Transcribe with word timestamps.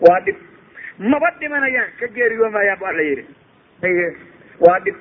waa 0.00 0.20
dhib. 0.26 0.36
Maba 0.98 1.30
dhimanayaan 1.40 1.90
ka 2.00 2.06
geeriyoomayaan 2.16 2.78
bu 2.78 2.84
alla 2.90 3.02
yidhi. 3.02 3.24
Waa 4.60 4.78
dhib. 4.84 4.96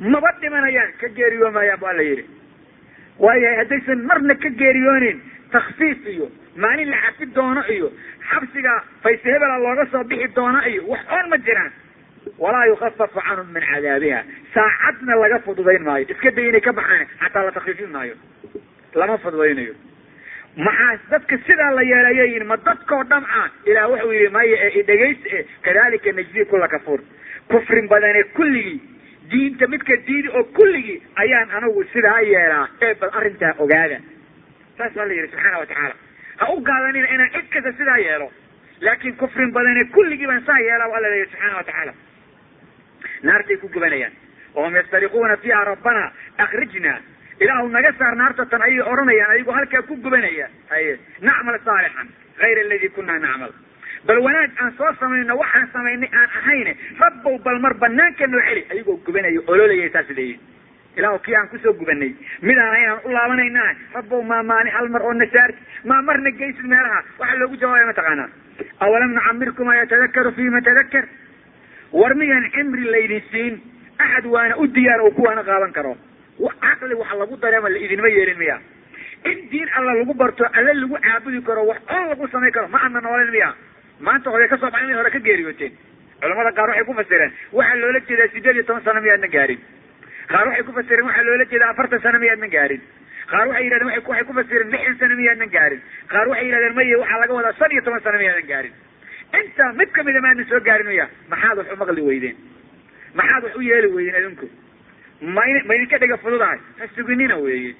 Maba 0.00 0.30
dhimanayaan 0.40 0.92
ka 1.00 1.08
geeriyoomayaan 1.18 1.80
bu 1.80 1.86
alla 1.86 2.02
yidhi. 2.02 2.24
Waayahay 3.18 3.56
haddaysan 3.62 4.02
marna 4.08 4.34
ka 4.34 4.48
geeriyoonin 4.60 5.18
takfiif 5.52 6.06
iyo 6.06 6.26
maalin 6.56 6.90
la 6.90 6.96
cafi 7.06 7.26
doono 7.34 7.62
iyo 7.74 7.88
xabsiga 8.30 8.74
fayse 9.02 9.24
hebela 9.32 9.58
looga 9.58 9.86
soo 9.92 10.04
bixi 10.04 10.28
doono 10.36 10.60
iyo 10.70 10.82
wax 10.88 11.00
oon 11.16 11.28
ma 11.30 11.36
jiraan. 11.38 11.72
Walaa 12.38 12.66
yukafafu 12.66 13.20
canhum 13.26 13.48
min 13.54 13.62
cadaabiha. 13.62 14.20
Saacadna 14.54 15.14
laga 15.22 15.38
fududayn 15.46 15.82
maayo. 15.82 16.06
Iska 16.08 16.30
day 16.30 16.48
inay 16.48 16.60
ka 16.60 16.72
baxaan 16.72 17.06
xataa 17.22 17.44
la 17.46 17.52
takfiifin 17.52 17.90
maayo. 17.94 18.14
Lama 18.94 19.18
fududaynayo 19.18 19.74
maxaa 20.66 20.94
dadka 21.10 21.36
sidaa 21.46 21.70
la 21.78 21.82
yeelayayin 21.90 22.46
ma 22.50 22.56
dadkoo 22.68 23.02
dham 23.10 23.24
ah. 23.40 23.48
Ilaah 23.70 23.88
wuxuu 23.90 24.12
yihi 24.12 24.28
maya 24.36 24.56
ee 24.66 24.70
idhegaysi 24.80 25.28
e 25.38 25.46
kadalika 25.66 26.12
najzi 26.18 26.44
kula 26.50 26.68
kafuur 26.74 27.00
kufrin 27.50 27.88
badane 27.92 28.22
kulligii 28.36 28.78
diinta 29.30 29.66
midka 29.74 29.96
diidi 30.06 30.28
oo 30.38 30.44
kulligii 30.58 30.98
ayaan 31.24 31.50
anagu 31.58 31.84
sidaa 31.92 32.20
yeelaa 32.30 32.66
ee 32.86 32.94
bal 33.00 33.10
arrintaa 33.20 33.54
ogaada 33.64 33.98
saas 34.78 34.92
baa 34.98 35.06
la 35.08 35.12
yihi 35.18 35.28
subxaana 35.32 35.58
watacaala 35.62 35.94
ha 36.40 36.50
u 36.54 36.60
gaadanina 36.70 37.08
inaan 37.14 37.30
cid 37.36 37.48
kasta 37.54 37.72
sidaa 37.80 37.98
yeelo. 38.06 38.28
Laakin 38.86 39.14
kufrin 39.20 39.52
badane 39.56 39.84
kulligii 39.94 40.26
baan 40.30 40.42
saa 40.48 40.58
yeelaa 40.66 40.90
alla 40.96 41.08
leeyahy 41.12 41.30
subxaana 41.30 41.56
watacaala 41.60 41.92
naartay 43.22 43.56
ku 43.56 43.68
gubanayaan. 43.68 44.12
Wahum 44.54 44.74
yastariquuna 44.80 45.36
fiiha 45.42 45.64
rabbana 45.70 46.04
akrijna 46.44 46.92
ilaahu 47.44 47.68
naga 47.76 47.92
saar 47.98 48.14
naarta 48.20 48.46
tan 48.52 48.62
ayay 48.68 48.80
odhanayaan 48.92 49.30
ayagoo 49.34 49.52
halkaa 49.58 49.82
ku 49.88 49.96
gubanaya 50.06 50.46
haye 50.72 50.98
nacmal 51.28 51.58
saalixan 51.68 52.08
hayra 52.42 52.60
aladii 52.66 52.88
kunaa 52.98 53.18
nacmal. 53.26 53.52
Bal 54.06 54.18
wanaag 54.26 54.50
aan 54.62 54.72
soo 54.78 54.90
samayno 55.00 55.36
waxaan 55.42 55.68
samaynay 55.74 56.08
aan 56.20 56.30
ahayne 56.40 56.72
rabbow 57.02 57.38
bal 57.46 57.58
mar 57.64 57.74
banaanka 57.84 58.26
noo 58.34 58.40
celi. 58.48 58.62
Ayagoo 58.72 58.96
gubanaya 59.06 59.40
ololaya 59.52 59.88
saas 59.96 60.08
leeyihiin 60.08 60.40
ilaahu 60.98 61.18
kii 61.26 61.34
aan 61.40 61.48
ku 61.52 61.58
soo 61.64 61.72
gubanay 61.80 62.10
midaana 62.42 62.78
inaan 62.84 63.00
u 63.04 63.12
laabanayna 63.16 63.62
rabbow 63.98 64.22
maa 64.30 64.42
maani 64.50 64.70
hal 64.76 64.88
mar 64.94 65.02
oo 65.02 65.12
nasaarti 65.22 65.58
maa 65.84 66.02
marna 66.08 66.30
geysid 66.40 66.66
meelaha. 66.74 67.00
Waxaa 67.18 67.38
loogu 67.42 67.56
jawaabaya 67.62 67.86
mataqaanaa 67.92 68.28
awalam 68.86 69.12
nucamirkum 69.18 69.66
maa 69.70 69.76
yatadakaru 69.82 70.32
fiima 70.38 70.60
tadaker 70.68 71.04
war 72.00 72.14
miyaan 72.22 72.50
cimri 72.54 72.84
laydin 72.94 73.22
siin? 73.30 73.54
Axad 73.98 74.26
waana 74.34 74.56
u 74.62 74.66
diyaar 74.74 75.00
oo 75.06 75.10
kuwaana 75.18 75.42
qaadan 75.50 75.72
karo 75.78 75.94
caqli 76.46 76.94
wax 76.94 77.10
lagu 77.18 77.36
dareema 77.36 77.68
la 77.68 77.78
idinma 77.78 78.08
yeelin 78.08 78.38
miya. 78.38 78.56
In 79.24 79.48
diin 79.50 79.68
alla 79.76 79.92
lagu 79.98 80.14
barto 80.14 80.44
alle 80.52 80.72
lagu 80.74 80.96
caabudi 81.06 81.42
karo 81.42 81.62
wax 81.66 81.78
oo 81.90 82.04
lagu 82.10 82.28
samayn 82.32 82.52
karo 82.52 82.68
ma 82.68 82.78
adna 82.86 83.00
noolin 83.00 83.30
miya. 83.30 83.50
Maanta 84.00 84.30
hore 84.30 84.46
ka 84.48 84.56
soo 84.56 84.70
baxay 84.70 84.94
hore 84.94 85.10
ka 85.10 85.18
geeriyooteen 85.18 85.72
culamada 86.20 86.52
qaar 86.58 86.68
waxay 86.70 86.84
ku 86.86 86.94
fasireen 86.94 87.32
waxaa 87.52 87.76
loola 87.82 88.00
jeedaa 88.08 88.28
sideed 88.34 88.54
iyo 88.56 88.62
toban 88.64 88.82
sano 88.84 89.00
miyaadna 89.00 89.28
gaarin. 89.34 89.60
Qaar 90.30 90.46
waxay 90.48 90.64
ku 90.64 90.72
fasireen 90.78 91.06
waxaa 91.08 91.22
loola 91.26 91.44
jeedaa 91.50 91.70
afartan 91.74 92.00
sano 92.02 92.18
miyaadna 92.22 92.48
gaarin. 92.54 92.82
Qaar 93.30 93.46
waxay 93.48 93.64
yidhahdeen 93.64 93.88
waxay 94.08 94.24
ku 94.28 94.32
fasireen 94.38 94.70
lixdan 94.74 94.98
sano 95.02 95.14
miyaadnan 95.20 95.50
gaarin. 95.56 95.80
Qaar 96.12 96.26
waxay 96.30 96.46
yidhahdeen 96.46 96.74
maye 96.78 96.96
waxaa 97.02 97.18
laga 97.22 97.34
wadaa 97.38 97.52
shan 97.58 97.70
iyo 97.74 97.82
toban 97.86 98.00
sano 98.06 98.18
miyaadan 98.22 98.46
gaarin. 98.52 98.72
Intaa 99.40 99.72
mid 99.78 99.90
kamida 99.96 100.20
maadna 100.26 100.44
soo 100.50 100.60
gaarin 100.68 100.86
miya 100.92 101.06
maxaad 101.30 101.56
wax 101.58 101.66
u 101.72 101.76
maqli 101.82 102.02
weydeen. 102.08 102.36
Maxaad 103.18 103.42
wax 103.44 103.54
u 103.56 103.60
yeeli 103.70 103.88
weydeen 103.96 104.14
adinku 104.22 104.46
ma 105.20 105.42
ma 105.66 105.74
idinka 105.74 105.98
dhiga 105.98 106.16
fududahay. 106.18 106.58
Ha 106.78 106.86
suginina 106.96 107.36
weeye 107.36 107.74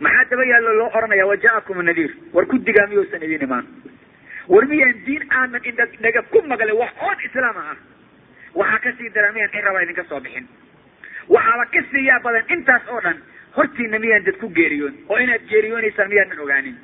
maxaa 0.00 0.24
daba 0.30 0.44
yaallo 0.50 0.72
loo 0.78 0.90
oranaya 0.98 1.26
waja'akum 1.26 1.82
nadiir 1.88 2.10
war 2.32 2.46
ku 2.46 2.58
digaa 2.58 2.86
miyuusan 2.86 3.22
idin 3.22 3.42
imaan. 3.46 3.66
War 4.48 4.64
miyaan 4.66 5.02
diin 5.06 5.22
aanan 5.30 5.60
indha 5.64 5.86
dhaga 6.02 6.22
ku 6.32 6.42
maqlin 6.48 6.76
wax 6.80 6.92
oon 7.06 7.18
islaama 7.26 7.62
ah? 7.72 7.76
Waxaa 8.54 8.78
ka 8.84 8.90
sii 8.98 9.10
dara 9.14 9.32
miyaan 9.32 9.50
in 9.54 9.64
rabaa 9.64 9.82
idinka 9.86 10.04
soo 10.08 10.20
bixin. 10.20 10.46
Waxaaba 11.28 11.64
ka 11.74 11.80
siiyaa 11.90 12.20
badan 12.24 12.44
intaas 12.56 12.82
oo 12.88 13.00
dhan 13.00 13.18
hortiina 13.56 13.98
miyaan 13.98 14.24
dad 14.24 14.36
ku 14.40 14.48
geeriyoon 14.48 14.94
oo 15.08 15.18
inaad 15.18 15.46
geeriyoonaysaan 15.50 16.08
miyaadan 16.10 16.40
ogaanin. 16.46 16.76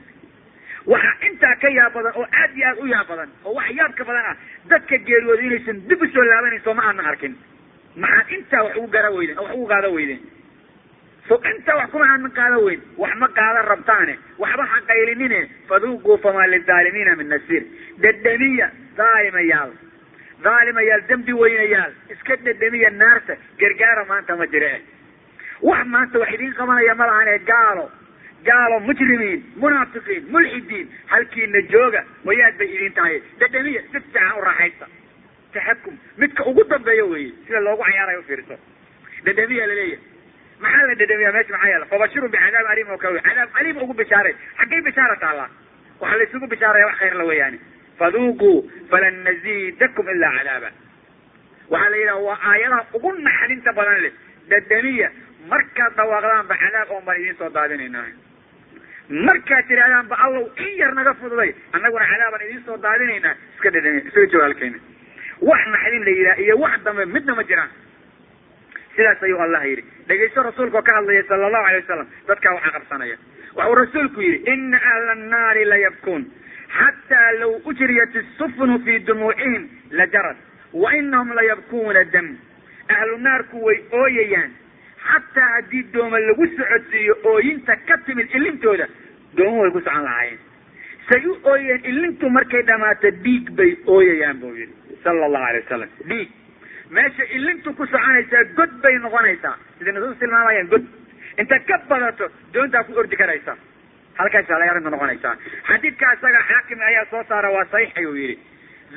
Waxaa 0.87 1.17
intaa 1.31 1.57
ka 1.63 1.69
yaab 1.79 1.93
badan 1.99 2.13
oo 2.21 2.27
aad 2.43 2.53
iyo 2.57 2.67
aad 2.69 2.79
u 2.79 2.87
yaab 2.87 3.09
badan 3.09 3.31
oo 3.45 3.55
wax 3.59 3.71
yaabka 3.81 4.05
badan 4.05 4.25
ah 4.31 4.37
dadka 4.71 4.99
geeriyooda 5.09 5.43
inaysan 5.43 5.83
dib 5.89 6.03
u 6.03 6.07
soo 6.15 6.23
laabanayn 6.31 6.63
soo 6.63 6.75
ma 6.75 6.83
aanan 6.87 7.07
arkin 7.15 7.35
maxaad 8.05 8.31
intaa 8.39 8.63
wax 8.67 8.77
ugu 8.77 8.89
gara 8.97 9.11
weydeen 9.17 9.39
oo 9.39 9.45
wax 9.45 9.55
ugu 9.57 9.67
qaada 9.73 9.89
weydeen? 9.97 10.21
So 11.29 11.35
intaa 11.51 11.77
wax 11.81 11.89
kuma 11.93 12.05
aanan 12.13 12.31
qaada 12.39 12.59
weyn 12.67 12.81
wax 13.03 13.15
ma 13.23 13.29
qaadan 13.39 13.65
rabtaane 13.73 14.15
waxba 14.43 14.65
ha 14.73 14.79
qaylinine 14.91 15.41
faduuquu 15.69 16.19
famaa 16.25 16.47
lidaalimiina 16.55 17.17
min 17.21 17.29
nasiir. 17.35 17.63
Dhedhemiya 18.03 18.69
daalimayaal 19.01 19.73
daalimayaal 20.47 21.03
dembi 21.09 21.33
weynayaal 21.43 21.93
iska 22.15 22.37
dhedhemiya 22.47 22.91
naarta 23.03 23.35
gargaara 23.63 24.05
maanta 24.11 24.37
ma 24.41 24.47
jire 24.55 24.73
wax 25.71 25.87
maanta 25.95 26.19
wax 26.23 26.31
idiin 26.37 26.55
qabanaya 26.61 26.95
ma 27.01 27.07
lahane 27.11 27.39
gaalo. 27.53 27.87
Gaalo 28.47 28.77
mujrimiin 28.87 29.41
munaafiqiin 29.63 30.25
mulxidiin. 30.35 30.87
Halkiina 31.13 31.61
jooga 31.73 32.03
wayaad 32.29 32.55
bay 32.59 32.69
idin 32.77 32.93
tahay. 32.99 33.17
Dhedhemiya 33.41 33.81
si 33.83 33.89
fiican 34.05 34.33
u 34.39 34.45
raaxaysta 34.49 34.87
taxakum 35.57 35.95
midka 36.23 36.45
ugu 36.51 36.65
dambeeya 36.75 37.05
weeye 37.13 37.33
sida 37.47 37.61
loogu 37.67 37.83
cayaarayo 37.89 38.21
ufiirso 38.25 38.57
dhedhemiya 39.27 39.67
la 39.71 39.75
leeyahay 39.81 40.01
maxaa 40.65 40.87
la 40.91 40.95
dhedhemiya 41.03 41.33
meesha 41.37 41.53
maxaa 41.57 41.71
yaalla 41.73 41.87
fabashirun 41.95 42.31
bicadaab 42.35 42.67
aliim 42.75 42.91
oo 42.95 42.99
kale 43.05 43.21
cadaab 43.29 43.49
aliim 43.61 43.77
ugu 43.85 43.95
bishaaray 44.03 44.35
xaggay 44.61 44.81
bishaara 44.89 45.17
taallaa 45.25 45.49
waxaa 46.01 46.19
la 46.21 46.25
isugu 46.29 46.47
bishaaraya 46.55 46.87
wax 46.91 46.97
khayr 47.03 47.15
la 47.21 47.25
weeyaani 47.31 47.59
faduuquu 48.01 48.51
falan 48.93 49.17
naziidakum 49.29 50.09
ilaa 50.15 50.33
cadaaba 50.39 50.71
waxaa 51.75 51.91
la 51.93 51.97
yidhaha 52.03 52.21
waa 52.29 52.39
aayadaha 52.53 52.83
ugu 52.99 53.13
naxdinta 53.29 53.73
badan 53.81 54.01
leh 54.07 54.13
dhedhemiya 54.53 55.09
markaad 55.53 55.93
dhawaaqdaanba 56.01 56.55
cadaab 56.65 56.91
oon 56.97 57.05
baan 57.09 57.21
idiin 57.23 57.37
soo 57.43 57.51
daadinaynaa 57.59 58.07
markaad 59.29 59.65
tidhahdaanba 59.71 60.17
allow 60.27 60.45
in 60.65 60.71
yar 60.83 60.93
naga 60.99 61.13
fududay 61.23 61.51
annaguna 61.77 62.07
cadaabaan 62.13 62.45
idiin 62.49 62.65
soo 62.69 62.77
daadinaynaa 62.87 63.35
iska 63.57 63.71
dhedhemiya 63.77 64.03
isaga 64.11 64.27
jooga 64.33 64.47
wax 65.41 65.61
naxdin 65.75 66.05
la 66.05 66.11
yidhaha 66.11 66.41
iyo 66.45 66.57
wax 66.59 66.83
dambe 66.85 67.05
midna 67.07 67.35
ma 67.35 67.43
jiraan. 67.45 67.71
Sidaas 68.97 69.23
ayuu 69.23 69.39
allah 69.43 69.63
yidhi. 69.69 69.85
Dhegaysto 70.09 70.43
rasuulka 70.43 70.79
oo 70.79 70.83
ka 70.83 70.93
hadlaya 70.97 71.23
sala 71.29 71.47
allahu 71.47 71.65
alay 71.69 71.81
wasalam 71.83 72.07
dadkaa 72.29 72.55
waxaa 72.57 72.71
qabsanaya. 72.77 73.17
Waxuu 73.57 73.75
rasuulku 73.81 74.21
yidhi 74.23 74.53
ina 74.53 74.77
ahla 74.93 75.13
annaari 75.17 75.65
layabkuun 75.65 76.23
xataa 76.79 77.31
law 77.41 77.53
ujriyat 77.71 78.15
isufnu 78.23 78.79
fii 78.85 78.99
dumuucihim 79.07 79.69
lajarad 79.91 80.37
wa 80.73 80.95
inahum 80.95 81.33
layabkuuna 81.39 82.05
dam. 82.13 82.37
Ahlu 82.89 83.19
naarku 83.19 83.65
way 83.67 83.79
ooyayaan. 83.93 84.51
Xataa 85.11 85.49
haddii 85.55 85.83
dooma 85.93 86.19
lagu 86.29 86.47
socodsiiyo 86.57 87.15
ooyinta 87.25 87.77
ka 87.89 87.97
timid 88.07 88.29
ilintooda 88.35 88.87
doomo 89.37 89.61
way 89.63 89.71
ku 89.71 89.81
socon 89.81 90.03
lahaayeen. 90.09 90.39
Say 91.09 91.23
u 91.27 91.37
ooyeen 91.53 91.85
ilintu 91.85 92.31
markay 92.31 92.63
dhamaato 92.67 93.11
dhiig 93.25 93.51
bay 93.59 93.77
ooyayaan 93.87 94.41
buu 94.41 94.55
yidhi 94.55 94.75
sala 95.05 95.25
allahu 95.29 95.45
alay 95.51 95.61
wasalam 95.65 95.91
dhiig 96.11 96.29
meesha 96.97 97.25
ilintu 97.37 97.75
ku 97.79 97.87
soconaysaa 97.87 98.45
god 98.59 98.71
bay 98.83 98.95
noqonaysaa. 99.07 99.55
Siday 99.79 99.93
nusuus 99.97 100.19
tilmaamayaan 100.23 100.69
god. 100.73 100.85
Inta 101.43 101.59
ka 101.69 101.79
badato 101.89 102.29
doontaa 102.55 102.85
ku 102.89 102.93
ordi 103.03 103.17
karaysa. 103.23 103.57
Halkaasaa 104.19 104.59
lay 104.63 104.69
arrinta 104.73 104.91
noqonaysaa. 104.95 105.35
Xadiidka 105.69 106.13
isaga 106.17 106.41
xaakim 106.51 106.81
ayaa 106.91 107.05
soo 107.11 107.25
saara 107.29 107.51
waa 107.57 107.65
saxiix 107.73 107.93
ayuu 108.01 108.15
yidhi. 108.21 108.37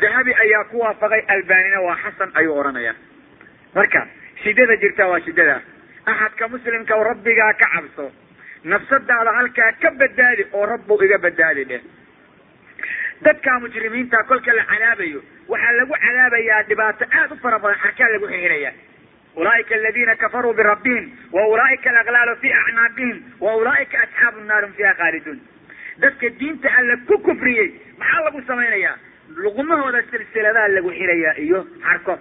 Dahabi 0.02 0.34
ayaa 0.44 0.64
ku 0.72 0.80
waafaqay 0.86 1.22
albanina 1.36 1.80
waa 1.88 1.98
xasan 2.04 2.30
ayuu 2.40 2.56
odhanaya 2.62 2.94
marka 3.76 4.02
shidada 4.44 4.76
jirta 4.84 5.08
waa 5.12 5.20
shidada 5.26 5.58
axadka 6.06 6.48
muslimka 6.54 6.96
rabbigaa 7.10 7.54
ka 7.62 7.68
cabso. 7.76 8.06
Nafsadaada 8.64 9.32
halkaa 9.40 9.72
ka 9.82 9.90
badbaadi 10.02 10.44
oo 10.54 10.66
rabbow 10.74 11.02
iga 11.06 11.18
badbaadi 11.26 11.64
dheh 11.72 11.82
dadka 13.26 13.60
mujrimiinta 13.64 14.24
kolka 14.30 14.54
la 14.60 14.64
cadaabayo 14.72 15.20
waxaa 15.54 15.72
lagu 15.80 15.94
cadaabayaa 16.06 16.62
dhibaato 16.70 17.06
aad 17.20 17.32
u 17.32 17.38
fara 17.44 17.60
badan 17.64 17.80
xarkaa 17.84 18.10
lagu 18.14 18.28
xihiraya 18.34 18.72
ulaa'ika 19.42 19.76
aladina 19.80 20.16
kafaruu 20.24 20.54
birabbihim 20.60 21.06
wa 21.36 21.44
ulaa'ika 21.54 21.90
alaglaalu 21.94 22.36
fi 22.42 22.50
acnaaqihim 22.62 23.18
wa 23.46 23.56
ulaa'ika 23.62 23.98
asxaabu 24.06 24.40
nnaari 24.46 24.68
fiha 24.78 24.94
khaaliduun 25.02 25.40
dadka 26.04 26.30
diinta 26.40 26.70
alla 26.80 26.98
ku 27.10 27.18
kufriyey 27.28 27.70
maxaa 28.02 28.24
lagu 28.28 28.42
samaynayaa? 28.52 28.96
Luqumahooda 29.44 30.02
silsiladaha 30.12 30.68
lagu 30.76 30.90
xirayaa 31.00 31.34
iyo 31.46 31.60
xarko. 31.86 32.14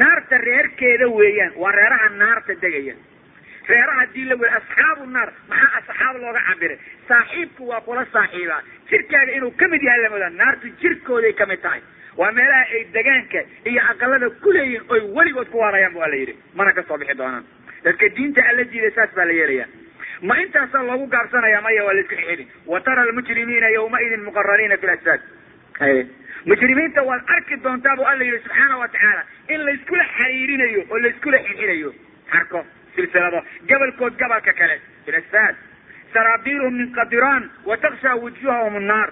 Naarta 0.00 0.38
reerkeeda 0.46 1.06
weeyaan 1.18 1.52
waa 1.62 1.72
reeraha 1.78 2.08
naarta 2.22 2.54
degaya 2.64 2.94
reeraha 3.68 3.98
haddii 4.00 4.24
la 4.30 4.34
weli 4.42 4.52
asxaabu 4.60 5.06
naar 5.16 5.32
maxaa 5.48 5.78
asxaab 5.80 6.16
looga 6.24 6.40
cabiray 6.48 6.78
saaxiibku 7.08 7.68
waa 7.72 7.80
kula 7.88 8.06
saaxiibaa 8.16 8.60
jirkaaga 8.90 9.32
inuu 9.38 9.50
ka 9.62 9.68
mid 9.74 9.82
yahay 9.88 10.02
lamoodaa 10.06 10.30
naartu 10.40 10.68
jirkooday 10.82 11.32
ka 11.32 11.46
mid 11.52 11.60
tahay. 11.66 11.80
Waa 12.16 12.32
meelaha 12.32 12.64
ay 12.76 12.82
degaanka 12.96 13.40
iyo 13.70 13.82
aqalada 13.92 14.30
kuleeyihin 14.42 14.82
oy 14.88 15.00
weligood 15.16 15.48
ku 15.50 15.58
waarayaan 15.58 15.92
bu 15.96 16.02
ala 16.06 16.14
yidhi. 16.20 16.34
Mana 16.54 16.72
ka 16.72 16.82
soo 16.88 16.98
bixi 16.98 17.16
doonaan. 17.18 17.44
Dadka 17.84 18.08
diinta 18.16 18.42
alla 18.50 18.64
diiday 18.72 18.90
saas 18.98 19.10
baa 19.16 19.24
la 19.24 19.32
yeelaya 19.40 19.66
ma 20.28 20.36
intaasaa 20.42 20.82
loogu 20.88 21.06
gaabsanaya 21.14 21.60
maya 21.60 21.84
waa 21.84 21.92
la 21.96 22.00
iska 22.04 22.16
xixiri 22.20 22.44
wa 22.66 22.80
tara 22.80 23.02
almujrimiina 23.02 23.68
yawmaidin 23.76 24.22
muqaraniina 24.28 24.76
fi 24.82 24.86
lasfaad 24.86 25.20
mujrimiinta 26.46 27.02
waad 27.08 27.22
arki 27.36 27.56
doontaa 27.64 27.96
buu 27.98 28.04
alla 28.12 28.24
yihi 28.24 28.38
subxaana 28.44 28.76
wa 28.82 28.88
tacaala 28.94 29.22
in 29.48 29.60
layskula 29.66 30.04
xariirinayo 30.18 30.84
oo 30.90 30.98
layskula 31.04 31.38
xirxirayo 31.46 31.90
xarko 32.32 32.60
silsilado 32.96 33.42
gabalkood 33.70 34.16
gabalka 34.22 34.52
kale. 34.52 34.80
Ilasaad 35.06 35.54
saraabiiluhum 36.14 36.74
min 36.80 36.92
qadiraan 36.98 37.50
wa 37.64 37.76
takshaa 37.76 38.16
wujuuhahum 38.22 38.76
annaar. 38.80 39.10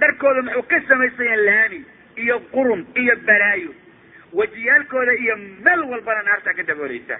Dharkooda 0.00 0.42
muxuu 0.42 0.62
ka 0.72 0.80
samaysayaan 0.88 1.44
laami 1.48 1.80
iyo 2.16 2.40
qurun 2.54 2.86
iyo 3.02 3.16
balaayo 3.26 3.72
wejiyaalkooda 4.32 5.12
iyo 5.22 5.36
meel 5.64 5.80
walbana 5.92 6.22
naartaa 6.22 6.54
ka 6.54 6.62
daboolaysa. 6.70 7.16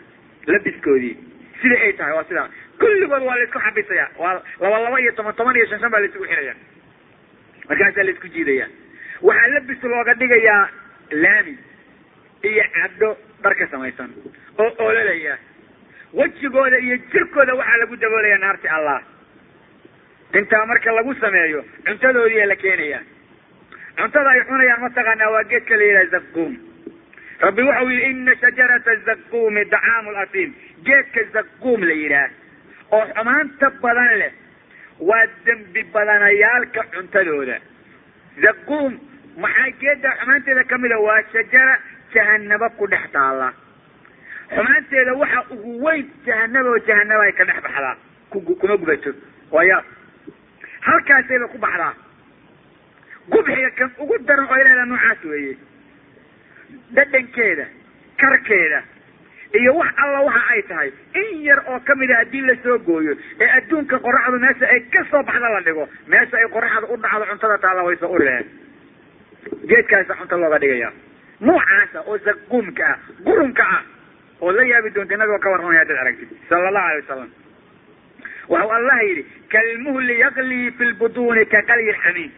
Labiskoodii 0.46 1.14
sidai 1.62 1.80
ay 1.86 1.92
tahay 1.92 2.12
waa 2.16 2.24
sidaa 2.28 2.48
kulligood 2.80 3.22
waa 3.28 3.36
la 3.38 3.44
isku 3.44 3.58
xabisaya 3.66 4.06
waa 4.18 4.34
laba 4.60 4.78
laba 4.84 5.00
iyo 5.00 5.12
toban 5.12 5.34
toban 5.34 5.56
iyo 5.56 5.66
shan 5.66 5.80
shan 5.80 5.90
baa 5.90 6.00
laisugu 6.00 6.24
xiraya. 6.30 6.54
Markaasaa 7.68 8.04
la 8.04 8.10
isku 8.14 8.28
jiidaya 8.34 8.66
waxaa 9.22 9.48
labis 9.54 9.82
looga 9.82 10.14
dhigayaa 10.20 10.62
laami 11.22 11.54
iyo 12.50 12.64
cabdo 12.76 13.10
dhar 13.42 13.54
ka 13.60 13.66
samaysan 13.70 14.10
oo 14.58 14.70
ololaya 14.78 15.38
wejigooda 16.14 16.78
iyo 16.78 16.96
jirkooda 17.12 17.54
waxaa 17.54 17.76
lagu 17.80 17.96
daboolaya 17.96 18.38
naarti 18.38 18.68
allah. 18.68 19.00
Intaa 20.38 20.66
marka 20.66 20.92
lagu 20.92 21.14
sameeyo 21.14 21.64
cuntadoodiia 21.86 22.46
la 22.46 22.56
keenaya 22.56 23.00
cuntada 23.98 24.30
ay 24.30 24.42
cunayaan 24.48 24.80
mataqaanaa 24.84 25.30
waa 25.34 25.44
geedka 25.52 25.76
la 25.76 25.84
yidhaha 25.84 26.06
zaquum 26.14 26.52
rabbi 27.40 27.62
wuxuu 27.62 27.90
yihi 27.90 28.10
ina 28.10 28.34
shajarata 28.42 28.96
zaquumi 29.08 29.64
dacaamu 29.72 30.10
lasiim 30.18 30.50
geedka 30.86 31.20
zaquum 31.34 31.80
la 31.88 31.92
yidhaah 32.02 32.30
oo 32.96 33.04
xumaanta 33.14 33.70
badan 33.82 34.12
leh 34.22 34.32
waa 35.10 35.26
dembi 35.46 35.82
badanayaalka 35.94 36.82
cuntadooda. 36.94 37.56
Zaquum 38.44 38.98
maxaa 39.44 39.70
geedda 39.82 40.10
xumaanteeda 40.20 40.64
kamida 40.64 40.98
waa 41.06 41.22
shajara 41.32 41.74
jahanabo 42.14 42.68
ku 42.78 42.86
dhex 42.86 43.04
taalla 43.12 43.48
xumaanteeda 44.54 45.12
waxa 45.22 45.40
ugu 45.54 45.70
weyn 45.84 46.06
jahanaba 46.26 46.68
oo 46.70 46.78
jahanaba 46.88 47.22
ay 47.28 47.32
ka 47.32 47.44
dhex 47.44 47.60
baxdaa. 47.66 47.96
Kuma 48.30 48.76
gubato. 48.76 49.10
Waayaab 49.50 49.84
halkaasayba 50.86 51.48
ku 51.52 51.58
baxdaa. 51.58 51.92
Gubxiga 53.30 53.70
kan 53.78 53.90
ugu 54.02 54.18
daran 54.26 54.46
oo 54.50 54.56
ilaada 54.62 54.84
noocaas 54.90 55.24
weeye. 55.24 55.54
Dhadhankeeda 56.94 57.66
karkeeda 58.20 58.82
iyo 59.60 59.74
wax 59.74 59.90
alla 60.04 60.20
waxa 60.20 60.42
ay 60.54 60.62
tahay. 60.62 60.90
In 61.14 61.42
yar 61.42 61.62
oo 61.68 61.80
kamida 61.80 62.16
haddii 62.20 62.40
la 62.46 62.54
soo 62.62 62.78
gooyo 62.78 63.14
ee 63.40 63.48
adduunka 63.58 63.98
qoraxdu 63.98 64.38
meesha 64.44 64.66
ay 64.74 64.80
ka 64.94 65.04
soo 65.10 65.22
baxda 65.22 65.48
la 65.54 65.60
dhigo 65.66 65.88
meesha 66.06 66.36
ay 66.38 66.48
qoraxda 66.54 66.86
u 66.92 66.96
dhacdo 66.96 67.24
cuntada 67.30 67.58
taalla 67.58 67.82
way 67.86 67.96
soo 67.96 68.10
uri 68.14 68.24
laheed 68.24 68.46
geedkaasa 69.70 70.14
cunto 70.20 70.36
looga 70.38 70.58
dhigaya 70.62 70.90
nuucaasa 71.40 71.98
oo 72.06 72.18
zaquumka 72.26 72.84
ah 72.92 72.98
qurunka 73.26 73.62
ah 73.76 73.82
oo 74.40 74.52
la 74.52 74.62
yaabi 74.72 74.90
doonta 74.94 75.14
inagoo 75.18 75.38
ka 75.38 75.50
warramaya 75.54 75.80
haddaad 75.82 75.98
aragtid. 76.04 76.28
Sala 76.48 76.68
allahu 76.68 76.86
alay 76.90 77.00
wasalam 77.02 77.30
waxau 78.52 78.70
allah 78.78 78.98
yidhi 79.08 79.22
kalmuhli 79.54 80.18
yaklii 80.20 80.70
fi 80.78 80.84
lbutuuni 80.92 81.44
ka 81.54 81.62
qalyi 81.70 81.92
xamiim. 82.02 82.30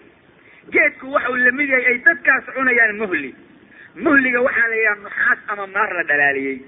Geedku 0.72 1.06
waxau 1.16 1.34
la 1.44 1.52
mid 1.52 1.68
yahay 1.74 1.86
ay 1.92 1.98
dadkaas 2.08 2.44
cunayaan 2.56 2.96
muhli. 3.02 3.34
Muhliga 3.96 4.40
waxaa 4.46 4.68
la 4.68 4.76
yidhaha 4.76 5.00
nuxaas 5.04 5.38
ama 5.52 5.66
maar 5.66 5.90
la 5.98 6.02
dhalaaliyey. 6.10 6.58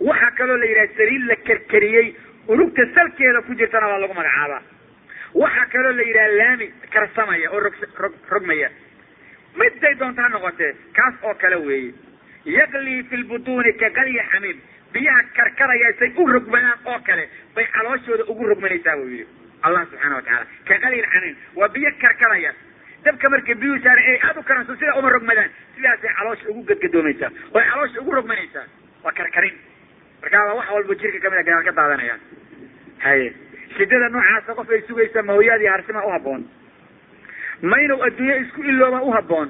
Waxaa 0.00 0.30
kaloo 0.38 0.56
la 0.56 0.66
yidhaha 0.70 0.94
saliid 0.98 1.24
la 1.30 1.36
kerkeriyey 1.48 2.14
urugta 2.48 2.82
salkeeda 2.94 3.42
ku 3.46 3.54
jirtana 3.54 3.86
waa 3.92 3.98
lagu 4.04 4.14
magacaabaa. 4.14 4.62
Waxaa 5.34 5.66
kaloo 5.72 5.92
la 5.98 6.02
yidhaha 6.02 6.28
laami 6.40 6.66
karsamaya 6.94 7.50
oo 7.52 7.60
rog 7.66 7.74
rog 8.02 8.14
rogmaya. 8.30 8.70
Miday 9.58 9.94
doonta 9.98 10.22
ha 10.22 10.28
noqotee 10.28 10.72
kaas 10.98 11.14
oo 11.22 11.34
kale 11.34 11.56
weeye 11.66 11.92
yaklii 12.44 13.02
fi 13.10 13.16
lbutuuni 13.16 13.72
ka 13.82 13.90
qalyi 13.98 14.20
xamiim 14.32 14.58
biyaha 14.92 15.22
karkaraya 15.36 15.92
say 15.98 16.12
u 16.16 16.26
rogmanaan 16.26 16.78
oo 16.86 16.98
kale 17.08 17.28
bay 17.54 17.66
calooshooda 17.76 18.24
ugu 18.32 18.46
rogmanaysaa 18.52 18.96
buu 19.00 19.08
yihi 19.14 19.26
allah 19.62 19.82
subxaana 19.90 20.14
wa 20.16 20.22
tacaala 20.22 20.46
ka 20.68 20.78
qalyi 20.86 21.02
xamiim 21.12 21.36
waa 21.56 21.68
biyo 21.68 21.90
karkaraya. 22.00 22.52
Dabka 23.04 23.28
markay 23.32 23.54
biyuhu 23.54 23.78
saaran 23.84 24.04
inay 24.04 24.20
aada 24.28 24.40
u 24.40 24.42
karanso 24.48 24.74
sida 24.76 24.94
uma 25.00 25.10
rogmadaan 25.10 25.50
sidaasay 25.76 26.10
caloosha 26.18 26.48
ugu 26.52 26.62
gadgadoomaysaa. 26.70 27.30
Oy 27.54 27.62
caloosha 27.70 28.00
ugu 28.00 28.10
rogmanaysaa 28.18 28.64
waa 29.04 29.12
karkarin. 29.20 29.54
Markaa 30.22 30.44
waa 30.48 30.54
wax 30.58 30.68
walba 30.74 30.94
jirka 31.00 31.18
kamida 31.24 31.42
gadaal 31.48 31.64
ka 31.64 31.72
daadanayaan 31.78 32.20
haye 33.04 33.32
shidada 33.76 34.08
noocaasa 34.08 34.54
qof 34.58 34.70
ay 34.76 34.82
sugaysa 34.88 35.22
mahooyaad 35.30 35.60
iyo 35.64 35.70
harsima 35.72 36.04
uhaboon 36.10 36.42
ma 37.62 37.80
inuu 37.84 38.02
adduunye 38.06 38.36
isku 38.44 38.62
ilooba 38.62 39.00
uhaboon 39.02 39.48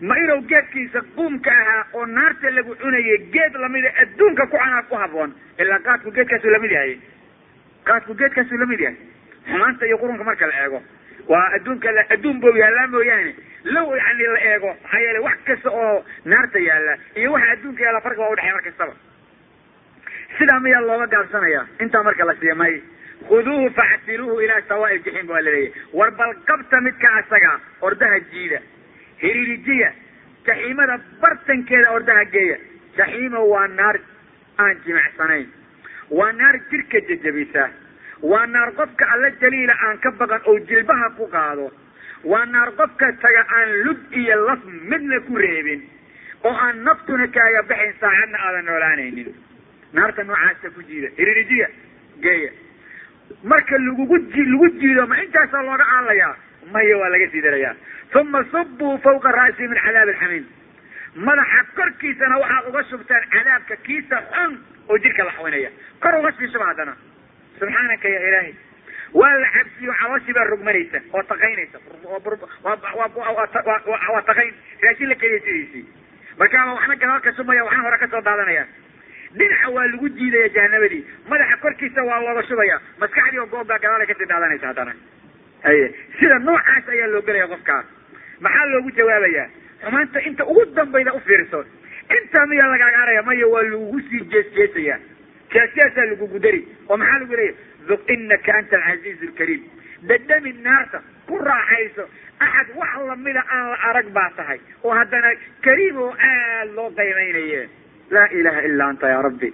ma 0.00 0.16
inuu 0.22 0.40
geedkiisa 0.50 1.00
quumka 1.16 1.50
ahaa 1.50 1.84
oo 1.92 2.06
naarta 2.06 2.50
lagu 2.50 2.74
cunayay 2.82 3.18
geed 3.34 3.54
lamida 3.64 3.90
adduunka 4.02 4.46
ku 4.46 4.56
canaaf 4.58 4.92
uhaboon 4.92 5.34
ilaa 5.58 5.78
qaadku 5.88 6.10
geedkaasuu 6.18 6.50
la 6.50 6.58
mid 6.58 6.70
yahay. 6.76 6.96
Qaadku 7.84 8.14
geedkaasuu 8.14 8.58
la 8.62 8.66
mid 8.66 8.80
yahay. 8.80 8.96
Xumaanta 9.48 9.86
iyo 9.86 9.98
qurunka 9.98 10.24
marka 10.24 10.46
la 10.46 10.62
eego. 10.64 10.82
Waa 11.28 11.46
adduunka 11.56 11.88
adduun 12.14 12.40
bou 12.40 12.52
yaallaa 12.62 12.86
mooyaane. 12.96 13.34
Low 13.64 13.94
yani 13.96 14.26
la 14.34 14.40
eego 14.52 14.68
maxaa 14.82 15.00
yeele 15.04 15.18
wax 15.26 15.38
kasta 15.46 15.70
oo 15.70 16.04
naarta 16.24 16.58
yaalla 16.68 16.94
iyo 17.16 17.32
waxa 17.32 17.50
adduunka 17.56 17.82
yaalla 17.84 18.00
farqi 18.00 18.20
waa 18.20 18.30
udhexey 18.34 18.52
mar 18.56 18.62
kastaba 18.68 18.92
sidaa 20.38 20.60
miyaa 20.60 20.80
looga 20.88 21.06
gaabsanaya 21.14 21.62
intaa 21.80 22.02
marka 22.08 22.24
la 22.30 22.34
siiya 22.40 22.54
may. 22.54 22.74
Khuduuhu 23.28 23.70
factiluuhu 23.78 24.40
ilaa 24.44 24.60
sawaa'i 24.68 24.98
jaxiim 25.06 25.26
baa 25.30 25.40
laleeyahy 25.40 25.72
war 25.98 26.10
bal 26.20 26.34
qabta 26.50 26.80
midka 26.86 27.08
asaga 27.20 27.52
ordaha 27.80 28.20
jiida 28.32 28.60
hiriirijiya. 29.22 29.92
Jaxiimada 30.46 30.98
bartankeeda 31.20 31.90
ordaha 31.96 32.24
geeya 32.34 32.56
jaxiimo 32.96 33.40
waa 33.52 33.66
naar 33.68 33.96
aan 34.58 34.76
jimicsanayn 34.84 35.48
waa 36.10 36.32
naar 36.32 36.56
jirka 36.70 37.00
jejabisa 37.08 37.64
waa 38.22 38.46
naar 38.46 38.70
qofka 38.78 39.04
alla 39.14 39.30
jaliila 39.40 39.74
aan 39.86 39.98
ka 39.98 40.10
baqan 40.20 40.40
oo 40.46 40.58
jilbaha 40.68 41.10
ku 41.16 41.26
qaado. 41.34 41.70
Waa 42.24 42.44
naar 42.44 42.70
qofka 42.78 43.12
taga 43.22 43.42
aan 43.58 43.70
lug 43.84 43.98
iyo 44.10 44.36
laf 44.46 44.58
midna 44.64 45.20
ku 45.26 45.36
reebin. 45.36 45.82
Oo 46.44 46.54
aan 46.54 46.82
naftuna 46.82 47.26
kaaga 47.28 47.62
baxayn 47.68 47.94
saacadna 48.00 48.38
aadan 48.38 48.64
noolaanaynin. 48.64 49.34
Naarta 49.92 50.22
noocaasa 50.24 50.70
ku 50.74 50.82
jiida. 50.88 51.08
Hiriirijiya 51.18 51.68
geeya. 52.22 52.50
Marka 53.42 53.78
lagugu 53.78 54.18
ji 54.32 54.42
lagu 54.46 54.68
jiido 54.80 55.06
ma 55.06 55.16
intaasaa 55.22 55.62
looga 55.62 55.84
aalayaa 55.96 56.36
maya 56.72 56.96
waa 56.98 57.08
laga 57.08 57.28
sii 57.32 57.40
darayaa 57.42 57.74
uma 58.14 58.44
subuu 58.50 58.98
fawqa 59.04 59.30
ra'si 59.38 59.68
min 59.68 59.78
cadaabi 59.84 60.10
alxamiim 60.12 60.44
madaxa 61.28 61.60
korkiisana 61.76 62.38
waxaad 62.42 62.68
uga 62.70 62.82
shubtaan 62.90 63.24
cadaabka 63.34 63.76
kiisa 63.86 64.16
xun 64.32 64.52
oo 64.88 64.98
jirka 64.98 65.24
la 65.24 65.32
xawnaya 65.38 65.70
kor 66.00 66.14
uga 66.20 66.32
sii 66.38 66.48
shuba 66.52 66.66
haddana 66.70 66.94
subxaanaka 67.58 68.08
ya 68.14 68.20
ilaahi 68.28 68.54
waa 69.20 69.34
la 69.42 69.48
xabsiyo 69.56 69.92
calooshii 70.00 70.32
baa 70.38 70.44
rogmanaysa 70.52 70.98
oo 71.12 71.22
taqaynaysa 71.32 71.78
waa 72.64 74.22
taqayn 74.30 74.54
raashin 74.82 75.08
la 75.08 75.14
keliya 75.14 75.40
sidiisii 75.46 75.84
markaaba 76.38 76.72
waxna 76.78 76.96
gadaal 77.02 77.20
ka 77.26 77.32
shubmaya 77.38 77.64
waxna 77.68 77.82
hore 77.86 77.98
ka 78.04 78.08
soo 78.14 78.20
daadanaya 78.30 78.64
dhinaca 79.38 79.68
waa 79.76 79.86
lagu 79.92 80.08
jiidaya 80.18 80.48
jahanabadii 80.56 81.02
madaxa 81.28 81.56
korkiisa 81.64 82.02
waa 82.10 82.20
looga 82.26 82.42
shubaya 82.50 82.80
maskaxdii 83.00 83.38
oo 83.38 83.46
goobbaa 83.54 83.78
gadaalay 83.84 84.06
ka 84.06 84.14
sii 84.20 84.26
daadanaysa 84.32 84.66
haddana 84.72 84.94
haye 85.66 85.86
sida 86.20 86.38
noocaas 86.48 86.88
ayaa 86.96 87.06
loo 87.14 87.22
gelaya 87.30 87.48
qofkaas 87.54 87.86
maxaa 88.44 88.66
loogu 88.72 88.90
jawaabayaa 88.98 89.46
xumaanta 89.84 90.20
inta 90.28 90.44
ugu 90.52 90.64
dambayda 90.78 91.12
u 91.14 91.20
fiirso 91.26 91.60
intaa 92.18 92.46
miyaa 92.50 92.68
lagaaga 92.72 92.98
haraya 93.02 93.22
maya 93.28 93.46
waa 93.54 93.62
lagugu 93.70 94.00
sii 94.08 94.20
jees 94.32 94.46
jeesaya. 94.56 94.96
Jeesjeesaa 95.52 96.04
lagugu 96.10 96.38
dari 96.44 96.60
oo 96.88 96.96
maxaa 96.96 97.18
lagu 97.22 97.34
leeya 97.40 97.54
duq 97.88 98.02
inaka 98.14 98.54
anta 98.58 98.76
alcaziizu 98.90 99.26
alkariim 99.30 99.62
dadhami 100.10 100.52
naarta 100.66 100.98
ku 101.28 101.38
raaxayso 101.48 102.04
axad 102.46 102.68
wax 102.80 102.92
lamida 103.08 103.42
aan 103.54 103.66
la 103.72 103.76
arag 103.90 104.08
baa 104.16 104.30
tahay. 104.38 104.58
Oo 104.84 104.90
haddana 104.98 105.30
kariim 105.66 105.96
oo 106.04 106.10
aad 106.30 106.68
loo 106.76 106.88
qiimaynaye 106.98 107.62
laa 108.14 108.28
ilaha 108.38 108.60
ila 108.68 108.84
anta 108.92 109.08
ya 109.14 109.22
rabbi. 109.28 109.48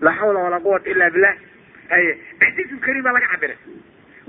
Laa 0.00 0.14
xawla 0.20 0.38
walaa 0.46 0.60
quwata 0.66 0.90
ila 0.94 1.10
billah 1.14 1.34
haye 1.92 2.12
casiizu 2.42 2.76
kariim 2.86 3.02
baa 3.06 3.12
laga 3.16 3.26
cabiray 3.34 3.56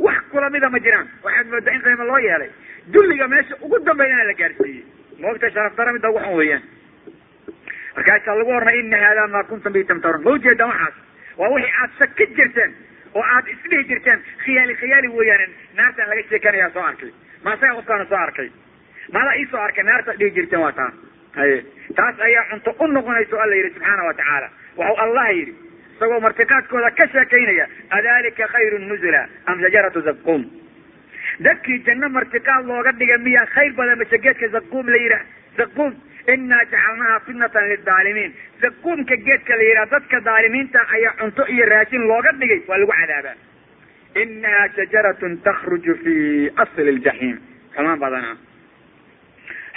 wax 0.06 0.18
kula 0.32 0.50
mida 0.56 0.70
ma 0.70 0.80
jiraan. 0.86 1.08
Waxaad 1.26 1.48
moodaa 1.54 1.74
in 1.78 1.82
qiimo 1.86 2.04
loo 2.12 2.18
yeelay 2.28 2.50
dulliga 2.94 3.28
meesha 3.28 3.56
ugu 3.62 3.80
dambeeyana 3.86 4.24
la 4.30 4.34
gaarsiiyey. 4.42 4.84
Maogta 5.22 5.50
sharaf 5.56 5.76
dara 5.78 5.94
midda 5.94 6.12
xun 6.14 6.36
weeyaan 6.40 6.64
markaasaa 7.96 8.36
lagu 8.40 8.52
ornay 8.58 8.80
ina 8.80 8.98
haadaa 9.04 9.28
maa 9.36 9.44
kuntum 9.50 9.74
bi 9.74 9.84
tamtarun 9.84 10.24
ma 10.24 10.30
ujeedaan 10.36 10.70
waxaas. 10.70 10.94
Waa 11.38 11.50
wixii 11.54 11.74
aad 11.82 11.92
shaka 12.00 12.26
jirteen 12.38 12.72
oo 13.14 13.24
aad 13.36 13.48
isdhihi 13.54 13.84
jirteen. 13.90 14.20
Khiyaali 14.44 14.76
khiyaali 14.82 15.08
weeyaan 15.18 15.52
naartaan 15.78 16.10
laga 16.10 16.24
sheekanaya 16.30 16.70
soo 16.74 16.84
arkay. 16.92 17.12
Maasaga 17.44 17.74
qofkaana 17.80 18.06
soo 18.12 18.18
arkay? 18.26 18.50
Maadaa 19.14 19.36
ii 19.40 19.48
soo 19.52 19.60
arkay? 19.62 19.84
Naartaad 19.84 20.18
dhihi 20.20 20.32
jirteen 20.38 20.62
waa 20.62 20.72
taa. 20.72 20.92
Haye. 21.36 21.58
Taas 21.96 22.20
ayaa 22.28 22.46
cunto 22.52 22.76
u 22.80 22.88
noqonayso 22.88 23.40
alla 23.44 23.56
yidhi 23.56 23.74
subxaana 23.74 24.04
wa 24.08 24.14
tacaala. 24.14 24.50
Waxau 24.78 24.96
allah 25.06 25.28
yidhi. 25.38 25.54
Isagoo 25.96 26.20
martiqaadkooda 26.20 26.92
ka 26.98 27.08
sheekaynaya 27.14 27.66
adalika 27.90 28.48
khayru 28.54 28.78
nuzula 28.80 29.22
am 29.46 29.62
shajaratu 29.64 30.02
zaquum 30.08 30.42
dadkii 31.46 31.80
janno 31.88 32.10
martiqaad 32.10 32.66
looga 32.66 32.92
dhigay 33.00 33.18
miyaa 33.28 33.46
khayr 33.56 33.74
badan 33.80 33.98
mase 34.00 34.18
geedka 34.26 34.48
zaquum 34.56 34.86
la 34.94 34.98
yidhaah. 34.98 35.24
Zaquum 35.58 35.94
inaa 36.34 36.64
jacalnaha 36.72 37.20
fitnatan 37.26 37.70
lidaalimiin 37.72 38.32
zaquumka 38.62 39.16
geedka 39.28 39.56
la 39.56 39.64
yidhaha 39.70 39.90
dadka 39.96 40.20
daalimiinta 40.30 40.80
ayaa 40.96 41.14
cunto 41.20 41.46
iyo 41.54 41.66
raashin 41.74 42.02
looga 42.12 42.32
dhigay. 42.40 42.62
Waa 42.68 42.78
lagu 42.78 42.92
cadaabaa. 43.02 43.36
Inaha 44.22 44.64
shajaratun 44.76 45.38
takhruju 45.46 45.94
fi 46.04 46.16
asli 46.64 46.92
ljaxiim 46.98 47.38
xumaan 47.76 48.00
badana 48.04 48.32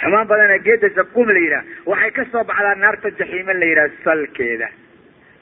xumaan 0.01 0.27
badana 0.27 0.57
geedda 0.65 0.89
zaquum 0.97 1.27
la 1.35 1.39
yidhaha 1.39 1.63
waxay 1.85 2.11
ka 2.17 2.23
soo 2.31 2.43
baxdaa 2.43 2.75
naarta 2.83 3.09
jaxiima 3.19 3.53
la 3.53 3.65
yidhaha 3.65 3.89
salkeeda. 4.03 4.67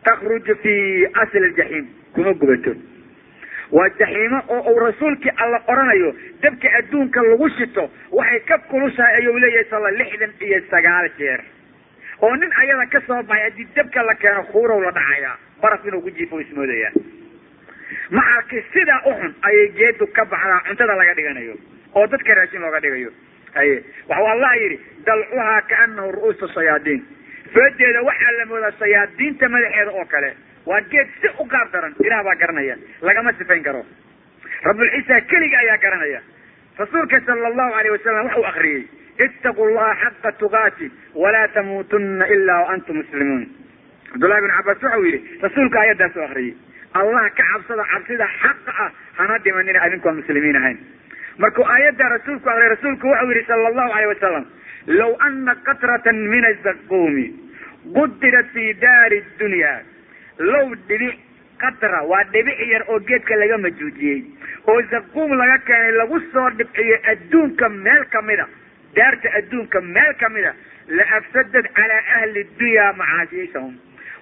Takhruju 0.03 0.55
fi 0.63 0.73
asli 1.23 1.39
ljaxiim 1.55 1.85
kuma 2.13 2.33
gubato 2.33 2.73
waa 3.71 3.89
jaxiimo 3.99 4.39
oo 4.47 4.61
uu 4.71 4.79
rasuulkii 4.79 5.31
alla 5.43 5.61
oranayo 5.67 6.13
dabka 6.41 6.67
adduunka 6.79 7.21
lagu 7.29 7.49
shito 7.57 7.89
waxay 8.11 8.39
ka 8.49 8.57
kulushahay 8.69 9.15
ayuu 9.21 9.37
leeyahay 9.39 9.65
sala 9.69 9.91
lixdan 9.99 10.33
iyo 10.39 10.61
sagaal 10.71 11.09
jeer. 11.17 11.41
Oo 12.21 12.35
nin 12.35 12.51
ayada 12.61 12.85
ka 12.93 13.01
soo 13.07 13.21
baxay 13.23 13.43
haddii 13.49 13.67
dabka 13.75 14.03
la 14.03 14.15
keeno 14.15 14.43
kuurow 14.51 14.81
la 14.81 14.91
dhacayaa 14.91 15.35
baraf 15.61 15.85
inuu 15.85 16.01
ku 16.01 16.09
jiifo 16.11 16.39
ismoodaya. 16.39 16.91
Maxalki 18.09 18.63
sidaa 18.73 19.01
uxun 19.11 19.33
ayay 19.49 19.67
geedu 19.77 20.07
ka 20.17 20.25
baxdaa 20.25 20.61
cuntada 20.67 20.95
laga 20.95 21.13
dhiganayo 21.19 21.55
oo 21.95 22.07
dadka 22.07 22.33
raashin 22.39 22.61
looga 22.61 22.79
dhigayo. 22.79 23.11
Haye 23.55 23.83
waxau 24.09 24.27
allah 24.33 24.51
yidhi 24.61 24.77
dalcuhaa 25.05 25.61
kaanahu 25.69 26.11
ru'uusu 26.17 26.47
shayaadiin. 26.55 27.01
Foodeeda 27.53 28.01
waxaa 28.09 28.31
la 28.39 28.45
moodaa 28.45 28.71
shayaadiinta 28.79 29.49
madaxeeda 29.49 29.91
oo 29.91 30.05
kale 30.05 30.29
waa 30.69 30.81
geed 30.93 31.07
si 31.21 31.27
u 31.39 31.45
qaab 31.53 31.71
daran 31.73 31.93
ilaah 32.05 32.23
baa 32.27 32.35
garanaya 32.41 32.75
lagama 33.09 33.33
sifayn 33.39 33.63
karo. 33.67 33.81
Rabulciisa 34.67 35.21
keliga 35.31 35.57
ayaa 35.63 35.77
garanaya. 35.85 36.21
Rasuulka 36.79 37.19
sala 37.25 37.47
allahu 37.51 37.73
alayh 37.79 37.91
wasalam 37.95 38.25
waxau 38.27 38.45
akriyey 38.51 38.83
ittaqu 39.25 39.61
llaha 39.75 39.95
xaqa 40.03 40.31
tuqaati 40.41 40.87
walaa 41.15 41.47
tamuutuna 41.55 42.25
ilaa 42.35 42.61
waantum 42.67 42.97
muslimuun. 43.01 43.43
Cabdullahi 44.11 44.41
bin 44.45 44.51
cabaas 44.57 44.77
waxau 44.83 45.03
yidhi 45.05 45.19
rasuulka 45.45 45.77
ayadaasu 45.85 46.19
akriyey 46.27 46.53
allah 47.01 47.23
ka 47.39 47.43
cabsada 47.51 47.83
cabsida 47.93 48.27
xaqa 48.41 48.71
ah 48.85 48.89
hana 49.19 49.37
dhimanina 49.45 49.79
adinkoon 49.87 50.15
muslimiin 50.21 50.55
ahayn. 50.61 50.77
Markuu 51.43 51.65
aayadda 51.75 52.09
rasuulku 52.15 52.47
akriyay 52.53 52.69
rasuulku 52.75 53.07
waxau 53.13 53.31
yihi 53.33 53.45
sala 53.51 53.67
allahu 53.73 53.91
alayh 53.97 54.07
wasalam 54.13 54.45
law 55.01 55.11
ana 55.27 55.55
qatratan 55.67 56.17
min 56.33 56.43
azaquumi 56.51 57.27
qudirat 57.97 58.47
fi 58.55 58.63
daari 58.85 59.19
dunya 59.39 59.73
low 60.39 60.75
dhibic 60.87 61.17
qatra 61.63 62.01
waa 62.11 62.23
dhibic 62.33 62.59
yar 62.71 62.83
oo 62.89 62.99
geedka 63.09 63.35
laga 63.41 63.57
majuujiyey 63.65 64.19
oo 64.67 64.81
zaquum 64.91 65.33
laga 65.41 65.57
keenay 65.69 65.91
lagu 66.01 66.19
soo 66.33 66.49
dhibciyey 66.59 66.99
adduunka 67.13 67.69
meel 67.69 68.05
kamida 68.15 68.47
daarta 68.95 69.29
adduunka 69.39 69.81
meel 69.81 70.13
kamida 70.23 70.53
la 70.97 71.03
afsadad 71.17 71.65
calaa 71.79 72.03
ahli 72.19 72.43
dunya 72.59 72.93
macaashiishahum. 73.01 73.75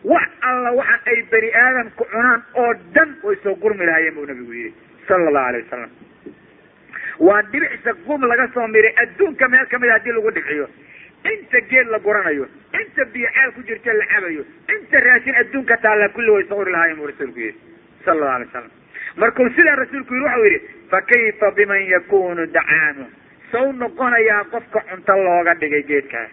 Wax 0.03 0.27
alla 0.49 0.71
waxa 0.79 0.99
ay 1.11 1.21
bani 1.31 1.49
aadamku 1.61 2.03
cunaan 2.11 2.41
oo 2.63 2.73
dhan 2.95 3.15
way 3.23 3.35
soo 3.43 3.55
gurmi 3.55 3.85
lahaayeen 3.85 4.13
buu 4.15 4.25
nabigu 4.25 4.53
yihi 4.53 4.73
sala 5.07 5.27
allahu 5.29 5.47
alayh 5.51 5.63
wasalam 5.65 5.89
waa 7.27 7.41
dhibic 7.53 7.71
zaquum 7.85 8.21
laga 8.31 8.47
soo 8.53 8.67
miray 8.67 8.93
adduunka 9.03 9.47
meel 9.53 9.65
kamida 9.71 9.93
haddii 9.97 10.11
lagu 10.17 10.31
dhibciyo 10.37 10.67
inta 11.33 11.59
geed 11.71 11.87
la 11.93 11.99
guranayo 11.99 12.45
inta 12.81 13.05
biyo 13.13 13.29
ceel 13.35 13.51
ku 13.57 13.61
jirta 13.69 13.93
la 13.99 14.05
cabayo 14.13 14.43
inta 14.75 14.99
raashin 15.07 15.35
adduunka 15.41 15.77
taalla 15.85 16.09
kulli 16.15 16.31
way 16.35 16.43
soo 16.49 16.59
uri 16.63 16.71
lahaayeen 16.71 16.97
buu 17.01 17.07
rasuulku 17.11 17.39
yihi 17.39 17.55
sala 18.05 18.13
allahu 18.15 18.35
alay 18.35 18.47
wasalam 18.47 18.71
markuu 19.23 19.49
sidaa 19.57 19.75
rasuulku 19.81 20.13
yihi 20.13 20.25
waxau 20.25 20.43
yidhi 20.45 20.59
fa 20.91 21.01
kayfa 21.11 21.51
biman 21.57 21.81
yakunu 21.93 22.45
dacaamu? 22.57 23.05
Saw 23.51 23.71
noqonayaa 23.81 24.43
qofka 24.53 24.79
cunto 24.89 25.13
looga 25.25 25.53
dhigay 25.61 25.83
geedkaa 25.89 26.27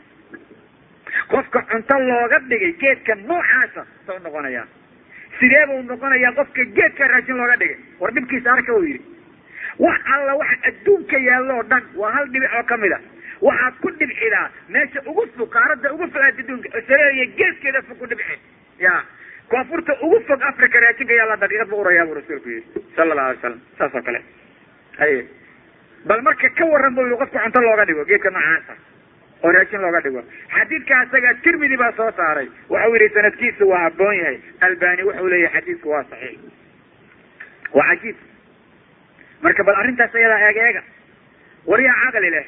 qofka 1.33 1.61
cunto 1.71 1.99
looga 2.09 2.39
dhigay 2.51 2.73
geedka 2.83 3.15
noocaasa 3.29 3.83
saw 4.07 4.19
noqonayaa. 4.25 4.67
Sidee 5.41 5.67
buu 5.71 5.83
noqonayaa 5.91 6.33
qofka 6.39 6.65
geedka 6.79 7.09
raashin 7.13 7.37
looga 7.41 7.57
dhigay? 7.63 7.77
War 8.01 8.13
dhibkiisa 8.17 8.53
arka 8.57 8.73
uu 8.79 8.83
yidhi. 8.89 9.03
Wax 9.79 10.01
alla 10.17 10.35
waxa 10.41 10.57
adduunka 10.71 11.19
yaallo 11.29 11.59
o 11.59 11.63
dhan 11.71 11.83
waa 12.01 12.13
hal 12.17 12.27
dhibic 12.33 12.51
oo 12.59 12.63
ka 12.73 12.77
mid 12.77 12.93
a 12.93 12.99
waxaad 13.41 13.75
ku 13.83 13.91
dhibcidaa 14.01 14.47
meesha 14.77 15.01
ugu 15.11 15.27
fog 15.37 15.51
qaarada 15.57 15.93
ugu 15.95 16.07
fog 16.15 16.23
adduunka 16.29 16.69
australia 16.79 17.27
geeskeeda 17.41 17.83
fog 17.89 17.99
ku 17.99 18.07
dhibci 18.13 18.39
ya 18.87 18.95
koonfurta 19.53 19.93
ugu 20.07 20.21
fog 20.29 20.43
africa 20.51 20.81
raashinka 20.87 21.15
yaalla 21.21 21.37
daqiiqad 21.45 21.69
bu 21.73 21.81
urayaa 21.85 22.07
buu 22.11 22.15
rasuulku 22.21 22.49
yihi 22.49 22.65
sala 22.97 23.13
allahu 23.13 23.29
alay 23.29 23.41
slam 23.45 23.61
saas 23.79 23.95
oo 23.95 24.03
kale 24.09 24.21
haye 24.99 25.21
bal 26.11 26.23
marka 26.29 26.49
ka 26.61 26.65
waran 26.75 26.95
bu 26.95 27.07
yihi 27.09 27.19
qofka 27.23 27.39
cunto 27.45 27.61
looga 27.67 27.85
dhigo 27.91 28.05
geedka 28.13 28.31
noocaasa 28.37 28.75
oo 29.45 29.53
raashin 29.57 29.81
looga 29.85 30.01
dhigo. 30.05 30.21
Xadiidka 30.57 30.95
asaga 31.05 31.31
tirmidi 31.45 31.77
baa 31.77 31.93
soo 31.97 32.11
saaray. 32.19 32.47
Waxau 32.73 32.95
yihi 32.95 33.09
sanadkiisu 33.17 33.69
waa 33.71 33.81
habboon 33.85 34.15
yahay. 34.19 34.39
Albani 34.67 35.03
wuxuu 35.09 35.29
leeyahay 35.33 35.61
xadiidku 35.61 35.89
waa 35.95 36.05
saxiix. 36.11 36.39
Waa 37.77 37.85
cajiib 37.91 38.17
marka 39.45 39.65
bal 39.69 39.75
arrintaas 39.83 40.15
ayadaa 40.21 40.39
eeg 40.49 40.57
eega 40.67 40.83
waryaa 41.73 41.97
caqli 42.13 42.31
leh 42.37 42.47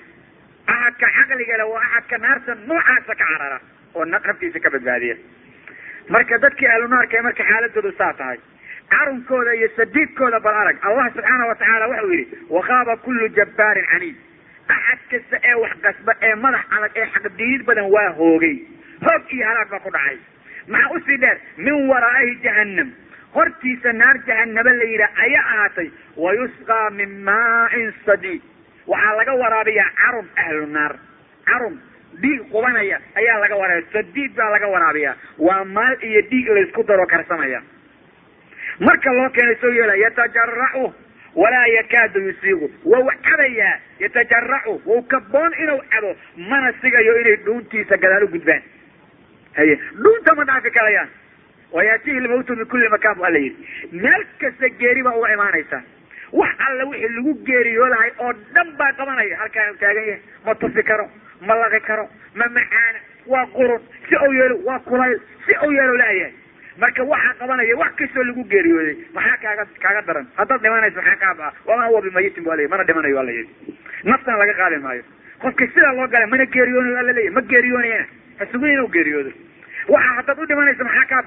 axadka 0.75 1.07
caqliga 1.17 1.57
leh 1.61 1.69
waa 1.73 1.83
axadka 1.87 2.19
naarta 2.25 2.55
noocaasa 2.69 3.15
ka 3.15 3.25
carara 3.25 3.59
oo 3.95 4.05
naftiisa 4.05 4.59
ka 4.65 4.71
badbaadiya. 4.75 5.17
Marka 6.15 6.39
dadkii 6.45 6.67
ahlunaarka 6.75 7.23
marka 7.27 7.43
xaaladoodu 7.51 7.93
saa 7.99 8.13
tahay 8.21 8.39
carunkooda 8.91 9.53
iyo 9.59 9.69
sadiidkooda 9.77 10.41
bal 10.47 10.55
arag 10.63 10.77
allah 10.89 11.07
subxaana 11.15 11.47
watacaala 11.51 11.87
waxau 11.93 12.11
yidhi 12.13 12.39
wakhaaba 12.57 12.97
kullu 13.05 13.29
jabbaarin 13.39 13.87
caniid. 13.93 14.17
Axad 14.75 15.01
kasta 15.11 15.37
ee 15.51 15.55
wax 15.63 15.75
qasba 15.87 16.13
ee 16.29 16.35
madax 16.45 16.65
adag 16.77 16.93
ee 17.03 17.07
xaqdiid 17.15 17.61
badan 17.69 17.91
waa 17.95 18.11
hoogay. 18.19 18.57
Hoog 19.07 19.23
iyo 19.37 19.45
halaag 19.49 19.69
baa 19.73 19.81
ku 19.87 19.91
dhacay. 19.97 20.19
Maxaa 20.69 20.91
u 20.97 21.01
sii 21.07 21.19
dheer? 21.23 21.39
Min 21.57 21.77
waraa'ihi 21.91 22.35
jahannam. 22.47 22.89
Hortiisa 23.35 23.93
naar 23.93 24.17
jahanaba 24.29 24.71
la 24.81 24.85
yidhaah 24.93 25.23
ayaa 25.27 25.45
ahaatay 25.53 25.89
wayusqaa 26.25 26.91
min 26.99 27.11
maa'in 27.29 27.93
sadiid 28.07 28.43
waxaa 28.87 29.17
laga 29.19 29.35
waraabiyaa 29.43 29.91
carum 30.01 30.27
ahlu 30.43 30.67
naar. 30.77 30.95
Carum 31.49 31.75
dhiig 32.23 32.43
qubanaya 32.53 32.99
ayaa 33.21 33.39
laga 33.45 33.57
waraabiya 33.63 33.93
sadiid 33.97 34.35
baa 34.39 34.51
laga 34.55 34.67
waraabiyaa 34.75 35.15
waa 35.39 35.65
maal 35.65 35.97
iyo 36.11 36.23
dhiig 36.31 36.49
laysku 36.57 36.83
daro 36.89 37.07
karsamaya. 37.07 37.61
Marka 38.81 39.13
loo 39.19 39.29
keenay 39.31 39.57
soo 39.61 39.71
yeela 39.79 39.95
yatajaracu 40.05 40.85
walaa 41.35 41.67
yakaadu 41.77 42.21
yusiiqu 42.27 42.71
wau 42.85 43.11
cabayaa. 43.29 43.75
Yatajaracu 44.01 44.81
wau 44.87 45.03
kaboon 45.03 45.53
inuu 45.63 45.81
cabo 45.93 46.17
mana 46.51 46.73
sigayo 46.83 47.21
inay 47.21 47.37
dhuuntiisa 47.47 47.97
gadaal 47.97 48.25
u 48.25 48.29
gudbaan. 48.29 48.63
Haye 49.57 49.75
dhuunta 50.03 50.35
ma 50.39 50.45
dhaafi 50.45 50.71
karayaan 50.71 51.09
wayaatihi 51.73 52.21
lmawtu 52.21 52.57
min 52.57 52.67
kulli 52.67 52.89
makaan 52.89 53.17
bu 53.19 53.25
alla 53.25 53.39
yidhi. 53.39 53.67
Meel 53.93 54.25
kasta 54.41 54.69
geeri 54.81 55.03
baa 55.03 55.17
uga 55.21 55.33
imaanaysa 55.35 55.83
wax 56.41 56.55
alla 56.69 56.85
wixii 56.91 57.13
lagu 57.17 57.33
geeriyoolahay 57.49 58.11
oo 58.25 58.33
dhan 58.55 58.69
baa 58.79 58.93
qabanaya. 59.01 59.37
Halkaan 59.43 59.77
taagan 59.83 60.07
yahay 60.11 60.21
ma 60.47 60.55
tufi 60.55 60.83
karo 60.91 61.07
ma 61.49 61.55
laqi 61.63 61.81
karo 61.89 62.05
ma 62.35 62.45
macaana 62.59 62.99
waa 63.27 63.47
qurun 63.57 63.81
si 64.09 64.15
ou 64.25 64.33
yeelo 64.39 64.57
waa 64.69 64.79
kulayl 64.89 65.19
si 65.47 65.53
ou 65.65 65.71
yeelo 65.77 65.95
laayahay 66.03 66.33
marka 66.83 67.03
waxaa 67.13 67.35
qabanaya 67.41 67.77
wax 67.83 67.93
kastoo 68.01 68.23
lagu 68.31 68.45
geeriyooday 68.53 68.97
maxaa 69.15 69.37
kaaga 69.45 69.65
kaaga 69.85 70.03
daran? 70.09 70.27
Haddaad 70.37 70.61
dhimanayso 70.67 70.97
maxaa 71.01 71.17
kaaba 71.25 71.53
wamaa 71.67 71.87
huwa 71.91 72.03
bimayitin 72.07 72.45
bu 72.45 72.51
ala 72.53 72.69
mana 72.69 72.85
dhimanayo 72.85 73.21
alla 73.21 73.33
yidhi. 73.33 73.51
Naftana 74.05 74.39
laga 74.43 74.55
qaadi 74.61 74.77
maayo. 74.87 75.03
Qofka 75.43 75.67
sidaa 75.75 75.93
loo 75.99 76.09
galay 76.09 76.27
mana 76.35 76.47
geeriyoonayo 76.47 76.99
alla 77.03 77.13
leeyahy 77.13 77.35
ma 77.35 77.41
geeriyoonayana 77.53 78.07
hasugu 78.41 78.67
inuu 78.67 78.89
geeriyoodo 78.97 79.31
waxa 79.89 80.13
haddaad 80.19 80.39
u 80.39 80.47
dhimanayso 80.47 80.85
maxaa 80.85 81.07
kaa 81.15 81.23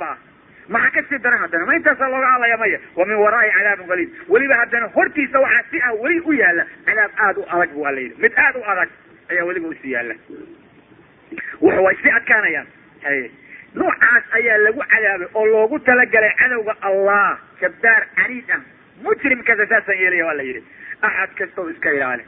maxaa 0.76 0.92
ka 0.96 1.02
sii 1.10 1.20
daran 1.24 1.40
haddana? 1.44 1.66
Ma 1.70 1.76
intaasaa 1.80 2.10
looga 2.14 2.28
hadlaya 2.34 2.58
maya 2.64 2.80
wa 3.00 3.06
min 3.10 3.18
waraa'i 3.24 3.52
cadaabun 3.58 3.88
qaliil 3.92 4.10
weliba 4.34 4.56
haddana 4.62 4.88
hortiisa 4.96 5.40
waxaa 5.46 5.64
si 5.72 5.82
ah 5.90 5.94
weli 6.04 6.20
u 6.20 6.32
yaalla. 6.42 6.66
Cadaab 6.90 7.12
aada 7.26 7.40
u 7.40 7.46
adag 7.56 7.70
bu 7.78 7.86
alla 7.90 8.00
yidhi. 8.06 8.16
Mid 8.26 8.34
aada 8.46 8.60
u 8.60 8.64
adag 8.74 8.90
ayaa 9.32 9.46
weliba 9.50 9.68
u 9.68 9.74
sii 9.82 9.92
yaalla. 9.96 10.16
Wuxu 11.62 11.82
way 11.86 11.96
si 12.04 12.10
adkaanayaan. 12.18 12.68
Haye. 13.04 13.32
Noocaas 13.76 14.24
ayaa 14.40 14.58
lagu 14.66 14.82
cadaabay 14.94 15.28
oo 15.40 15.46
loogu 15.54 15.80
talagalay 15.88 16.34
cadowga 16.42 16.74
allah 16.90 17.38
jabbaar 17.62 18.04
caniid 18.20 18.50
ah. 18.58 18.62
Mujrimkasa 19.04 19.66
saasaan 19.72 20.00
yeelaya 20.04 20.26
waa 20.30 20.34
la 20.40 20.44
yidhi. 20.50 20.62
Axad 21.08 21.30
kasta 21.40 21.62
o 21.62 21.70
iska 21.70 21.90
ilaali. 21.98 22.24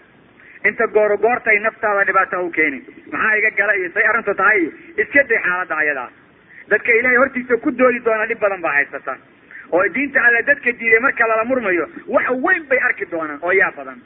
Inta 0.69 0.87
gooro 0.87 1.17
goortay 1.17 1.59
naftaada 1.59 2.03
dhibaata 2.09 2.39
u 2.45 2.49
keenin 2.57 2.83
maxaa 3.11 3.35
iga 3.39 3.49
gala 3.59 3.73
iyo 3.79 3.89
say 3.93 4.03
arrintu 4.11 4.33
tahay? 4.41 4.59
Iyo 4.61 4.71
iska 5.03 5.23
day 5.31 5.39
xaaladda 5.45 5.75
ayadaa 5.83 6.09
dadka 6.69 6.91
ilaahay 6.99 7.17
hortiisa 7.17 7.57
ku 7.57 7.71
doodi 7.71 7.99
doona 8.05 8.25
dhib 8.27 8.39
badan 8.39 8.61
baa 8.61 8.73
haysata 8.77 9.17
oo 9.71 9.83
diinta 9.93 10.19
alle 10.27 10.41
dadka 10.43 10.71
diiday 10.79 10.99
marka 10.99 11.27
lala 11.27 11.43
murmayo 11.45 11.87
wax 12.07 12.29
weyn 12.45 12.63
bay 12.69 12.79
arki 12.89 13.05
doonaan 13.11 13.39
oo 13.41 13.51
yaa 13.51 13.71
badan. 13.77 13.99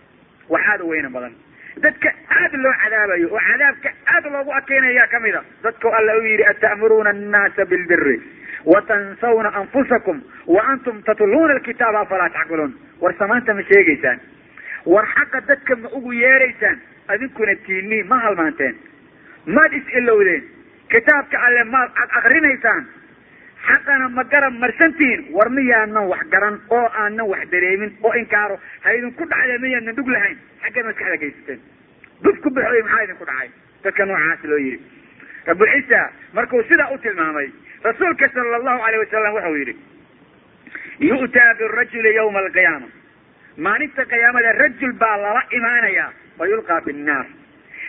Wax 0.49 0.61
aada 0.71 0.83
u 0.83 0.89
weyna 0.89 1.09
badan. 1.09 1.33
Dadka 1.81 2.09
aada 2.29 2.57
loo 2.57 2.73
cadaabayo 2.83 3.27
oo 3.33 3.39
cadaabka 3.47 3.89
aada 4.13 4.29
loogu 4.35 4.51
adkeynayaa 4.59 5.07
ka 5.13 5.19
mid 5.19 5.35
a 5.35 5.41
dadku 5.63 5.87
alla 5.99 6.17
u 6.17 6.21
yidhi 6.27 6.45
ata'muruuna 6.51 7.09
annaasa 7.09 7.65
bilbiri 7.65 8.21
watansawna 8.65 9.49
anfusakum 9.61 10.21
wa 10.47 10.61
antum 10.73 11.01
tatluuna 11.03 11.53
alkitaaba 11.53 11.99
afalaa 12.05 12.29
tacqiluun. 12.29 12.73
War 13.01 13.13
samaanta 13.19 13.53
ma 13.53 13.61
sheegaysaan. 13.71 14.19
War 14.85 15.05
xaqa 15.15 15.41
dadka 15.47 15.75
ma 15.75 15.89
ugu 15.97 16.11
yeeraysaan. 16.13 16.77
Adinkuna 17.07 17.55
tiinii 17.65 18.03
ma 18.03 18.19
halmaanteen. 18.25 18.75
Maad 19.45 19.73
is 19.73 19.83
ilowdeen 19.99 20.43
kitaabka 20.93 21.37
alle 21.45 21.63
maad 21.73 21.89
ad 22.03 22.09
akrinaysaan 22.19 22.83
xaqana 23.67 24.09
ma 24.17 24.23
garab 24.33 24.53
marsantihiin 24.63 25.27
war 25.37 25.49
miyaanan 25.49 26.07
wax 26.11 26.23
garan 26.33 26.59
oo 26.69 26.85
aanan 27.01 27.27
wax 27.31 27.49
dareemin 27.51 27.91
oo 28.03 28.13
inkaaro. 28.21 28.59
Ha 28.83 28.91
idinku 28.97 29.25
dhacdee 29.31 29.57
miyaanan 29.65 29.95
dhug 29.95 30.07
lahayn. 30.15 30.37
Xaggeed 30.63 30.85
maskaxda 30.89 31.17
gaysateen 31.23 31.59
duf 32.23 32.39
ku 32.43 32.49
baxooy 32.49 32.81
maxaa 32.83 33.03
idinku 33.07 33.25
dhacay? 33.25 33.49
Dadka 33.83 34.05
noocaas 34.05 34.43
loo 34.51 34.57
yidhi 34.57 34.79
rabulciisa 35.47 36.01
markuu 36.33 36.63
sidaa 36.69 36.89
u 36.93 36.97
tilmaamay 36.97 37.47
rasuulka 37.83 38.29
sala 38.33 38.55
allahu 38.59 38.81
alayh 38.87 38.99
wasalam 39.03 39.33
wuxuu 39.37 39.55
yidhi 39.61 39.75
yu'taa 41.09 41.53
birajuli 41.59 42.13
yawma 42.15 42.39
alqiyaama. 42.39 42.87
Maalinta 43.57 44.05
qiyaamada 44.11 44.51
rajul 44.61 44.93
baa 45.01 45.17
lala 45.23 45.41
imaanayaa 45.57 46.09
fa 46.37 46.45
yulqaa 46.51 46.81
fi 46.85 46.93
nnaar 46.93 47.25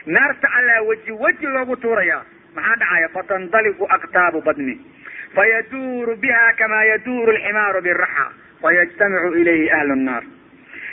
naarta 0.07 0.49
allaa 0.59 0.83
weji 0.89 1.13
weji 1.25 1.47
loogu 1.55 1.77
tuurayaa 1.85 2.23
maxaa 2.57 2.77
dhacaya? 2.83 3.09
Fatandaliqu 3.17 3.85
aktaabu 3.97 4.41
badni. 4.49 4.77
Fayaduuru 5.35 6.17
biha 6.25 6.45
kamaa 6.59 6.85
yaduuru 6.91 7.33
alximaaru 7.37 7.81
biraxa. 7.89 8.27
Fayajtamicu 8.63 9.35
ilayhi 9.43 9.71
ahlu 9.79 9.95
nnaar 10.03 10.23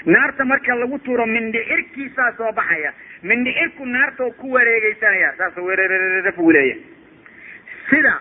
naarta 0.05 0.45
marka 0.45 0.75
lagu 0.75 0.97
tuuro 1.05 1.25
mindhicirkiisaa 1.25 2.31
soo 2.37 2.51
baxaya. 2.51 2.91
Mindhicirku 3.23 3.85
naarta 3.85 4.23
ku 4.41 4.51
wareegeysanaya 4.51 5.33
uu 6.37 6.51
leeya 6.51 6.75
sida 7.89 8.13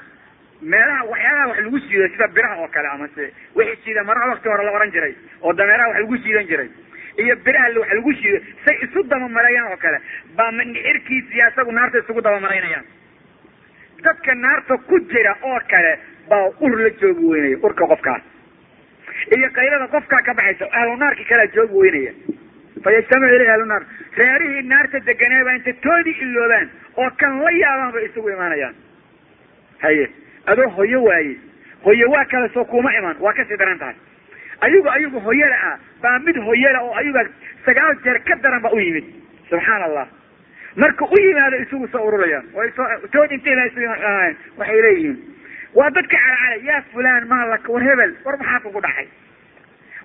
meelaha 0.63 1.05
waxyaalaha 1.11 1.49
wax 1.49 1.59
lagu 1.65 1.79
siido 1.87 2.09
sida 2.15 2.29
biraha 2.37 2.57
oo 2.63 2.69
kale 2.69 2.89
amase 2.89 3.33
wixii 3.57 3.83
siida 3.85 4.05
maraha 4.05 4.29
wakti 4.31 4.49
hore 4.49 4.65
la 4.65 4.73
ohan 4.73 4.91
jiray 4.95 5.15
oo 5.43 5.53
dameeraha 5.53 5.89
wax 5.91 5.99
lagu 6.01 6.17
siidan 6.25 6.47
jiray 6.51 6.69
iyo 7.19 7.37
biraha 7.47 7.69
wax 7.81 7.93
lagu 7.99 8.13
siido 8.21 8.39
say 8.65 8.77
isu 8.87 9.03
dabamareeyaan 9.03 9.73
oo 9.73 9.77
kale 9.77 9.99
baa 10.37 10.53
mindhicirkiisiya 10.53 11.49
isagu 11.51 11.73
naarta 11.73 11.99
isugu 11.99 12.21
dabamaraynayaan 12.23 12.85
dadka 14.05 14.35
naarta 14.35 14.77
ku 14.89 14.99
jira 15.13 15.37
oo 15.43 15.59
kale 15.71 15.93
baa 16.29 16.47
ur 16.61 16.73
la 16.83 16.91
joogi 17.01 17.25
weynaya 17.33 17.57
urka 17.63 17.87
qofkaas 17.93 18.23
iyo 19.37 19.49
qaylada 19.59 19.87
qofkaa 19.95 20.23
ka 20.27 20.35
baxaysa 20.35 20.67
ahlu 20.81 20.97
naarki 20.97 21.25
kalea 21.25 21.47
joogi 21.55 21.75
weynaya. 21.83 22.13
Fayajtamicu 22.85 23.35
ilayhi 23.35 23.51
ahlu 23.55 23.65
naar. 23.71 23.83
Reerihii 24.17 24.63
naarta 24.69 24.99
deganeeba 25.07 25.53
inta 25.59 25.73
toodii 25.85 26.17
iloobaan 26.25 26.71
oo 26.97 27.11
kan 27.21 27.39
la 27.45 27.51
yaabaan 27.51 27.93
bay 27.93 28.05
isugu 28.09 28.29
imaanayaan. 28.31 28.75
Haye 29.83 30.09
adoo 30.47 30.69
hoyo 30.77 31.03
waaye. 31.05 31.37
Hoyo 31.85 32.09
waa 32.11 32.25
kale 32.25 32.49
soo 32.55 32.65
kuma 32.65 32.91
iman 32.99 33.17
waa 33.21 33.33
ka 33.33 33.45
sii 33.45 33.57
daran 33.57 33.79
tahay. 33.79 33.95
Ayagu 34.61 34.89
ayagu 34.91 35.21
hoyada 35.21 35.57
ah 35.71 35.79
baa 36.03 36.19
mid 36.19 36.37
hoyada 36.37 36.81
oo 36.83 36.95
ayaga 36.95 37.23
sagaal 37.67 37.95
jeer 38.05 38.19
ka 38.25 38.35
daran 38.43 38.63
ba 38.63 38.71
u 38.73 38.79
yimid. 38.81 39.05
Subxaan 39.51 39.83
allah 39.83 40.07
marka 40.77 41.05
u 41.05 41.17
yimaado 41.21 41.57
isugu 41.65 41.87
soo 41.93 42.05
ururayaan 42.07 42.45
tood 43.13 43.31
intay 43.37 43.55
la 43.55 43.65
isu 43.67 43.81
waxay 44.59 44.81
leeyihiin. 44.83 45.17
Waa 45.75 45.91
dadka 45.91 46.17
calacala 46.17 46.57
yaa 46.69 46.83
fulaan 46.93 47.27
maalaka 47.29 47.73
war 47.73 47.83
hebel 47.83 48.13
war 48.25 48.37
maxaa 48.39 48.61
kugu 48.67 48.81
dhacay? 48.87 49.07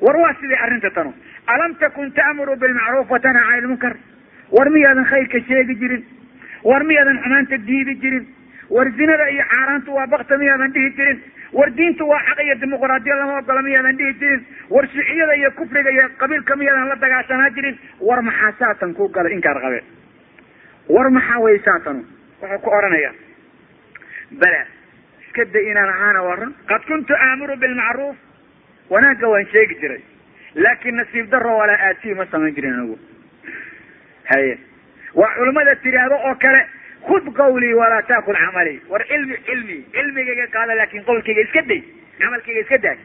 War 0.02 0.16
waa 0.24 0.34
sidii 0.42 0.56
arrinta 0.66 0.90
tanu. 0.98 1.14
Alam 1.48 1.76
takun 1.76 2.12
ta'muru 2.12 2.56
bilmacruuf 2.56 3.10
wa 3.12 3.20
tanha 3.20 3.42
cani 3.50 3.62
lmunkar 3.66 3.96
war 4.52 4.70
miyaadan 4.70 5.06
khayrka 5.12 5.40
sheegi 5.48 5.76
jirin? 5.82 6.04
War 6.64 6.84
miyaadan 6.84 7.20
xumaanta 7.24 7.58
diidi 7.68 7.96
jirin? 8.04 8.26
War 8.70 8.88
zinada 8.98 9.28
iyo 9.32 9.44
xaaraantu 9.52 9.92
waa 9.96 10.08
bakta 10.08 10.38
miyaadan 10.38 10.72
dhihi 10.74 10.90
jirin? 10.98 11.20
War 11.54 11.70
diintu 11.78 12.04
waa 12.08 12.20
xaq 12.30 12.40
iyo 12.44 12.56
dimuqraadiya 12.64 13.16
lama 13.20 13.38
ogola 13.42 13.62
miyaadan 13.68 13.98
dhihi 13.98 14.14
jirin? 14.20 14.42
War 14.70 14.88
shiciyada 14.88 15.34
iyo 15.42 15.52
kufriga 15.60 15.90
iyo 15.92 16.10
qabiilka 16.18 16.56
miyaadan 16.56 16.88
la 16.90 16.96
dagaashanaa 16.96 17.50
jirin? 17.56 17.76
War 18.00 18.22
maxaa 18.22 18.52
saatan 18.60 18.94
ku 18.94 19.08
galay 19.10 19.34
inkaar 19.38 19.60
qabe 19.66 19.80
war 20.96 21.10
maxaa 21.17 21.39
wey 21.46 21.58
saatanu 21.65 22.03
wuxuu 22.41 22.60
ku 22.65 22.70
odhanaya 22.77 23.12
bala 24.41 24.62
iska 25.25 25.46
da 25.53 25.60
inaan 25.72 25.89
ahaana 25.96 26.21
waa 26.28 26.36
run. 26.36 26.54
Qad 26.69 26.82
kuntu 26.88 27.13
aamuru 27.15 27.56
bilmacruuf 27.63 28.15
wanaagga 28.89 29.28
waan 29.34 29.45
sheegi 29.54 29.76
jiray. 29.82 30.02
Laakin 30.56 30.95
nasiib 30.95 31.30
daro 31.32 31.58
walaa 31.58 31.80
aatiyi 31.88 32.13
ma 32.15 32.26
samayn 32.32 32.56
jirin 32.56 32.73
anigu. 32.80 32.97
Haye. 34.32 34.58
Waa 35.13 35.34
culimmada 35.38 35.76
tidhaahdo 35.76 36.15
oo 36.30 36.36
kale 36.36 36.62
khud 37.08 37.26
qawlii 37.39 37.73
walaa 37.73 38.02
taakul 38.12 38.36
camali. 38.36 38.82
War 38.89 39.04
cilmi 39.12 39.36
cilmi. 39.45 39.78
Cilmigayga 39.93 40.47
qaada 40.56 40.76
laakin 40.76 41.04
qawlkayga 41.10 41.41
iska 41.47 41.62
day. 41.71 41.82
Camalkayga 42.19 42.60
iska 42.65 42.78
daay. 42.78 42.97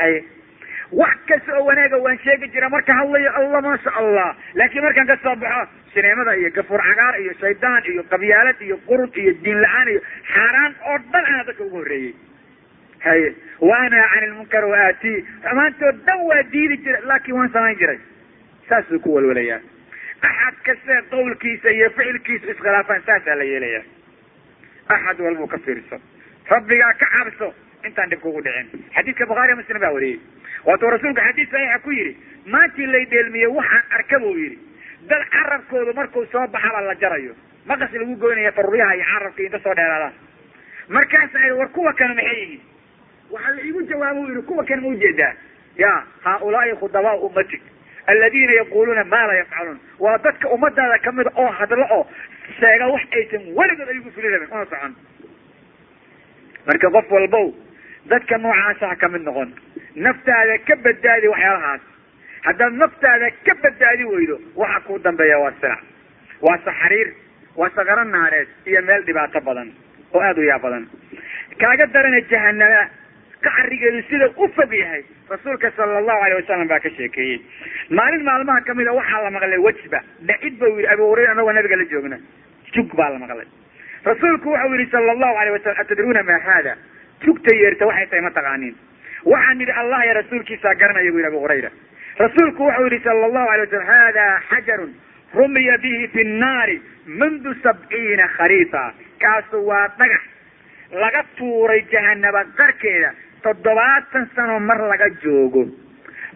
Haye. 0.00 0.24
Wax 0.92 1.16
kasta 1.28 1.56
oo 1.58 1.64
wanaaga 1.68 1.96
waan 1.98 2.18
sheegi 2.24 2.48
jira 2.54 2.68
marka 2.68 2.92
hadlayo 3.00 3.30
allah 3.40 3.62
maasha 3.62 3.90
allah. 4.00 4.28
Laakiin 4.54 4.82
markaan 4.84 5.06
ka 5.06 5.16
soo 5.22 5.36
baxo 5.36 5.68
sineemada 5.96 6.34
iyo 6.40 6.50
gafuur 6.58 6.80
cagaar 6.88 7.14
iyo 7.24 7.32
shaydaan 7.40 7.82
iyo 7.92 8.02
qabyaalad 8.12 8.60
iyo 8.68 8.76
qurun 8.88 9.10
iyo 9.22 9.32
diin 9.44 9.60
la'aan 9.64 9.88
iyo 9.94 10.00
xaaraan 10.34 10.72
oo 10.90 10.98
dhan 11.12 11.24
ana 11.32 11.44
dadka 11.48 11.64
ugu 11.66 11.76
horreeyey. 11.82 12.12
Haye 13.06 13.28
waanhaa 13.70 14.08
cani 14.14 14.26
lmunkar 14.32 14.64
wa 14.72 14.78
aatii 14.86 15.16
xumaantoo 15.48 15.92
dhan 16.06 16.20
waa 16.30 16.42
diidi 16.52 16.76
jira 16.84 17.00
laakin 17.10 17.34
waan 17.38 17.50
samayn 17.56 17.78
jiray. 17.82 17.98
Saasuu 18.68 18.98
ku 19.06 19.14
walwalayaa 19.16 19.60
axad 20.28 20.54
kaste 20.68 20.94
qawlkiisa 21.10 21.70
iyo 21.78 21.90
ficilkiisa 21.96 22.50
iskhilaafaan 22.54 23.02
saasaa 23.06 23.34
la 23.40 23.44
yeelaya 23.52 23.82
axad 24.88 25.20
walbuu 25.26 25.46
ka 25.54 25.58
fiirso. 25.66 26.00
Rabbigaa 26.50 26.92
ka 27.02 27.06
cabso 27.14 27.48
intaan 27.86 28.10
dhib 28.10 28.20
kugu 28.24 28.42
dhicin. 28.46 28.84
Xadiidka 28.96 29.26
bukhaariya 29.30 29.56
muslim 29.60 29.80
baa 29.84 29.92
wariyey. 29.96 30.18
Waatuu 30.66 30.90
rasuulku 30.94 31.20
xadiis 31.26 31.50
saxiixa 31.50 31.78
ku 31.84 31.90
yidhi 31.98 32.12
maantii 32.54 32.86
lay 32.86 33.04
dheelmiyey 33.12 33.46
waxaan 33.58 33.84
arka 33.98 34.18
buu 34.24 34.34
yidhi 34.42 34.58
dad 35.10 35.22
carabkoodu 35.34 35.92
markuu 35.94 36.26
soo 36.32 36.46
baxaba 36.48 36.80
la 36.80 36.94
jarayo. 36.94 37.34
Maqas 37.66 37.92
lagu 37.92 38.16
goynaya 38.16 38.52
faruuryaha 38.52 38.94
iyo 38.96 39.04
carabka 39.12 39.42
inta 39.42 39.58
soo 39.64 39.74
dheeraadaan 39.74 40.12
markaasa 40.88 41.38
war 41.58 41.68
kuwa 41.68 41.92
kana 41.92 42.14
maxay 42.14 42.36
yihiin? 42.40 42.60
Waxaa 43.30 43.50
la 43.56 43.62
iigu 43.62 43.82
jawaaba 43.90 44.20
u 44.20 44.26
yidhi 44.28 44.42
kuwa 44.42 44.64
kana 44.64 44.82
ma 44.82 44.88
u 44.88 44.94
jeedaa 44.96 45.32
ya 45.76 45.92
haaulaai 46.24 46.76
khudabaa 46.80 47.14
ummatik 47.26 47.62
aladiina 48.06 48.52
yaquluuna 48.52 49.04
maa 49.04 49.26
la 49.26 49.34
yafcaluun. 49.34 49.80
Waa 49.98 50.18
dadka 50.18 50.48
ummadaada 50.48 50.98
kamida 50.98 51.30
oo 51.36 51.46
hadlo 51.58 51.86
oo 51.96 52.06
sheega 52.60 52.86
wax 52.86 53.02
aysan 53.12 53.42
weligood 53.58 53.88
ayagu 53.88 54.10
fuli 54.14 54.28
rabin 54.28 54.48
una 54.52 54.64
socon. 54.70 54.94
Marka 56.66 56.90
qof 56.90 57.10
walbow 57.10 57.46
dadka 58.10 58.38
noocaasa 58.38 58.88
ha 58.88 58.96
ka 58.96 59.08
mid 59.08 59.22
noqon. 59.22 59.50
Naftaada 59.96 60.58
ka 60.68 60.76
badbaadi 60.76 61.28
waxyaalahaas 61.28 61.80
haddaad 62.46 62.72
naftaada 62.82 63.30
ka 63.46 63.54
badbaadi 63.64 64.04
weydo 64.12 64.36
waxa 64.62 64.80
kuu 64.86 64.98
dambeeya 65.06 65.38
waa 65.44 65.52
silac 65.60 65.80
waa 66.48 66.58
saxariir 66.68 67.08
waa 67.60 67.70
saqaro 67.78 68.04
naareed 68.14 68.48
iyo 68.70 68.82
meel 68.88 69.02
dhibaato 69.08 69.40
badan 69.48 69.68
oo 70.14 70.20
aada 70.20 70.40
u 70.40 70.44
yaa 70.50 70.58
badan. 70.64 70.84
Kaaga 71.60 71.86
darana 71.94 72.20
jahanama 72.30 72.82
qaxrigeedu 73.46 74.02
sida 74.10 74.26
u 74.36 74.48
fog 74.56 74.72
yahay 74.82 75.02
rasuulka 75.30 75.70
sala 75.76 75.98
allahu 76.00 76.20
alayh 76.26 76.36
wasalam 76.40 76.68
baa 76.72 76.80
ka 76.84 76.90
sheekeeyey. 76.98 77.38
Maalin 77.98 78.22
maalmaha 78.28 78.60
ka 78.68 78.74
mid 78.80 78.86
a 78.86 78.92
waxaa 78.98 79.22
la 79.26 79.30
maqlay 79.36 79.58
wejba 79.66 80.00
dhacid 80.30 80.58
ba 80.60 80.66
yihi 80.72 80.86
abu 80.94 81.02
hurayra 81.10 81.32
anagoo 81.34 81.52
nabiga 81.58 81.76
la 81.76 81.84
joogna. 81.92 82.18
Jug 82.74 82.94
baa 83.00 83.10
la 83.14 83.18
maqlay. 83.24 83.46
Rasuulku 84.10 84.48
wuxuu 84.54 84.74
yihi 84.78 84.90
sala 84.94 85.12
allahu 85.16 85.36
alayh 85.42 85.52
wasalam 85.56 85.80
atadruuna 85.84 86.22
ma 86.30 86.38
hada 86.48 86.74
jugta 87.24 87.54
yeerta 87.60 87.86
waxay 87.90 88.06
tahay 88.12 88.20
ma 88.22 88.30
taqaaniin. 88.38 88.74
Waxaan 89.32 89.58
nidhi 89.62 89.72
allah 89.82 90.00
ya 90.08 90.14
rasuulkiisaa 90.20 90.74
garanaya 90.82 91.10
bu 91.12 91.18
yihi 91.18 91.26
abu 91.32 91.38
hurayra 91.44 91.70
rasuulku 92.18 92.62
wuxuu 92.68 92.86
yihi 92.90 93.02
sala 93.04 93.26
allahu 93.28 93.48
alay 93.52 93.66
wasalam 93.66 93.86
hada 93.92 94.26
xajarun 94.50 94.92
rumiya 95.38 95.78
bihi 95.84 96.08
fi 96.14 96.24
nnaari 96.24 96.76
mundu 97.20 97.54
sabciina 97.62 98.28
khariifa. 98.36 98.84
Kaasu 99.20 99.58
waa 99.68 99.88
dhagax 99.98 100.22
laga 101.02 101.22
tuuray 101.38 101.82
jahanaba 101.92 102.44
qarkeeda 102.58 103.10
toddobaatan 103.42 104.24
sano 104.36 104.60
mar 104.60 104.78
laga 104.92 105.08
joogo. 105.22 105.64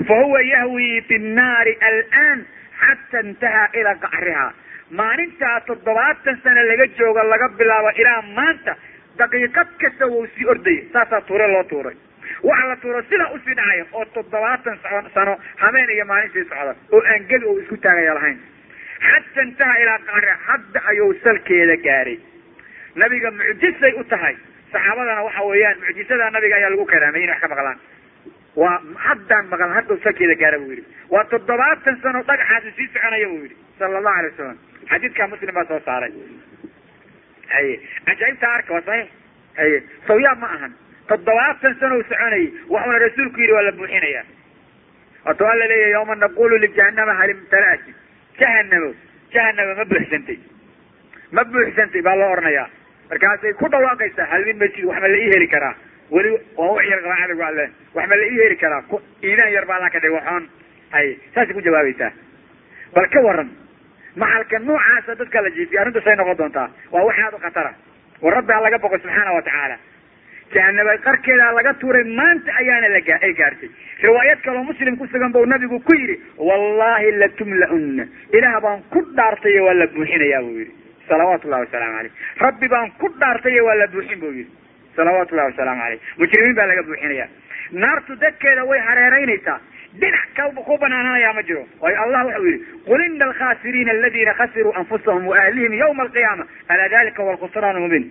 Fa 0.08 0.14
huwa 0.22 0.42
yahwi 0.52 1.00
fi 1.08 1.18
nnaari 1.18 1.74
al'aan 1.90 2.44
xata 2.82 3.20
intahaa 3.28 3.68
ilaa 3.80 3.94
qacriha. 4.04 4.46
Maalintaa 5.00 5.60
toddobaatan 5.68 6.40
sano 6.44 6.62
laga 6.70 6.86
joogo 6.98 7.22
laga 7.32 7.48
bilaabo 7.58 7.90
ilaa 8.02 8.22
maanta 8.36 8.76
daqiiqad 9.18 9.68
kasta 9.82 10.06
wuu 10.12 10.26
sii 10.36 10.46
ordayay 10.54 10.84
saasaa 10.92 11.20
tuure 11.28 11.46
loo 11.52 11.64
tuuray 11.72 11.96
waxa 12.48 12.66
la 12.70 12.76
tuuro 12.82 13.02
sidaa 13.10 13.30
u 13.34 13.38
sii 13.44 13.54
dhacaya 13.58 13.84
oo 13.92 14.04
toddobaatan 14.14 14.78
sano 15.14 15.34
habeen 15.62 15.90
iyo 15.96 16.04
maalin 16.10 16.30
sii 16.34 16.44
socda 16.50 16.74
oo 16.92 17.02
aan 17.12 17.26
geli 17.30 17.44
oo 17.50 17.58
isku 17.62 17.76
taagaya 17.76 18.14
lahayn. 18.18 18.38
Xata 19.08 19.42
intaha 19.48 19.74
ilaa 19.82 19.98
qacriha 20.08 20.36
hadda 20.46 20.80
ayuu 20.90 21.12
salkeeda 21.24 21.76
gaaray. 21.86 22.18
Nabiga 23.00 23.30
mucjisay 23.30 23.92
u 24.00 24.04
tahay. 24.04 24.36
Saxaabadana 24.72 25.22
waxa 25.26 25.42
weeyaan 25.50 25.78
mucjisada 25.86 26.30
nabiga 26.36 26.56
ayaa 26.60 26.70
lagu 26.74 26.84
karaamay 26.92 27.22
inay 27.24 27.32
wax 27.34 27.40
ka 27.44 27.48
maqlaan. 27.54 27.78
Waa 28.60 28.76
haddaan 29.06 29.46
maqlan 29.52 29.72
hadda 29.76 29.96
salkeeda 30.04 30.34
gaara 30.42 30.58
buu 30.62 30.70
yidhi. 30.74 30.84
Waa 31.12 31.24
toddobaatan 31.32 31.96
sano 32.02 32.22
dhagaxaasi 32.28 32.70
sii 32.76 32.88
soconaya 32.94 33.28
buu 33.32 33.42
yidhi 33.44 33.56
sala 33.78 33.98
allahu 34.00 34.16
alay 34.18 34.30
wasalam 34.32 34.58
xadiidkaa 34.90 35.28
muslim 35.32 35.54
baa 35.58 35.64
soo 35.70 35.80
saaray. 35.88 36.12
Haye 37.54 37.74
cajaa'ibta 38.06 38.46
arka 38.56 38.72
waa 38.76 38.82
saxiix. 38.88 39.08
Haye 39.58 39.78
sawyaab 40.08 40.38
ma 40.38 40.46
ahan 40.56 40.72
toddobaatan 41.10 41.74
sano 41.80 41.96
soconayay 42.10 42.44
waxuuna 42.74 42.98
rasuulku 43.04 43.38
yidhi 43.42 43.52
waa 43.56 43.62
la 43.68 43.72
buuxinaya 43.80 44.22
wato 45.26 45.44
alla 45.52 45.66
leeyahy 45.72 45.92
yawma 45.96 46.14
naqulu 46.24 46.56
lijahanama 46.64 47.14
hal 47.20 47.30
imtala'ti 47.36 47.90
jahanamo 48.40 48.90
jahanama 49.34 49.74
ma 49.80 49.84
buuxsantay. 49.92 50.38
Ma 51.36 51.42
buuxsantay 51.52 52.02
baa 52.06 52.16
loo 52.20 52.30
odhanayaa 52.34 52.66
markaasay 53.10 53.52
ku 53.60 53.66
dhawaaqaysaa 53.74 54.26
hal 54.32 54.44
min 54.48 54.58
masjid 54.62 54.84
wax 54.90 54.98
ma 55.04 55.08
la 55.08 55.18
ii 55.24 55.30
heli 55.34 55.48
karaa? 55.54 55.74
Weli 56.14 56.30
waa 56.58 56.70
wax 56.76 56.86
yar 56.92 57.00
qaba 57.04 57.16
cadowga 57.22 57.46
alle. 57.50 57.66
Wax 57.94 58.06
ma 58.10 58.16
la 58.20 58.24
ii 58.30 58.38
heli 58.44 58.56
karaa? 58.62 58.82
Iidaan 59.28 59.52
yar 59.56 59.66
baa 59.70 59.76
alla 59.78 59.90
ka 59.94 59.98
dhig 60.04 60.12
waxoon 60.18 60.44
hay 60.94 61.06
saasay 61.34 61.54
ku 61.54 61.60
jawaabaysaa. 61.68 62.10
Bal 62.94 63.06
ka 63.14 63.20
waran 63.28 63.50
maxalka 64.16 64.58
noocaasa 64.68 65.14
dadka 65.20 65.40
la 65.46 65.50
jiifiya 65.56 65.80
arrintu 65.82 66.00
say 66.06 66.14
noqon 66.16 66.36
doontaa 66.40 66.68
waa 66.94 67.04
wax 67.08 67.18
aad 67.26 67.34
u 67.34 67.38
khatara. 67.44 67.72
War 68.22 68.34
rabbi 68.38 68.52
ha 68.52 68.60
laga 68.66 68.78
boqo 68.78 68.98
subxaana 68.98 69.32
wa 69.36 69.42
tacaala 69.42 69.76
jahanaba 70.54 70.96
qarkeeda 71.06 71.52
laga 71.58 71.74
tuuray 71.80 72.04
maanta 72.04 72.50
ayaana 72.60 72.88
la 72.88 73.00
ay 73.26 73.32
gaartay. 73.40 73.70
Riwaayad 74.02 74.40
kaloo 74.42 74.64
muslim 74.64 74.96
ku 74.96 75.06
sugan 75.06 75.32
bau 75.32 75.44
nabigu 75.46 75.78
ku 75.84 75.94
yidhi 75.94 76.16
wallahi 76.38 77.12
latumla-una 77.22 78.04
ilaah 78.32 78.60
baan 78.60 78.82
ku 78.90 79.00
dhaartayo 79.16 79.64
waa 79.64 79.74
la 79.74 79.86
buuxinayaa 79.86 80.42
buu 80.42 80.58
yidhi. 80.58 80.72
Salawaatu 81.08 81.48
llahi 81.48 81.64
wasalaamu 81.66 81.96
caleyh 81.96 82.12
rabbi 82.40 82.68
baan 82.68 82.90
ku 82.98 83.08
dhaartayo 83.20 83.64
waa 83.64 83.74
la 83.82 83.86
buuxin 83.86 84.18
buu 84.20 84.32
yidhi. 84.32 84.50
Salawaatu 84.96 85.34
llahi 85.36 85.50
wasalaamu 85.52 85.80
caleyh 85.82 86.00
mujrimiin 86.18 86.54
baa 86.54 86.66
laga 86.66 86.82
buuxinaya 86.82 87.28
naartu 87.72 88.16
dadkeeda 88.24 88.64
way 88.64 88.80
hareeraynaysaa 88.88 89.58
dhinac 89.98 90.28
kalba 90.36 90.62
ku 90.62 90.76
banaananayaa 90.78 91.32
ma 91.38 91.42
jiro. 91.42 91.64
Waayo 91.80 91.98
allah 92.04 92.20
wuxuu 92.26 92.46
yidhi 92.46 92.64
qul 92.86 93.00
ina 93.06 93.24
alkhasiriina 93.28 93.90
aladina 93.96 94.34
khasiruu 94.40 94.72
anfusahum 94.80 95.26
waahlihim 95.32 95.72
yawma 95.82 96.02
alqiyaama 96.06 96.44
alaa 96.68 96.88
dalika 96.94 97.22
huwa 97.22 97.32
alkhusraan 97.34 97.80
mubiin. 97.84 98.06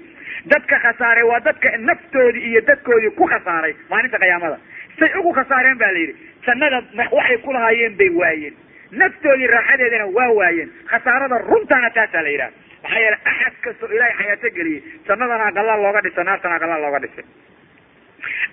Dadka 0.51 0.79
khasaaray 0.85 1.23
waa 1.31 1.39
dadka 1.39 1.77
naftoodii 1.77 2.43
iyo 2.51 2.61
dadkoodii 2.67 3.09
ku 3.19 3.25
khasaaray 3.33 3.73
maalinta 3.89 4.19
qiyaamada. 4.23 4.57
Say 4.99 5.09
ugu 5.19 5.31
khasaareen 5.39 5.77
ba 5.83 5.91
la 5.91 5.99
yidhi 5.99 6.15
jannada 6.45 6.83
waxay 7.11 7.37
ku 7.45 7.53
lahaayeen 7.53 7.95
bay 8.01 8.09
waayeen. 8.21 8.53
Naftoodii 8.91 9.47
raaxadeedana 9.55 10.05
waa 10.17 10.29
waayeen. 10.39 10.69
Khasaarada 10.91 11.37
runtaana 11.49 11.89
taasaa 11.97 12.21
la 12.21 12.29
yidhaha 12.29 12.51
maxaa 12.83 12.99
yeele 13.03 13.17
axad 13.31 13.53
kastoo 13.65 13.89
ilaahay 13.95 14.15
xayaato 14.19 14.49
geliyey. 14.57 14.81
Jannadana 15.07 15.45
aqalaal 15.51 15.81
looga 15.85 16.01
dhisay 16.05 16.23
naartana 16.29 16.55
aqalaal 16.59 16.81
looga 16.85 16.99
dhisay 17.05 17.25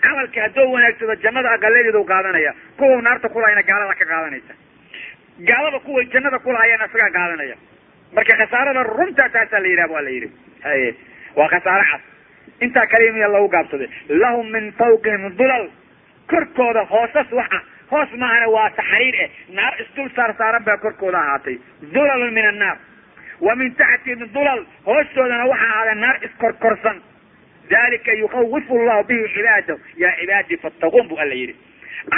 camalka 0.05 0.41
haddoo 0.45 0.67
wanaagsado 0.75 1.15
jannada 1.25 1.51
aqaladeedu 1.57 2.05
qaadanaya 2.13 2.53
kuwa 2.79 3.03
naarta 3.09 3.29
kulahayna 3.35 3.63
gaalada 3.71 3.95
ka 4.01 4.05
qaadanaysa 4.13 4.55
gaalada 5.51 5.79
kuway 5.87 6.05
jannada 6.15 6.39
kulahayeen 6.47 6.81
isagaa 6.89 7.11
qaadanaya 7.19 7.57
marka 8.17 8.37
khasaarada 8.41 8.83
runtaa 8.97 9.29
taasaa 9.37 9.61
la 9.65 9.69
yidhaha 9.73 9.93
waa 9.95 10.03
la 10.03 10.11
yidhi. 10.17 10.29
Haye 10.67 10.91
waa 11.39 11.49
khasaare 11.55 11.85
cas. 11.91 12.01
Intaa 12.65 12.87
kaliya 12.93 13.13
miya 13.17 13.29
lagu 13.35 13.49
gaabsaday 13.55 13.89
lahum 14.23 14.47
min 14.55 14.73
fawqihim 14.79 15.25
dulal. 15.39 15.65
Korkooda 16.31 16.83
hoosas 16.93 17.33
wax 17.39 17.51
ah. 17.59 17.63
Hoos 17.91 18.09
maahana 18.23 18.49
waa 18.55 18.71
taxriir 18.79 19.15
eh. 19.25 19.31
Naar 19.59 19.75
isdul 19.83 20.09
saar 20.17 20.33
saaran 20.39 20.65
baa 20.69 20.77
korkooda 20.85 21.19
ahaatay. 21.19 21.57
Dulalun 21.95 22.33
min 22.39 22.47
annaar 22.53 22.77
wa 23.47 23.55
min 23.61 23.75
taxtihim 23.83 24.25
dulal. 24.37 24.65
Hoostoodana 24.87 25.45
waxaa 25.53 25.69
ahaada 25.73 25.95
naar 26.05 26.17
iskorkorsan 26.29 27.03
dalika 27.71 28.13
yukawifu 28.23 28.79
llahu 28.87 29.05
bihi 29.09 29.29
cibaadahu 29.35 29.81
yaa 30.05 30.13
cibaadii 30.21 30.57
fattaquun 30.65 31.09
bu 31.09 31.19
alla 31.23 31.35
yidhi 31.41 31.57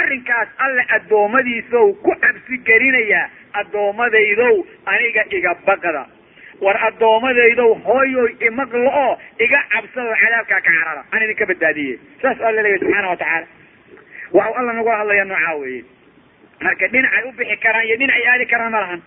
arrinkaas 0.01 0.47
alle 0.65 0.85
addoommadiisow 0.97 1.87
ku 2.05 2.15
cabsi 2.25 2.57
gelinayaa 2.69 3.25
addoommadaydow 3.61 4.55
aniga 4.93 5.23
iga 5.37 5.53
baqda 5.67 6.05
war 6.65 6.77
addoommadaydow 6.87 7.71
hooyoy 7.87 8.31
imaqlo 8.49 8.89
oo 9.03 9.13
iga 9.45 9.59
cabsado 9.73 10.13
cadaabkaa 10.23 10.61
ka 10.61 10.71
carara 10.71 11.03
aan 11.11 11.23
idinka 11.27 11.45
badbaadiye 11.51 11.95
saas 12.21 12.41
alla 12.49 12.61
leeyahy 12.65 12.79
subxaana 12.83 13.09
watacaala 13.09 13.47
waxau 14.37 14.53
alla 14.61 14.73
nagula 14.79 14.97
hadlaya 15.01 15.25
noocaa 15.31 15.55
weeye 15.61 15.83
marka 16.65 16.87
dhinacay 16.93 17.23
u 17.23 17.31
bixi 17.39 17.57
karaan 17.65 17.85
iyo 17.87 17.97
dhinacay 18.01 18.27
aadi 18.33 18.45
karaan 18.53 18.71
ma 18.75 18.79
lahan 18.85 19.01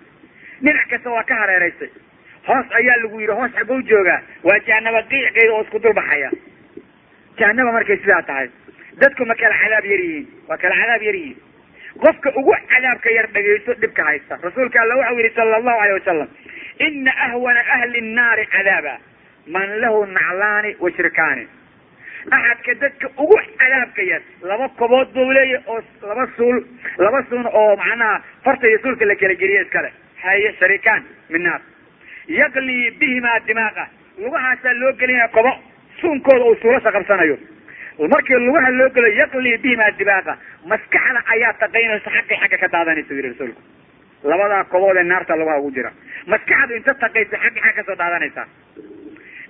dhinac 0.64 0.88
kasta 0.94 1.10
waa 1.16 1.24
ka 1.30 1.34
hareeraysay 1.42 1.90
hoos 2.48 2.66
ayaa 2.80 2.96
lagu 3.02 3.20
yidhi 3.20 3.32
hoos 3.40 3.52
xagow 3.58 3.80
joogaa. 3.90 4.20
Waa 4.44 4.58
jahanaba 4.66 5.02
qiickeeda 5.10 5.52
oo 5.56 5.62
isku 5.62 5.78
dulbaxaya 5.82 6.30
jahanaba 7.38 7.72
markay 7.72 7.96
sidaa 8.02 8.22
tahay. 8.22 8.48
Dadku 9.00 9.24
ma 9.26 9.34
kala 9.34 9.54
cadaab 9.62 9.84
yar 9.92 10.00
yihiin. 10.00 10.26
Waa 10.48 10.56
kala 10.62 10.74
cadaab 10.80 11.02
yar 11.08 11.14
yihiin. 11.14 11.36
Qofka 12.02 12.28
ugu 12.40 12.52
cadaabka 12.72 13.10
yar 13.16 13.26
dhagaysto 13.34 13.74
dhibka 13.80 14.02
haysta. 14.08 14.38
Rasuulka 14.42 14.80
alla 14.82 14.96
waxau 15.00 15.18
yihi 15.18 15.34
sala 15.36 15.56
allahu 15.60 15.78
aleyh 15.84 15.94
wasalam 16.00 16.28
ina 16.86 17.12
ahwana 17.26 17.60
ahli 17.76 18.00
nnaari 18.00 18.46
cadaaba 18.54 18.94
man 19.46 19.68
lahu 19.82 20.06
naclaani 20.06 20.76
wa 20.80 20.90
shirkaani. 20.96 21.46
Axadka 22.30 22.74
dadka 22.82 23.06
ugu 23.22 23.36
cadaabka 23.60 24.02
yar 24.10 24.22
laba 24.50 24.68
kobood 24.78 25.08
buu 25.14 25.30
leeya 25.32 25.60
oo 25.66 25.80
laba 26.08 26.26
suul 26.36 26.58
laba 26.98 27.22
suun 27.28 27.46
oo 27.46 27.76
macnaha 27.76 28.22
farta 28.44 28.66
iyo 28.68 28.78
suulka 28.82 29.04
la 29.04 29.14
kala 29.16 29.34
geliye 29.34 29.62
iskale. 29.62 29.90
Haye 30.22 30.52
sharikaan 30.60 31.02
min 31.30 31.42
naar 31.42 31.60
yaqlii 32.28 32.90
bihimaa 33.00 33.38
dimaaqa. 33.46 33.84
Lugahaasaa 34.18 34.74
loo 34.80 34.92
gelinaya 35.00 35.28
kobo 35.28 35.52
suunkooda 36.00 36.44
uu 36.44 36.56
suulasha 36.62 36.92
qabsanayo 36.92 37.36
markii 38.12 38.34
lugaha 38.46 38.70
loo 38.78 38.88
gelo 38.94 39.06
yaqlii 39.20 39.58
bihimaa 39.62 39.90
dimaaqa 39.98 40.36
maskaxda 40.70 41.20
ayaa 41.34 41.52
taqaynaysa 41.62 42.10
xaqii 42.16 42.36
xagga 42.42 42.58
ka 42.62 42.68
daadanaysa 42.74 43.14
yidhi 43.14 43.28
rasuulku. 43.32 43.60
Labadaa 44.24 44.64
kobood 44.72 44.96
ee 44.96 45.02
naarta 45.02 45.36
lugaha 45.36 45.58
ugu 45.60 45.70
jira. 45.76 45.90
Maskaxdu 46.26 46.74
inta 46.76 46.94
taqaysa 46.94 47.36
xaggi 47.42 47.60
xagga 47.60 47.82
ka 47.82 47.84
soo 47.88 47.96
daadanaysa. 48.02 48.42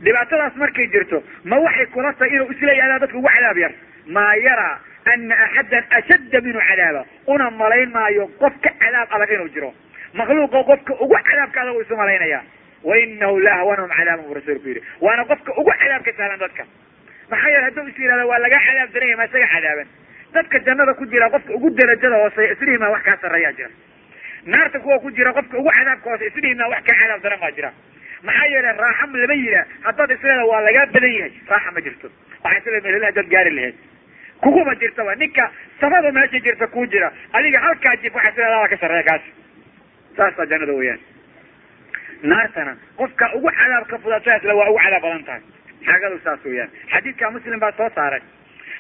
Dhibaatadaas 0.05 0.55
markay 0.57 0.87
jirto 0.93 1.23
ma 1.45 1.57
waxay 1.65 1.87
kula 1.95 2.13
tahay 2.19 2.35
inuu 2.37 2.51
isleeyahy 2.53 2.83
adaa 2.87 2.99
dadka 3.03 3.17
ugu 3.19 3.29
cadaab 3.29 3.59
yar? 3.65 3.73
Maa 4.17 4.35
yaraa 4.47 4.79
ana 5.13 5.35
axaddan 5.45 5.85
ashadda 5.99 6.41
minhu 6.47 6.61
cadaaba. 6.69 7.03
Una 7.27 7.51
malayn 7.51 7.91
maayo 7.97 8.27
qof 8.41 8.55
ka 8.65 8.71
cadaab 8.83 9.09
adag 9.17 9.31
inuu 9.37 9.49
jiro. 9.55 9.71
Makhluuqa 10.15 10.65
qofka 10.71 10.93
ugu 11.05 11.15
cadaabka 11.29 11.61
adag 11.63 11.77
u 11.77 11.81
isu 11.85 11.97
malaynaya 11.97 12.41
wa 12.89 12.99
inahu 13.05 13.39
la 13.47 13.53
ahwanhum 13.61 13.91
cadaaban 13.99 14.25
buu 14.29 14.35
rasuulku 14.39 14.69
yidhi 14.73 14.83
waana 15.07 15.25
qofka 15.33 15.51
ugu 15.61 15.71
cadaabka 15.83 16.13
sahlan 16.21 16.39
dadka 16.45 16.65
maxaa 17.33 17.49
yeele 17.55 17.65
hadduu 17.69 17.87
is 17.93 17.99
yihahda 18.05 18.27
waa 18.33 18.39
laga 18.47 18.59
cadaab 18.69 18.93
daranaya 18.95 19.17
ma 19.21 19.25
isaga 19.31 19.47
cadaaban 19.55 19.89
dadka 20.37 20.59
jannada 20.69 20.95
ku 21.01 21.07
jira 21.13 21.31
qofka 21.37 21.53
ugu 21.59 21.71
darajada 21.81 22.17
hooseeya 22.25 22.53
islihimaa 22.57 22.91
wax 22.95 23.03
kaa 23.09 23.17
sarreeyaa 23.25 23.53
jira 23.59 23.71
naarta 24.55 24.81
kuwa 24.85 24.99
ku 25.05 25.11
jira 25.19 25.33
qofka 25.39 25.59
ugu 25.63 25.71
cadaabka 25.79 26.11
hoose 26.11 26.27
islihimaa 26.31 26.69
wax 26.75 26.83
kaa 26.91 26.99
cadaab 27.03 27.23
daran 27.27 27.41
baa 27.45 27.51
jira 27.59 27.71
maxaa 28.29 28.47
yeele 28.55 28.73
raaxa 28.83 29.07
lama 29.23 29.35
yihaa 29.43 29.65
haddaad 29.87 30.11
isleeda 30.17 30.45
waa 30.53 30.61
lagaa 30.69 30.87
badan 30.97 31.13
yahay 31.19 31.33
raaxa 31.53 31.71
ma 31.77 31.81
jirto 31.87 32.09
waxaa 32.45 32.59
isle 32.71 32.81
meel 32.87 33.05
hadaad 33.09 33.29
gaari 33.35 33.51
lahayd 33.59 33.75
kuguma 34.45 34.75
jirtaba 34.83 35.15
ninka 35.23 35.45
samada 35.81 36.13
meesha 36.19 36.41
jirta 36.47 36.67
kuu 36.75 36.87
jira 36.95 37.13
adiga 37.39 37.59
halkaa 37.67 37.97
jib 38.05 38.15
waxaa 38.21 38.31
isleeda 38.35 38.69
ka 38.73 38.77
sarreeya 38.85 39.03
kaas 39.11 39.23
saasaa 40.17 40.47
jannada 40.53 40.73
weyaan 40.81 41.01
naartana 42.23 42.77
qofka 42.97 43.31
ugu 43.37 43.51
cadaabka 43.59 43.99
fudasaasle 44.05 44.53
waa 44.61 44.69
ugu 44.71 44.79
cadaab 44.85 45.03
badan 45.03 45.25
tahay. 45.29 45.43
Xaagadu 45.87 46.19
saas 46.25 46.45
weyaan 46.45 46.71
xadiidka 46.93 47.31
muslim 47.31 47.59
baa 47.61 47.73
soo 47.77 47.91
saaray. 47.95 48.21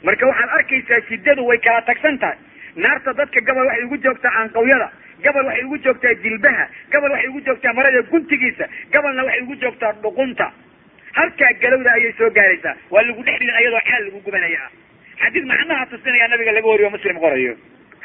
Marka 0.03 0.27
waxaad 0.31 0.51
arkaysaa 0.59 1.01
shiddadu 1.09 1.47
way 1.51 1.59
kala 1.59 1.83
tagsan 1.91 2.19
tahay. 2.19 2.37
Naarta 2.77 3.13
dadka 3.21 3.41
gabal 3.41 3.67
waxay 3.67 3.85
ugu 3.89 3.97
joogtaa 4.05 4.33
aanqawyada 4.41 4.89
gabal 5.25 5.45
waxay 5.49 5.65
ugu 5.65 5.79
joogtaa 5.87 6.15
jilbaha 6.23 6.65
gabal 6.93 7.11
waxay 7.17 7.29
ugu 7.33 7.41
joogtaa 7.49 7.73
marada 7.79 8.03
guntigiisa 8.13 8.67
gabalna 8.93 9.25
waxay 9.25 9.43
ugu 9.43 9.57
joogtaa 9.65 9.93
dhuqunta. 10.03 10.47
Halkaa 11.19 11.53
galowda 11.63 11.91
ayay 11.99 12.13
soo 12.19 12.31
gaaraysaa. 12.31 12.75
Waa 12.91 13.03
lagu 13.03 13.23
dhex 13.23 13.39
dhigin 13.41 13.55
ayadoo 13.61 13.81
caal 13.91 14.05
lagu 14.07 14.21
gubanaya. 14.27 14.61
Ah 14.67 14.71
xadiid 15.25 15.45
macnaha 15.51 15.87
tusinaya 15.87 16.29
nabiga 16.29 16.53
laga 16.53 16.67
wariyo 16.73 16.91
muslim 16.91 17.19
qorayo 17.25 17.55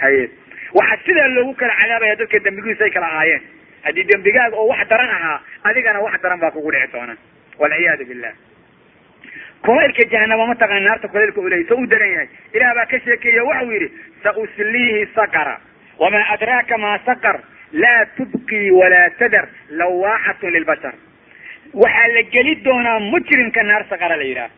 haye. 0.02 0.30
Waxaa 0.73 0.97
sidaa 1.06 1.28
loogu 1.36 1.54
kala 1.62 1.73
cadaabaya 1.82 2.15
dadka 2.15 2.39
dembigiisu 2.47 2.84
ay 2.84 2.91
kala 2.91 3.08
ahaayeen 3.13 3.41
haddii 3.88 4.04
dembigaaga 4.12 4.56
oo 4.62 4.67
wax 4.71 4.88
daran 4.91 5.10
ahaa 5.17 5.38
adigana 5.69 6.00
wax 6.06 6.15
daran 6.23 6.39
baa 6.43 6.52
kugu 6.56 6.71
dhici 6.76 6.91
doona. 6.93 7.15
Walciyaadu 7.62 8.06
billah. 8.12 8.34
Kulaylka 9.65 10.04
jahanaba 10.12 10.45
mataqana 10.52 10.80
naarta 10.88 11.08
kulaylka 11.13 11.41
uley 11.41 11.63
so 11.69 11.76
u 11.76 11.86
daran 11.91 12.12
yahay. 12.15 12.28
Ilaah 12.56 12.73
baa 12.78 12.86
ka 12.91 12.97
sheekeeya 13.06 13.43
waxau 13.50 13.71
yidhi 13.73 13.88
sausliihi 14.23 15.02
sakara 15.15 15.56
wamaa 16.00 16.26
adraaka 16.34 16.78
maa 16.84 17.00
sakar 17.08 17.38
laa 17.84 18.06
tubqii 18.17 18.71
walaa 18.80 19.10
tadar 19.19 19.45
lawaaxatun 19.80 20.52
lilbashar 20.56 20.93
waxaa 21.84 22.08
la 22.15 22.23
geli 22.36 22.54
doonaa 22.65 23.00
mujrimka 23.12 23.63
naar 23.69 23.84
sakara 23.89 24.15
la 24.15 24.23
yidhaah 24.30 24.50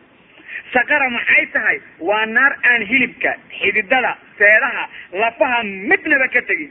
sakara 0.74 1.08
maxay 1.16 1.46
tahay? 1.54 1.76
Waa 2.08 2.26
naar 2.36 2.52
aan 2.70 2.82
hilibka 2.90 3.32
xididada 3.60 4.12
seedaha 4.38 4.84
lafaha 5.22 5.62
midnaba 5.90 6.28
ka 6.34 6.42
tegin 6.50 6.70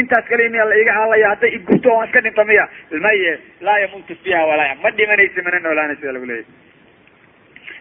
intaas 0.00 0.24
kaliya 0.30 0.50
miya 0.54 0.64
la 0.70 0.76
iga 0.82 0.92
hadlaya 0.98 1.28
hadday 1.32 1.50
igurto 1.58 1.88
oon 1.94 2.06
iska 2.08 2.20
dhinto 2.26 2.44
miya 2.50 2.64
maye 3.06 3.32
laa 3.66 3.78
yamuutu 3.84 4.16
fiiha 4.24 4.42
walaa 4.50 4.74
ma 4.82 4.90
dhimanaysa 4.98 5.42
mana 5.46 5.58
noolaana 5.66 5.94
sida 6.00 6.12
lagu 6.16 6.26
leeyahy 6.26 6.46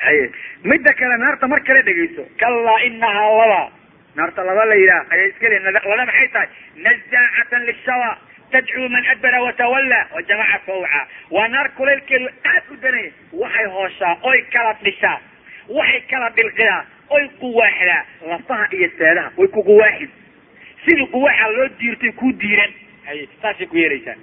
haye 0.05 0.25
midda 0.71 0.93
kale 0.99 1.17
naarta 1.23 1.47
mar 1.53 1.61
kale 1.67 1.81
dhegayso. 1.87 2.23
Kallaa 2.41 2.79
inahaa 2.87 3.31
laba. 3.39 3.61
Naarta 4.17 4.43
laba 4.49 4.65
la 4.71 4.75
yidhaah 4.81 5.11
ayay 5.13 5.27
iska 5.31 5.49
leeyiin 5.49 5.73
laba 5.73 6.05
maxay 6.09 6.27
tahay? 6.33 6.47
Nazaacatan 6.85 7.65
lishawa 7.69 8.09
tadcuu 8.51 8.89
man 8.95 9.05
adbara 9.13 9.39
watawalla 9.45 9.99
wajamaca 10.15 10.59
fawca. 10.65 11.01
Waa 11.35 11.47
naar 11.53 11.69
kulaylkeedu 11.77 12.27
aad 12.51 12.63
u 12.71 12.75
danaya 12.83 13.11
waxay 13.43 13.65
hooshaa 13.75 14.13
oy 14.31 14.39
kala 14.53 14.73
dhishaa 14.83 15.17
waxay 15.77 16.01
kala 16.11 16.29
dhilqidaa 16.37 16.81
oy 17.15 17.23
quwaaxdaa 17.41 18.01
lafaha 18.31 18.67
iyo 18.77 18.89
seedaha 18.99 19.31
way 19.37 19.47
ku 19.55 19.63
quwaaxin 19.69 20.09
sidii 20.85 21.07
quwaxa 21.15 21.47
loo 21.57 21.67
diirtay 21.79 22.11
kuu 22.21 22.31
diiran 22.41 22.71
haye 23.07 23.27
saasay 23.41 23.67
ku 23.67 23.77
yeelaysaa 23.77 24.15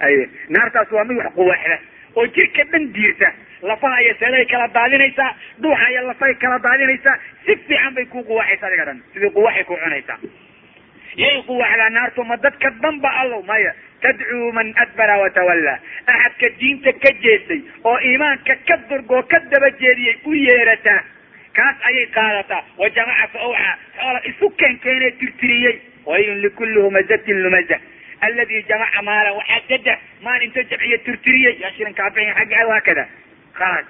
haye 0.00 0.28
naartaas 0.56 0.92
waa 0.96 1.04
mid 1.10 1.16
wax 1.22 1.32
quwaxda 1.40 1.78
oo 2.16 2.26
jirka 2.36 2.64
dhan 2.72 2.92
diirta 2.96 3.32
lafaha 3.68 4.00
iyo 4.02 4.14
seeday 4.20 4.44
kala 4.52 4.68
daadinaysaa 4.78 5.30
dhuuxa 5.62 5.88
iyo 5.92 6.02
lafay 6.08 6.34
kala 6.44 6.58
daadinaysaa 6.66 7.16
si 7.46 7.56
fiican 7.68 7.94
bay 7.94 8.04
kuu 8.06 8.22
quwaxaysa 8.30 8.66
adiga 8.68 8.84
dhan. 8.88 8.98
Sidii 9.14 9.30
quwaxay 9.38 9.64
ku 9.70 9.76
cunaysaa. 9.82 10.18
Yay 11.22 11.42
quwaxdaa 11.48 11.90
naartu 11.96 12.24
ma 12.30 12.36
dadka 12.44 12.70
dhanba 12.82 13.08
allow 13.22 13.42
maya 13.50 13.72
tadcuu 14.04 14.52
man 14.52 14.72
adbara 14.84 15.14
watawallaa 15.22 15.78
axadka 16.14 16.48
diinta 16.60 16.92
ka 17.04 17.10
jeestay 17.24 17.60
oo 17.84 17.98
iimaanka 18.08 18.54
ka 18.68 18.76
durgoo 18.90 19.22
ka 19.32 19.38
daba 19.52 19.70
jeediyey 19.80 20.16
u 20.24 20.34
yeerataa 20.34 21.00
kaas 21.58 21.76
ayay 21.90 22.06
qaadataa. 22.16 22.62
Wa 22.78 22.90
jamaca 22.96 23.26
fa 23.32 23.38
awcaa 23.46 23.74
xoola 24.00 24.20
isu 24.30 24.50
keenkeenee 24.60 25.10
tirtiriyey 25.20 25.74
waylun 26.06 26.40
likulli 26.44 26.80
humazatin 26.86 27.42
lumaza 27.44 27.78
aladi 28.26 28.62
jamaca 28.68 29.02
maalan 29.08 29.34
waxadada 29.40 29.94
maalinta 30.26 30.62
jamciya 30.70 30.98
tirtiriyey 31.06 31.54
yaa 31.62 31.70
shirinkaa 31.76 32.10
bixin 32.16 32.34
xagga 32.38 32.56
haakada 32.72 33.04
khalas 33.58 33.86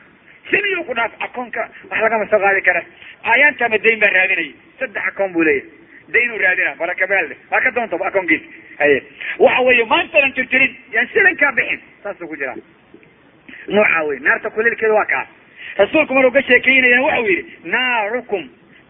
simiyu 0.50 0.84
ku 0.88 0.94
dhaaf 0.98 1.12
akoonka 1.26 1.60
wax 1.90 2.00
lagama 2.04 2.26
soo 2.32 2.38
qaadi 2.46 2.62
kara 2.68 2.82
ayaantama 3.34 3.78
dayn 3.86 4.00
baa 4.04 4.10
raadinaya 4.18 4.52
saddex 4.80 5.04
akoon 5.10 5.32
buu 5.36 5.44
leeyahay 5.44 5.70
daynuu 6.14 6.38
raadina 6.44 6.74
barakabaalde 6.82 7.36
waa 7.52 7.60
ka 7.66 7.70
doonta 7.78 7.96
akoonkiisa 8.10 8.46
haye 8.82 8.98
waxa 9.46 9.60
weeye 9.68 9.84
maantanan 9.94 10.32
tirtirin 10.38 10.76
yaan 10.96 11.08
shilinkaa 11.14 11.52
bixin 11.58 11.80
saasuu 12.02 12.28
ku 12.32 12.36
jiraa 12.42 12.56
nooca 13.76 14.02
wey 14.08 14.18
naarta 14.28 14.50
kuleelkeeda 14.56 14.94
waa 15.00 15.04
kaas 15.14 15.28
rasuulku 15.80 16.14
maruu 16.14 16.30
ka 16.36 16.42
sheekeynayana 16.50 17.02
waxau 17.06 17.26
yidhi 17.30 17.58
naarukum 17.74 18.44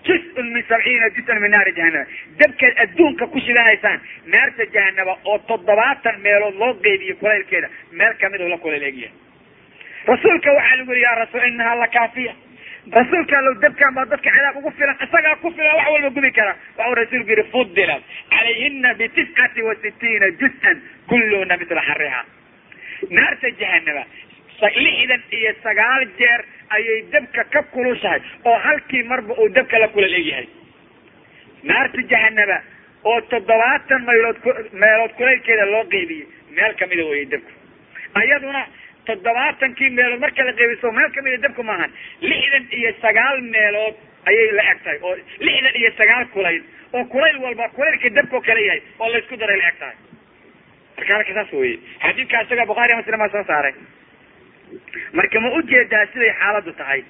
juz-un 0.09 0.49
min 0.55 0.65
sabciina 0.71 1.11
juz-an 1.17 1.41
min 1.45 1.51
naari 1.57 1.73
jahanaba 1.79 2.07
dabkaad 2.43 2.75
adduunka 2.85 3.27
ku 3.35 3.39
shidanaysaan 3.47 4.01
naarta 4.35 4.65
jahanaba 4.77 5.19
oo 5.33 5.39
toddobaatan 5.51 6.21
meelood 6.27 6.55
loo 6.63 6.73
qeybiyo 6.87 7.15
kulaylkeeda 7.23 7.69
meel 8.01 8.15
ka 8.23 8.29
mid 8.35 8.41
u 8.41 8.49
la 8.55 8.59
kuleyl 8.65 8.83
egyahay 8.91 9.15
rasuulka 10.13 10.53
waxaa 10.59 10.77
lagu 10.81 10.93
yihi 10.93 11.03
ya 11.09 11.15
rasuul 11.23 11.47
inahaa 11.53 11.77
lakaafiya 11.85 12.35
rasuulka 12.99 13.39
allow 13.39 13.55
dabkaan 13.65 13.95
baa 13.99 14.05
dadka 14.13 14.31
cadaab 14.37 14.57
ugu 14.61 14.71
filan 14.79 14.97
isagaa 15.07 15.37
ku 15.45 15.51
filan 15.57 15.75
wax 15.79 15.89
walba 15.95 16.11
gubi 16.19 16.31
kara 16.39 16.53
waxau 16.79 16.95
rasuulku 17.01 17.31
yihi 17.35 17.45
fudilat 17.55 18.03
calayhina 18.35 18.95
bitiscati 19.01 19.63
wa 19.69 19.75
sitiina 19.85 20.27
juz-an 20.43 20.77
kulluna 21.11 21.57
mitla 21.63 21.83
xariha 21.91 22.23
naarta 23.19 23.51
jahanaba 23.63 24.05
lixdan 24.85 25.23
iyo 25.39 25.53
sagaal 25.65 26.05
jeer 26.21 26.41
ayay 26.77 27.03
dabka 27.15 27.45
ka 27.55 27.63
kulushahay 27.75 28.21
oo 28.45 28.59
halkii 28.67 29.03
marba 29.13 29.35
uu 29.43 29.49
dabka 29.59 29.79
la 29.79 29.89
kula 29.89 30.07
leegyahay 30.15 30.47
naarta 31.71 32.03
jahanaba 32.13 32.59
oo 33.11 33.21
toddobaatan 33.33 34.05
maylood 34.09 34.37
meelood 34.83 35.13
kulaylkeeda 35.19 35.67
loo 35.75 35.85
qeybiyey 35.95 36.27
meel 36.57 36.75
kamida 36.81 37.05
weyay 37.11 37.27
dabku. 37.35 37.51
Ayaduna 38.21 38.63
toddobaatankii 39.09 39.91
meelood 39.99 40.21
marka 40.25 40.45
la 40.49 40.53
qeybiso 40.61 40.93
meel 40.99 41.11
kamida 41.17 41.37
dabku 41.47 41.63
maahan 41.71 41.91
lixdan 42.31 42.65
iyo 42.79 42.93
sagaal 43.05 43.41
meelood 43.55 43.95
ayay 44.31 44.51
la 44.59 44.63
eg 44.73 44.79
tahay 44.85 44.99
oo 45.09 45.15
lixdan 45.49 45.75
iyo 45.81 45.91
sagaal 46.01 46.27
kulayl 46.35 46.63
oo 46.97 47.05
kulayl 47.15 47.37
walba 47.45 47.69
kulaylka 47.77 48.11
dabkao 48.19 48.41
kale 48.49 48.63
yahay 48.69 48.83
oo 48.99 49.09
laysku 49.15 49.37
daray 49.43 49.57
la 49.63 49.69
eg 49.73 49.79
tahay. 49.83 49.97
Marka 50.97 51.15
halka 51.19 51.35
saas 51.39 51.53
weye 51.61 51.79
xadiidka 52.07 52.43
isaga 52.47 52.67
bukhaariya 52.73 52.97
muslim 53.01 53.19
baa 53.25 53.29
soo 53.37 53.45
saaray 53.53 53.75
marka 55.13 55.41
ma 55.41 55.49
u 55.59 55.63
jeedaa 55.73 56.07
siday 56.13 56.33
xaaladdu 56.41 56.73
tahay? 56.81 57.03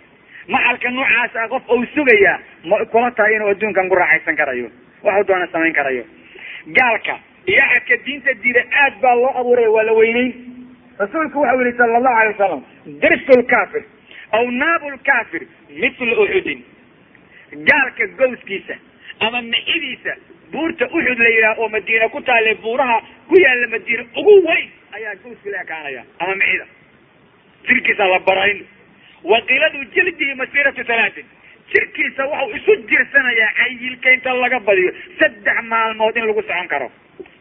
Maxalka 0.49 0.91
noocaas 0.91 1.37
ah 1.43 1.49
qof 1.49 1.63
uu 1.77 1.85
sugayaa 1.95 2.39
ma 2.65 2.85
kula 2.93 3.11
tahay 3.11 3.35
inuu 3.37 3.49
adduunkan 3.55 3.89
ku 3.89 3.95
raaxaysan 4.03 4.37
karayo 4.37 4.69
waxuu 5.03 5.27
doona 5.29 5.47
samayn 5.53 5.73
karayo. 5.75 6.05
Gaalka 6.79 7.19
iyo 7.47 7.63
axadka 7.65 7.97
diinta 8.07 8.35
diida 8.43 8.63
aad 8.83 8.95
baa 9.03 9.15
loo 9.15 9.33
abuuray 9.41 9.67
waa 9.77 9.83
la 9.83 9.93
weyneyn. 9.93 10.33
Rasuulku 10.99 11.41
waxau 11.41 11.61
yihi 11.65 11.77
sala 11.79 11.97
allahu 11.99 12.17
alay 12.21 12.33
wasalam 12.35 12.63
dirsu 13.03 13.33
lkaafir 13.41 13.85
aw 14.33 14.45
naabu 14.51 14.91
lkaafir 14.97 15.43
mithla 15.83 16.15
uxudin 16.25 16.61
gaalka 17.69 18.07
gowskiisa 18.19 18.75
ama 19.27 19.43
mixidiisa 19.43 20.13
buurta 20.53 20.85
uxud 20.97 21.19
la 21.25 21.29
yidhaha 21.35 21.55
oo 21.63 21.69
madiina 21.69 22.09
ku 22.09 22.21
taale 22.21 22.55
buuraha 22.65 22.97
ku 23.29 23.35
yaalla 23.45 23.67
madiina 23.75 24.03
ugu 24.21 24.35
weyn 24.49 24.69
ayaa 24.97 25.15
gowski 25.25 25.51
la 25.55 25.61
ekaanaya 25.63 26.03
ama 26.19 26.35
mixida 26.41 26.67
jirkiisa 27.69 28.05
la 28.13 28.19
barayn. 28.29 28.59
Waqiladu 29.33 29.85
jildihi 29.95 30.35
masiratu 30.41 30.83
halaatin 30.89 31.27
jirkiisa 31.73 32.23
waxau 32.33 32.51
isu 32.59 32.73
jirsanayaa 32.91 33.53
cayilka 33.61 34.13
inta 34.17 34.35
laga 34.43 34.61
badiyo. 34.69 34.91
Saddex 35.21 35.59
maalmood 35.73 36.17
in 36.17 36.27
lagu 36.31 36.43
socon 36.51 36.69
karo. 36.75 36.89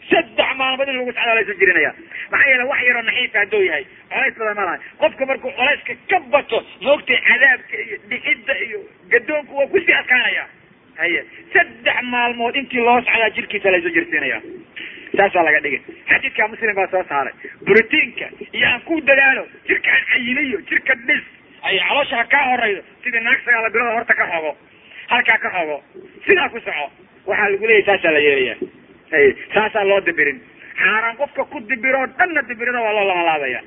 Saddex 0.10 0.50
maalmood 0.62 0.90
in 0.92 0.98
lagu 1.00 1.12
socdaa 1.18 1.36
la 1.38 1.42
isu 1.46 1.54
jirinaya 1.62 1.92
maxaa 2.32 2.50
yeele 2.52 2.64
wax 2.72 2.80
yaroo 2.88 3.02
naxiifa 3.10 3.40
hadduu 3.44 3.64
yahay. 3.70 3.86
Colays 4.14 4.36
badan 4.40 4.56
ma 4.60 4.66
lahay 4.70 4.80
qofka 5.04 5.26
markuu 5.32 5.52
colayska 5.60 5.94
ka 6.12 6.20
bato 6.34 6.60
maogtay 6.86 7.20
cadaabka 7.30 7.76
iyo 7.86 7.98
dhixidda 8.12 8.54
iyo 8.68 8.80
gadoonku 9.14 9.54
waa 9.60 9.68
ku 9.74 9.78
sii 9.86 9.94
adkaanaya 10.02 10.46
haye 11.02 11.22
saddex 11.54 11.98
maalmood 12.14 12.56
intii 12.62 12.82
loo 12.88 12.98
socdaa 13.08 13.30
jirkiisa 13.38 13.72
la 13.72 13.78
isu 13.82 13.90
jirsinaya 13.98 14.40
saasaa 15.20 15.44
laga 15.48 15.60
dhigay. 15.66 15.82
Xadiidka 16.10 16.48
muslim 16.52 16.76
baa 16.80 16.88
soo 16.94 17.04
saaray. 17.10 17.34
Brotiinka 17.68 18.26
iyo 18.58 18.68
aan 18.72 18.82
ku 18.88 19.02
dadaalo 19.10 19.44
jirka 19.68 19.90
aan 19.96 20.04
cayiliyo 20.12 20.60
jirka 20.70 20.94
dhis 21.08 21.24
ay 21.68 21.80
caloosha 21.88 22.16
ha 22.22 22.26
kaa 22.34 22.44
horaydo 22.52 22.82
sidii 23.04 23.20
naag 23.28 23.40
sagaala 23.46 23.70
biloda 23.76 23.94
horta 23.98 24.14
ka 24.22 24.26
xogo 24.34 24.52
halkaa 25.14 25.38
ka 25.46 25.50
xogo 25.56 25.78
sidaa 26.28 26.50
ku 26.54 26.60
soco. 26.68 26.86
Waxaa 27.30 27.50
lagu 27.54 27.66
leeyahy 27.68 27.86
saasaa 27.90 28.12
la 28.12 28.20
yeelaya 28.28 28.56
saasaa 29.56 29.84
loo 29.90 30.02
dibirin. 30.06 30.40
Xaaraan 30.82 31.18
qofka 31.22 31.44
ku 31.52 31.60
dibiroo 31.70 32.06
dhanna 32.18 32.42
dibirada 32.50 32.82
waa 32.86 32.94
loo 32.98 33.06
lamalaabaya 33.10 33.62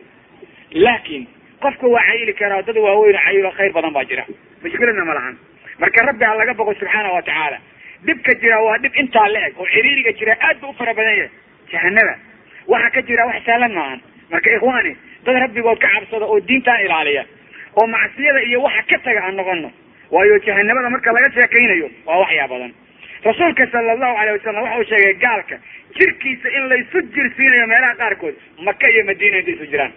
laakiin 0.85 1.25
qofka 1.63 1.87
waa 1.95 2.03
cayili 2.09 2.35
karaa 2.41 2.63
dad 2.67 2.77
waaweyn 2.87 3.19
cayilo 3.25 3.51
khayr 3.59 3.73
badan 3.77 3.93
baa 3.97 4.05
jira. 4.11 4.25
Mushkiladna 4.63 5.05
ma 5.11 5.15
lahan 5.19 5.35
marka 5.81 6.03
rabbi 6.09 6.25
ha 6.29 6.35
laga 6.41 6.55
boqo 6.61 6.75
subxaana 6.81 7.11
wa 7.17 7.23
tacaala 7.23 7.59
dhibka 8.07 8.35
jira 8.43 8.59
waa 8.67 8.79
dhib 8.79 8.95
intaa 9.03 9.29
la 9.35 9.41
eg 9.49 9.55
oo 9.61 9.67
ciriiriga 9.75 10.13
jira 10.19 10.37
aad 10.49 10.61
ba 10.61 10.69
u 10.69 10.73
fara 10.79 10.95
badan 10.95 11.17
yahay. 11.17 11.31
Jahanaba 11.73 12.15
waxa 12.69 12.91
ka 12.97 13.03
jira 13.09 13.27
wax 13.27 13.45
saalan 13.47 13.73
maahan 13.79 14.01
marka 14.31 14.51
ikhwaani 14.57 14.93
dad 15.25 15.37
rabbigood 15.45 15.79
ka 15.79 15.89
cabsada 15.95 16.25
oo 16.27 16.41
diintaan 16.41 16.81
ilaaliya 16.87 17.25
oo 17.77 17.87
macsiyada 17.87 18.41
iyo 18.49 18.63
waxa 18.63 18.83
ka 18.91 18.99
taga 19.07 19.21
aan 19.27 19.37
noqono 19.37 19.71
waayo 20.11 20.39
jahanabada 20.47 20.91
marka 20.91 21.13
laga 21.13 21.31
sheekaynayo 21.37 21.91
waa 22.07 22.19
waxyaa 22.25 22.49
badan. 22.49 22.73
Rasuulka 23.25 23.67
sala 23.73 23.93
allahu 23.93 24.17
alayh 24.21 24.33
wasalam 24.39 24.79
uu 24.79 24.85
sheegay 24.91 25.15
gaalka 25.25 25.57
jirkiisa 25.99 26.49
in 26.59 26.69
laysu 26.71 27.03
jirsiinayo 27.17 27.67
meelaha 27.67 27.95
qaarkood 28.03 28.35
maka 28.69 28.87
iyo 28.89 29.05
madiina 29.05 29.39
intay 29.39 29.55
isu 29.55 29.67
jiraan. 29.73 29.93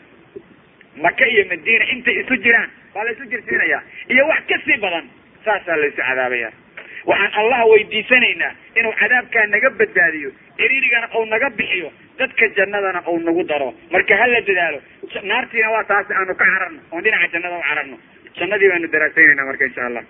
Maka 1.06 1.26
iyo 1.28 1.44
madiina 1.52 1.86
intay 1.94 2.16
isu 2.24 2.36
jiraan 2.46 2.70
baa 2.94 3.04
laysu 3.08 3.26
jirsiinaya 3.32 3.80
iyo 4.10 4.26
wax 4.32 4.42
ka 4.50 4.58
sii 4.66 4.78
badan 4.86 5.06
saasaa 5.46 5.78
laysu 5.82 6.02
cadaabaya 6.02 6.50
waxaan 7.10 7.34
allah 7.42 7.60
weydiisanaynaa 7.72 8.52
inuu 8.80 8.94
cadaabkaa 9.02 9.46
naga 9.54 9.70
badbaadiyo 9.80 10.30
ciriirigana 10.60 11.08
uu 11.18 11.26
naga 11.34 11.50
bixiyo 11.60 11.90
dadka 12.20 12.48
jannadana 12.58 13.02
uu 13.12 13.20
nagu 13.28 13.44
daro. 13.52 13.70
Marka 13.94 14.18
hala 14.22 14.42
dadaalo 14.50 14.80
naartiina 15.32 15.70
waa 15.76 15.84
taasi 15.92 16.14
aanu 16.20 16.34
ka 16.42 16.46
cararno 16.52 16.80
oon 16.92 17.04
dhinaca 17.06 17.28
jannada 17.34 17.58
u 17.58 17.64
cararno. 17.70 17.98
Jannadii 18.40 18.70
baanu 18.72 18.88
daraasaynayna 18.94 19.46
marka 19.50 19.66
insha 19.70 19.86
allah 19.90 20.04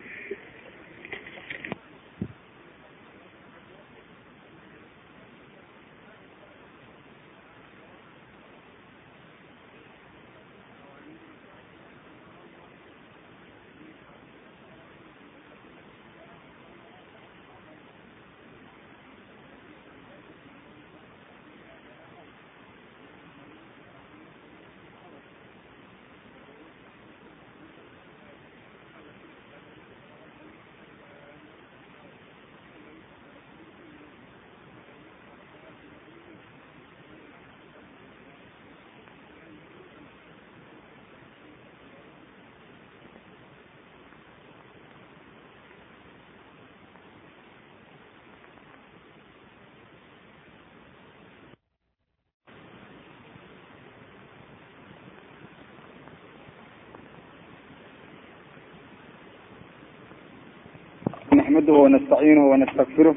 نحمده 61.51 61.73
ونستعينه 61.85 62.43
ونستغفره 62.51 63.15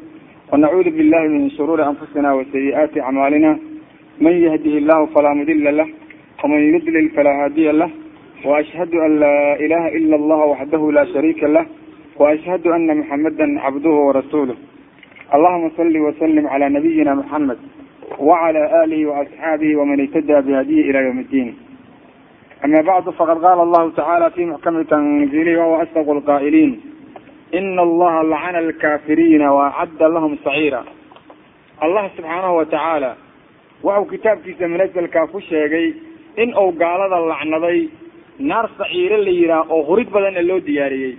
ونعوذ 0.52 0.86
بالله 0.96 1.22
من 1.34 1.50
شرور 1.56 1.78
أنفسنا 1.90 2.28
وسيئات 2.38 2.98
أعمالنا 2.98 3.58
من 4.26 4.32
يهده 4.46 4.74
الله 4.80 5.00
فلا 5.14 5.32
مضل 5.40 5.76
له 5.76 5.88
ومن 6.44 6.60
يضلل 6.74 7.06
فلا 7.16 7.32
هادي 7.44 7.66
له 7.80 7.90
وأشهد 8.44 8.94
أن 8.94 9.12
لا 9.24 9.36
إله 9.64 9.84
إلا 9.98 10.16
الله 10.16 10.40
وحده 10.52 10.82
لا 10.92 11.04
شريك 11.14 11.40
له 11.56 11.66
وأشهد 12.20 12.66
أن 12.66 12.88
محمدا 13.00 13.46
عبده 13.64 13.94
ورسوله 14.06 14.56
اللهم 15.34 15.64
صل 15.78 15.94
وسلم 16.06 16.44
على 16.46 16.66
نبينا 16.76 17.12
محمد 17.14 17.58
وعلى 18.18 18.62
آله 18.84 19.00
وأصحابه 19.10 19.70
ومن 19.76 20.00
اهتدى 20.04 20.36
بهديه 20.46 20.82
إلى 20.90 20.98
يوم 21.06 21.18
الدين 21.24 21.48
أما 22.64 22.80
بعد 22.90 23.04
فقد 23.18 23.36
قال 23.46 23.58
الله 23.66 23.84
تعالى 24.00 24.26
في 24.30 24.42
محكم 24.50 24.82
تنزيله 24.82 25.54
وهو 25.60 25.74
أصدق 25.82 26.08
القائلين 26.10 26.93
ina 27.58 27.82
allaha 27.88 28.20
lacana 28.32 28.58
alkaafiriina 28.64 29.48
waacadda 29.58 30.06
lahum 30.16 30.32
saciira 30.44 30.80
allah 31.84 32.04
subxaanahu 32.16 32.56
watacaala 32.60 33.10
waxau 33.86 34.04
kitaabkiisa 34.12 34.68
manazalkaa 34.74 35.26
ku 35.32 35.40
sheegay 35.50 35.86
in 36.42 36.50
uu 36.62 36.70
gaalada 36.82 37.18
lacnaday 37.32 37.80
naar 38.50 38.66
saciire 38.78 39.16
la 39.26 39.30
yidhaah 39.40 39.70
oo 39.74 39.82
hurid 39.88 40.08
badanna 40.14 40.42
loo 40.50 40.60
diyaariyey. 40.68 41.14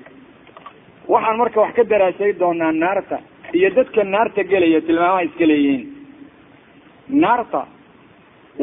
Waxaan 1.14 1.38
marka 1.42 1.60
wax 1.64 1.74
ka 1.78 1.84
daraasay 1.92 2.32
doonaa 2.42 2.72
naarta 2.84 3.18
iyo 3.58 3.70
dadka 3.78 4.04
naarta 4.16 4.42
gelaya 4.52 4.82
tilmaamaha 4.88 5.24
iska 5.28 5.46
leeyihiin. 5.52 5.84
Naarta 7.24 7.62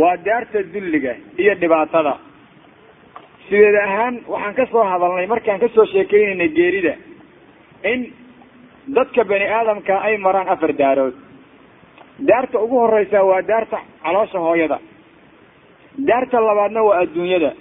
waa 0.00 0.16
daarta 0.26 0.58
dulliga 0.74 1.14
iyo 1.42 1.54
dhibaatada. 1.62 2.14
Sideed 3.48 3.76
ahaan 3.87 4.14
waxaan 4.32 4.54
ka 4.58 4.64
soo 4.72 4.85
hadalnay 4.92 5.26
markaan 5.32 5.61
ka 5.64 5.68
soo 5.74 5.87
sheekeynaynay 5.92 6.48
geerida 6.58 6.94
in 7.84 8.00
dadka 8.96 9.24
bani 9.24 9.44
aadamka 9.58 9.94
ay 10.06 10.16
maraan 10.18 10.48
afar 10.48 10.72
daarood. 10.72 11.14
Daarta 12.28 12.58
ugu 12.64 12.76
horeysa 12.82 13.24
waa 13.24 13.42
daarta 13.42 13.78
caloosha 14.02 14.38
hooyada. 14.38 14.78
Daarta 16.08 16.40
labaadna 16.40 16.82
waa 16.88 16.98
adduunyada. 17.02 17.52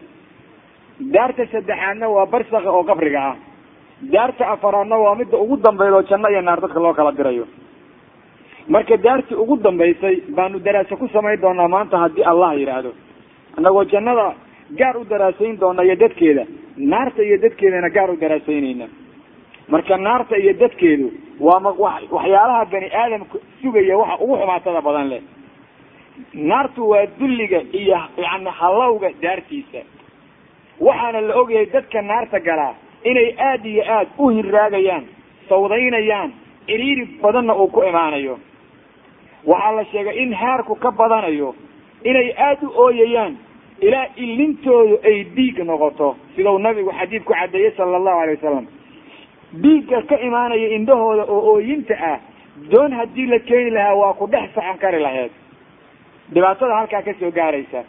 Daarta 1.16 1.46
saddexaadna 1.52 2.08
waa 2.16 2.26
barsaka 2.26 2.70
oo 2.72 2.84
qabriga 2.84 3.22
ah. 3.30 3.36
Daarta 4.14 4.44
afaraadna 4.54 4.98
waa 5.04 5.16
midda 5.16 5.38
ugu 5.38 5.58
dambeyd 5.58 5.94
oo 5.94 6.04
janno 6.10 6.28
iyo 6.30 6.42
naar 6.42 6.60
dadka 6.62 6.80
loo 6.80 6.94
kala 6.94 7.12
dirayo. 7.12 7.46
Marka 8.68 8.98
daartii 8.98 9.36
ugu 9.44 9.58
dambaysay 9.58 10.16
baanu 10.36 10.60
daraaso 10.60 10.98
ku 10.98 11.08
samayn 11.08 11.42
doonaa 11.42 11.68
maanta 11.68 11.98
haddii 11.98 12.24
allah 12.32 12.54
yidhaahdo 12.60 12.92
annagoo 13.58 13.84
jannada 13.94 14.34
gaar 14.80 14.98
u 14.98 15.04
daraasayn 15.06 15.58
doona 15.60 15.84
iyo 15.84 15.96
dadkeeda. 15.96 16.44
Naarta 16.78 17.22
iyo 17.24 17.38
dadkeedana 17.42 17.90
gaar 17.90 18.10
u 18.12 18.16
daraasaynayna 18.22 18.86
marka 19.68 19.98
naarta 19.98 20.38
iyo 20.38 20.54
dadkeedu 20.54 21.12
waa 21.40 21.60
ma 21.60 21.70
waxyaalaha 22.12 22.66
bani 22.72 22.88
aadamka 23.02 23.38
sugaya 23.62 23.98
waxa 23.98 24.18
ugu 24.24 24.36
xumaatada 24.38 24.82
badan 24.82 25.08
leh. 25.10 25.22
Naartu 26.34 26.90
waa 26.90 27.06
dulliga 27.20 27.62
iyo 27.74 27.98
yani 28.18 28.50
hallawga 28.60 29.10
daartiisa. 29.22 29.82
Waxaana 30.80 31.22
la 31.22 31.34
ogyahay 31.42 31.66
dadka 31.74 32.02
naarta 32.02 32.40
galaa 32.40 32.74
inay 33.04 33.36
aada 33.40 33.68
iyo 33.70 33.84
aad 33.96 34.08
u 34.18 34.30
hiraagayaan 34.30 35.04
sawdaynayaan 35.50 36.32
ciriiri 36.68 37.06
badanna 37.22 37.56
uu 37.56 37.68
ku 37.68 37.84
imaanayo. 37.84 38.40
Waxaa 39.46 39.72
la 39.76 39.86
sheegay 39.86 40.18
in 40.24 40.34
haarku 40.34 40.76
ka 40.76 40.92
badanayo 40.92 41.56
inay 42.04 42.34
aada 42.38 42.68
u 42.68 42.72
ooyayaan 42.86 43.38
ilaa 43.82 44.08
ilintoodu 44.16 45.00
ay 45.04 45.24
dhiig 45.36 45.58
noqoto 45.66 46.16
sidau 46.36 46.58
nabigu 46.60 46.92
xadiid 47.00 47.24
ku 47.24 47.34
caddeeyey 47.34 47.72
sala 47.78 47.98
allahu 47.98 48.20
alay 48.20 48.36
wasalam 48.36 48.66
dhiigga 49.54 50.02
ka 50.10 50.16
imaanaya 50.20 50.68
indhahooda 50.78 51.24
oo 51.28 51.42
ooyinta 51.54 51.96
ah 52.12 52.20
doon 52.72 52.92
haddii 52.94 53.26
la 53.28 53.40
keeni 53.40 53.72
lahaa 53.72 53.96
waa 53.96 54.14
ku 54.14 54.28
dhex 54.28 54.54
socon 54.56 54.78
kari 54.78 55.00
laheed. 55.02 55.32
Dhibaatada 56.34 56.76
halkaa 56.76 57.02
ka 57.02 57.14
soo 57.20 57.32
gaaraysa. 57.32 57.84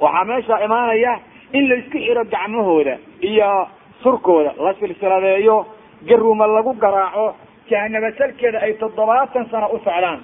Waxaa 0.00 0.24
meesha 0.24 0.64
imaanaya 0.64 1.18
in 1.52 1.68
la 1.68 1.74
isku 1.76 1.98
xiro 1.98 2.24
gacmahooda 2.24 2.98
iyo 3.20 3.68
surkooda 4.02 4.52
la 4.64 4.74
silsiladeeyo 4.74 5.66
garuuma 6.08 6.46
lagu 6.46 6.72
garaaco 6.72 7.34
jahanaba 7.70 8.12
salkeeda 8.18 8.58
ay 8.60 8.72
toddobaatan 8.74 9.46
sano 9.50 9.66
u 9.74 9.78
socdaan. 9.84 10.20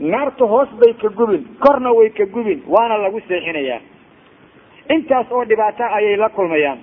Naarta 0.00 0.44
hoos 0.46 0.68
bay 0.80 0.94
ka 0.94 1.08
gubin 1.08 1.44
korna 1.60 1.92
way 1.92 2.10
ka 2.10 2.24
gubin 2.26 2.62
waana 2.66 2.96
lagu 2.98 3.20
seexinayaa. 3.28 3.80
Intaas 4.90 5.26
oo 5.30 5.44
dhibaata 5.44 5.86
ayay 5.94 6.16
la 6.16 6.28
kulmayaan 6.28 6.78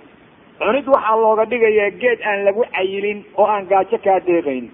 cunid 0.60 0.88
waxaa 0.94 1.16
looga 1.24 1.46
dhigayaa 1.52 1.90
geed 2.02 2.20
aan 2.30 2.44
lagu 2.48 2.64
cayilin 2.76 3.20
oo 3.38 3.46
aan 3.46 3.66
gaajo 3.72 3.98
kaa 4.06 4.20
deeqayn 4.28 4.66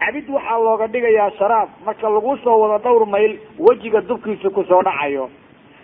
cabid 0.00 0.28
waxaa 0.36 0.58
looga 0.66 0.86
dhigayaa 0.94 1.30
sharaab 1.38 1.68
marka 1.86 2.08
lagu 2.16 2.36
soo 2.44 2.56
wado 2.62 2.78
dhowr 2.84 3.06
mayl 3.14 3.32
wejiga 3.58 4.00
dubkiisa 4.08 4.50
ku 4.50 4.62
soo 4.64 4.82
dhacayo. 4.82 5.30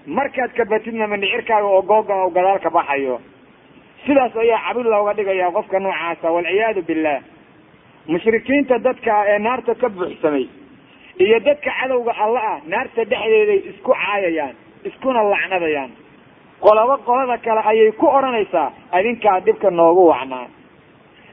Markaad 0.06 0.50
kabatidna 0.56 1.06
mandhicirkaaga 1.06 1.66
oo 1.66 1.82
googan 1.82 2.18
oo 2.24 2.30
gadaal 2.36 2.58
ka 2.64 2.70
baxayo. 2.70 3.20
Sidaas 4.06 4.36
ayaa 4.36 4.60
cabid 4.68 4.86
looga 4.94 5.12
dhigayaa 5.18 5.50
qofka 5.56 5.78
noocaasa 5.80 6.30
walciyaadu 6.36 6.82
billah 6.88 7.18
mushrikiinta 8.12 8.78
dadka 8.86 9.12
ee 9.32 9.38
naarta 9.38 9.74
ka 9.82 9.88
buuxsamay 9.88 10.46
iyo 11.24 11.38
dadka 11.46 11.70
cadowga 11.80 12.12
alla 12.24 12.40
ah 12.52 12.58
naarta 12.72 13.04
dhexdeeday 13.12 13.60
isku 13.70 13.90
caayayaan 13.94 14.54
iskuna 14.88 15.22
lacnadayaan 15.32 15.90
qolaba 16.64 16.96
qolada 17.07 17.37
kale 17.44 17.61
ayay 17.70 17.92
ku 17.92 18.07
odhanaysaa 18.07 18.72
adinkaa 18.92 19.40
dhibka 19.46 19.70
noogu 19.70 20.07
wacnaa. 20.12 20.46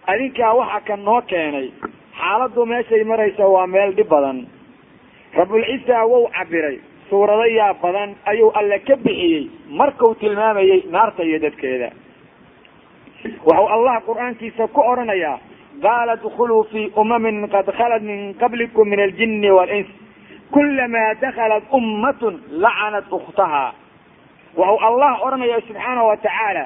Adinkaa 0.08 0.54
waxa 0.60 0.80
ka 0.88 0.96
noo 0.98 1.22
keenay. 1.22 1.68
Xaaladdu 2.20 2.66
meeshay 2.66 3.04
maraysa 3.04 3.46
waa 3.48 3.68
meel 3.68 3.92
dhib 3.98 4.10
badan. 4.10 4.48
Rabulcisa 5.38 6.06
wou 6.12 6.28
cabiray 6.38 6.80
suurado 7.10 7.46
yaa 7.46 7.74
badan 7.84 8.16
ayuu 8.26 8.52
alle 8.60 8.80
ka 8.80 8.96
bixiyey. 8.96 9.50
Markuu 9.70 10.16
tilmaamayey 10.16 10.84
naarta 10.92 11.24
iyo 11.24 11.40
dadkeeda. 11.40 11.90
Wuxuu 13.46 13.68
allah 13.76 14.02
qur'aankiisa 14.08 14.68
ku 14.74 14.82
odhanayaa 14.82 15.40
qaala 15.84 16.16
dkuluu 16.24 16.64
fi 16.72 16.92
umamin 16.96 17.48
qad 17.54 17.68
khalat 17.78 18.02
min 18.02 18.34
qablikum 18.42 18.88
min 18.90 19.00
aljini 19.00 19.52
walins. 19.52 19.88
Kulamaa 20.52 21.14
dakhalat 21.22 21.64
ummatun 21.72 22.42
lacanat 22.64 23.06
ukhtaha 23.12 23.74
wuxuu 24.60 24.80
allah 24.90 25.12
odhanaya 25.26 25.60
subxaana 25.68 26.04
wa 26.10 26.16
tacaala 26.26 26.66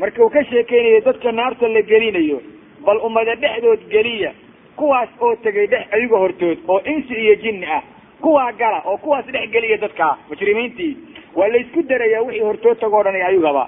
markuu 0.00 0.28
ka 0.36 0.44
sheekeynayo 0.50 1.00
dadka 1.08 1.32
naarta 1.40 1.68
la 1.76 1.82
gelinayo 1.90 2.38
bal 2.86 2.98
ummada 3.08 3.34
dhexdood 3.44 3.80
geliya 3.94 4.32
kuwaas 4.80 5.08
oo 5.26 5.34
tegay 5.46 5.66
dhex 5.74 5.84
ayaga 5.98 6.16
hortood 6.24 6.58
oo 6.68 6.80
insi 6.94 7.14
iyo 7.24 7.34
jinni 7.44 7.66
ah 7.76 7.82
kuwaa 8.24 8.52
gala 8.60 8.82
oo 8.90 8.96
kuwaas 9.04 9.26
dhex 9.34 9.46
geliya 9.54 9.76
dadka 9.84 10.08
mujrimiintii 10.28 10.92
waa 11.38 11.48
la 11.48 11.56
isku 11.64 11.82
darayaa 11.92 12.22
wixii 12.26 12.44
hortood 12.48 12.78
tagoo 12.84 13.02
dhan 13.06 13.14
ayagaba 13.30 13.64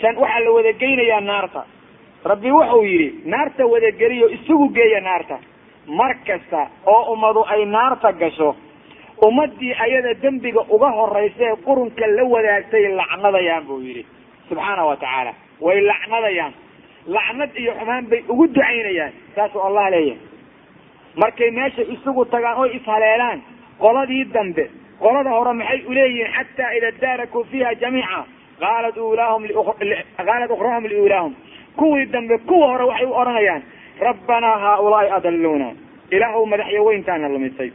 shan 0.00 0.16
waxaa 0.22 0.40
la 0.44 0.50
wadageynayaa 0.56 1.20
naarta. 1.30 1.62
Rabbi 2.24 2.50
wuxuu 2.56 2.82
yidhi 2.90 3.08
naarta 3.32 3.66
wadageliyo 3.72 4.26
isagu 4.36 4.68
geeya 4.76 5.00
naarta. 5.00 5.38
Mar 5.98 6.12
kasta 6.26 6.60
oo 6.86 7.12
ummadu 7.12 7.44
ay 7.54 7.64
naarta 7.64 8.12
gasho 8.12 8.50
ummadii 9.26 9.74
ayada 9.84 10.14
dembiga 10.22 10.60
uga 10.74 10.90
horeysa 10.98 11.44
ee 11.50 11.56
qurunka 11.66 12.06
la 12.16 12.24
wadaagtay 12.34 12.84
lacnadayaan 13.00 13.64
buu 13.68 13.80
yidhi. 13.86 14.04
Subxaana 14.48 14.84
wa 14.88 14.96
tacaala. 14.96 15.32
Way 15.60 15.80
lacnadayaan. 15.90 16.52
Lacnad 17.06 17.50
iyo 17.62 17.72
xumaan 17.78 18.04
bay 18.10 18.20
ugu 18.28 18.46
ducaynayaan. 18.54 19.12
Saasuu 19.34 19.60
allah 19.68 19.90
leeyahay. 19.90 20.18
Markay 21.16 21.50
meesha 21.50 21.82
isugu 21.94 22.24
tagaan 22.24 22.58
oy 22.62 22.70
ishaleelaan 22.78 23.38
qoladii 23.82 24.24
dambe 24.34 24.64
qolada 25.02 25.30
hore 25.36 25.52
maxay 25.60 25.80
uleeyihiin 25.90 26.32
xataa 26.36 26.70
ida 26.78 26.90
daarakuu 27.02 27.44
fiiha 27.50 27.74
jamiica. 27.82 28.20
Qaalat 28.60 28.96
ulaahum 28.96 29.42
qaalat 30.26 30.50
ukrahum 30.50 30.84
liulaahum 30.92 31.32
kuwii 31.78 32.06
dambe 32.14 32.38
kuwa 32.48 32.66
hore 32.72 32.84
waxay 32.84 33.06
u 33.06 33.12
odhanayaan 33.20 33.62
rabbanaa 34.00 34.56
haaulaai 34.64 35.10
adaluuna 35.18 35.68
ilaahuw 36.10 36.46
madaxyaweyntaana 36.52 37.28
lumisay 37.28 37.70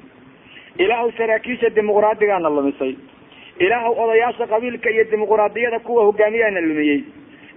ilaahuw 0.78 1.12
saraakiisha 1.18 1.70
dimuqraadigaana 1.70 2.50
lumisay. 2.50 2.96
Ilaahuw 3.60 4.00
odayaasha 4.04 4.48
qabiilka 4.48 4.90
iyo 4.90 5.04
dimuqraadiyada 5.12 5.80
kuwa 5.80 6.04
hogaamiyaana 6.06 6.62
lumiyey. 6.62 7.02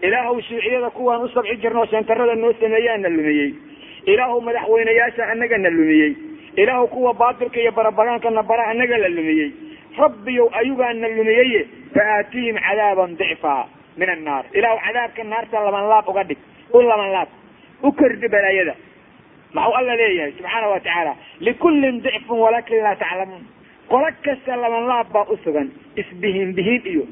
Ilaahuw 0.02 0.40
shuuciyada 0.40 0.90
kuwaan 0.90 1.22
u 1.24 1.28
sabci 1.28 1.56
jirno 1.56 1.86
seentarada 1.86 2.34
noo 2.34 2.52
sameeyaana 2.60 3.08
lumiyey. 3.08 3.54
Ilaahuw 4.06 4.40
madaxweyneyaasha 4.40 5.26
anagana 5.32 5.70
lumiyey. 5.70 6.12
Ilaahuw 6.56 6.86
kuwa 6.88 7.14
baatilka 7.14 7.60
iyo 7.60 7.72
barabagaankana 7.72 8.42
bara 8.42 8.66
anaga 8.66 8.98
la 8.98 9.08
lumiyey. 9.08 9.50
Rabbiyow 9.98 10.48
ayugaana 10.52 11.08
lumiyeye 11.08 11.66
fa 11.94 12.00
aatihim 12.18 12.56
cadaaban 12.58 13.16
dicfa 13.16 13.66
min 13.96 14.08
annaar 14.10 14.44
ilaahuw 14.52 14.80
cadaabka 14.86 15.24
naarta 15.24 15.64
laban 15.64 15.88
laab 15.88 16.08
uga 16.08 16.24
dhig. 16.24 16.38
U 16.72 16.80
laban 16.82 17.10
laab. 17.12 17.28
U 17.82 17.92
kordhi 17.92 18.28
balaayada 18.28 18.74
maxuu 19.56 19.74
alla 19.80 19.94
leeyahay 20.00 20.32
subxaana 20.38 20.68
wa 20.72 20.80
tacaala. 20.80 21.12
Likullin 21.40 22.02
dicfun 22.04 22.38
walakin 22.44 22.82
laa 22.86 22.96
taclamuun. 23.02 23.44
Qolo 23.90 24.08
kasta 24.24 24.56
laban 24.62 24.84
laab 24.90 25.08
baa 25.14 25.24
usugan 25.34 25.68
isbihin 26.02 26.54
bihin 26.58 26.82
iyo 26.92 27.04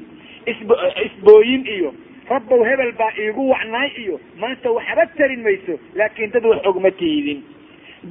isb 0.51 0.69
isbooyin 1.05 1.63
iyo. 1.75 1.91
Rabbow 2.29 2.63
hebel 2.69 2.91
baa 2.99 3.11
iigu 3.23 3.43
wacnaay 3.53 3.89
iyo 4.03 4.19
maanta 4.41 4.71
waxba 4.77 5.05
tarin 5.17 5.41
mayso 5.45 5.73
laakin 5.99 6.31
dad 6.33 6.45
wax 6.51 6.59
ogma 6.69 6.91
tihidin 6.99 7.39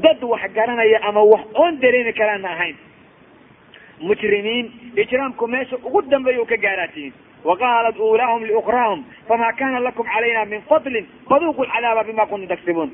dad 0.04 0.22
wax 0.32 0.42
garanaya 0.56 0.98
ama 1.08 1.22
wax 1.32 1.42
oon 1.54 1.80
dareemi 1.82 2.12
karaana 2.12 2.48
ahayn. 2.54 2.76
Mujrimiin 4.00 4.66
ijraamku 4.96 5.46
meesha 5.46 5.76
ugu 5.76 6.02
dambeeya 6.10 6.42
u 6.42 6.46
ka 6.46 6.56
gaaraatiin. 6.56 7.12
Waqaalat 7.44 7.98
uulaahum 7.98 8.44
liukraahum 8.44 9.04
famaa 9.28 9.52
kana 9.52 9.80
lakum 9.80 10.06
calayna 10.06 10.44
min 10.44 10.62
fadlin 10.68 11.06
faduuqu 11.28 11.62
lcadaaba 11.64 12.04
bima 12.04 12.26
kuntum 12.26 12.48
taksibuun 12.48 12.90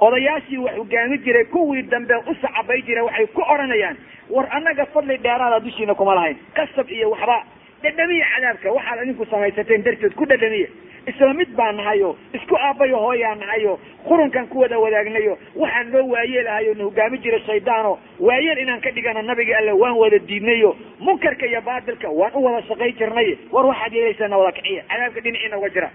odayaashii 0.00 0.58
wax 0.58 0.76
hogaami 0.76 1.18
jiray 1.18 1.44
kuwii 1.44 1.82
dambe 1.82 2.14
u 2.30 2.34
sacabay 2.42 2.82
jiray 2.82 3.02
waxay 3.04 3.26
ku 3.26 3.42
odhanayaan 3.54 3.96
war 4.30 4.46
annaga 4.50 4.86
fadli 4.94 5.16
dheeraada 5.18 5.60
dushiina 5.60 5.94
kuma 5.94 6.14
lahayn 6.14 6.36
kasab 6.54 6.90
iyo 6.90 7.10
waxba 7.10 7.38
dhadhamiya 7.82 8.26
cadaabka 8.34 8.72
waxaad 8.78 9.02
idinku 9.04 9.26
samaysateen 9.30 9.82
darteed 9.84 10.14
ku 10.14 10.26
dhadhamiya 10.26 10.68
isla 11.10 11.32
mid 11.34 11.48
baa 11.58 11.72
nahayo 11.72 12.08
isku 12.38 12.56
aabbayo 12.56 12.96
hooyaa 13.04 13.34
nahayo 13.42 13.78
qurunkan 14.08 14.46
ku 14.48 14.58
wada 14.62 14.78
wadaagnayo 14.78 15.38
waxaan 15.62 15.90
noo 15.94 16.04
waayeelahayo 16.14 16.74
na 16.74 16.84
hogaami 16.88 17.18
jiray 17.24 17.40
shaydaano 17.46 17.92
waayeel 18.28 18.58
inaan 18.64 18.80
ka 18.86 18.90
dhigano 18.90 19.22
nabiga 19.22 19.56
alle 19.58 19.72
waan 19.82 19.96
wada 20.02 20.18
diidnayo. 20.18 20.76
Munkarka 21.00 21.46
iyo 21.46 21.60
baatilka 21.60 22.08
waan 22.20 22.32
u 22.34 22.44
wada 22.44 22.62
shaqay 22.68 22.92
jirnay 23.00 23.28
war 23.52 23.66
waxaad 23.66 23.92
yeelaysaana 23.98 24.38
wada 24.42 24.52
kiciya 24.58 24.82
cadaabka 24.92 25.20
dhinaciina 25.26 25.58
uga 25.58 25.68
jira 25.76 25.90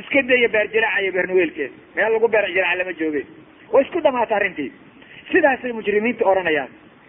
iska 0.00 0.22
daya 0.28 0.48
beerjiraaca 0.54 1.00
iyo 1.02 1.12
beernuweelkeed 1.12 1.72
meel 1.96 2.12
lagu 2.12 2.28
beer 2.28 2.46
jiraaca 2.54 2.78
lama 2.78 2.92
joogay 3.00 3.24
way 3.72 3.82
isku 3.84 4.00
dhamaata 4.00 4.36
arrintii. 4.36 4.70
Sidaasay 5.32 5.72
mujrimiinta 5.72 6.24
odhanayaan. 6.30 6.68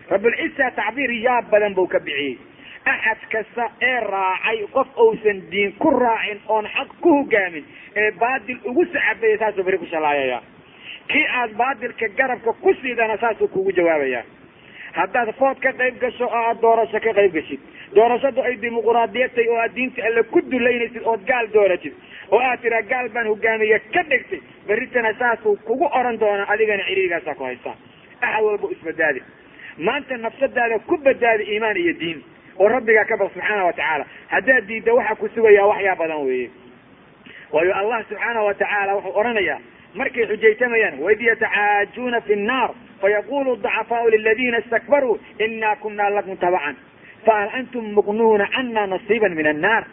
Rabulcisa 0.10 0.72
tacbiir 0.72 1.12
yaa 1.26 1.42
badan 1.52 1.74
buu 1.76 1.88
ka 1.88 2.00
bixiyey. 2.00 2.38
Axad 2.86 3.22
kasta 3.32 3.64
ee 3.82 4.00
raacay 4.00 4.60
qof 4.76 4.88
uusan 5.06 5.42
diin 5.52 5.74
ku 5.82 5.90
raacin 6.00 6.40
oon 6.48 6.66
xaq 6.76 6.90
ku 7.02 7.10
hogaamin 7.18 7.66
ee 7.96 8.12
baatil 8.12 8.58
ugu 8.66 8.86
sacabeeya 8.86 9.38
saasuu 9.42 9.64
beri 9.64 9.78
ku 9.78 9.86
shalaayaya. 9.86 10.42
Kii 11.08 11.26
aad 11.42 11.52
baatilka 11.58 12.08
garabka 12.18 12.54
ku 12.62 12.74
siidana 12.82 13.18
saasuu 13.18 13.48
kugu 13.48 13.72
jawaabaya. 13.72 14.24
Haddaad 14.96 15.34
food 15.40 15.60
ka 15.60 15.72
qayb 15.74 16.00
gasho 16.02 16.26
oo 16.26 16.44
aad 16.50 16.62
doorasho 16.62 17.00
ka 17.00 17.14
qayb 17.14 17.34
gashid. 17.34 17.60
Doorashadu 17.96 18.42
ay 18.42 18.56
dimuquraadiyatay 18.62 19.48
oo 19.50 19.58
aad 19.64 19.74
diinta 19.76 20.06
alle 20.06 20.24
ku 20.24 20.42
dulaynaysid 20.42 21.02
ood 21.06 21.26
gaal 21.28 21.48
dooratid 21.54 21.94
oo 22.32 22.39
aad 22.39 22.59
tiraa 22.61 22.82
gaal 22.91 23.09
baan 23.09 23.28
hogaamiye 23.28 23.80
ka 23.93 24.03
dhigtay. 24.03 24.41
Berritana 24.67 25.13
saasuu 25.19 25.55
kugu 25.67 25.86
oran 25.99 26.19
doonaa 26.19 26.47
adigana 26.53 26.84
ciriirigaasaa 26.89 27.36
ku 27.36 27.43
haystaa 27.43 27.76
axad 28.21 28.43
walba 28.45 28.67
isbadaadi 28.76 29.21
maanta 29.78 30.17
nafsadaada 30.17 30.80
ku 30.89 30.97
badbaadi 30.97 31.43
iimaan 31.53 31.78
iyo 31.78 31.93
diin 31.99 32.19
oo 32.59 32.67
rabbigaa 32.67 33.05
ka 33.11 33.17
baq 33.21 33.32
subxaana 33.34 33.63
watacaala 33.69 34.05
haddaad 34.34 34.65
diidda 34.67 34.93
waxaa 34.99 35.15
ku 35.21 35.28
sugayaa 35.36 35.67
waxyaa 35.71 35.95
badan 36.01 36.21
weeye. 36.28 36.49
Waayo 37.53 37.73
allah 37.82 37.99
subxaana 38.09 38.41
watacaala 38.47 38.95
wuxuu 38.95 39.17
odhanayaa 39.19 39.59
markay 39.99 40.26
xujaytamayaan 40.32 40.99
waid 41.05 41.21
yatacaajuuna 41.30 42.21
fi 42.28 42.36
nnaar 42.36 42.69
fayaqulu 43.01 43.55
dacafaau 43.65 44.09
liladina 44.15 44.57
istakbaruu 44.63 45.19
ina 45.45 45.76
kuna 45.76 46.09
lakum 46.09 46.38
tabacan 46.38 46.76
fahal 47.26 47.49
antum 47.59 47.86
muqnuuna 47.97 48.47
cana 48.55 48.88
nasiiban 48.93 49.36
min 49.39 49.47
annaar 49.53 49.84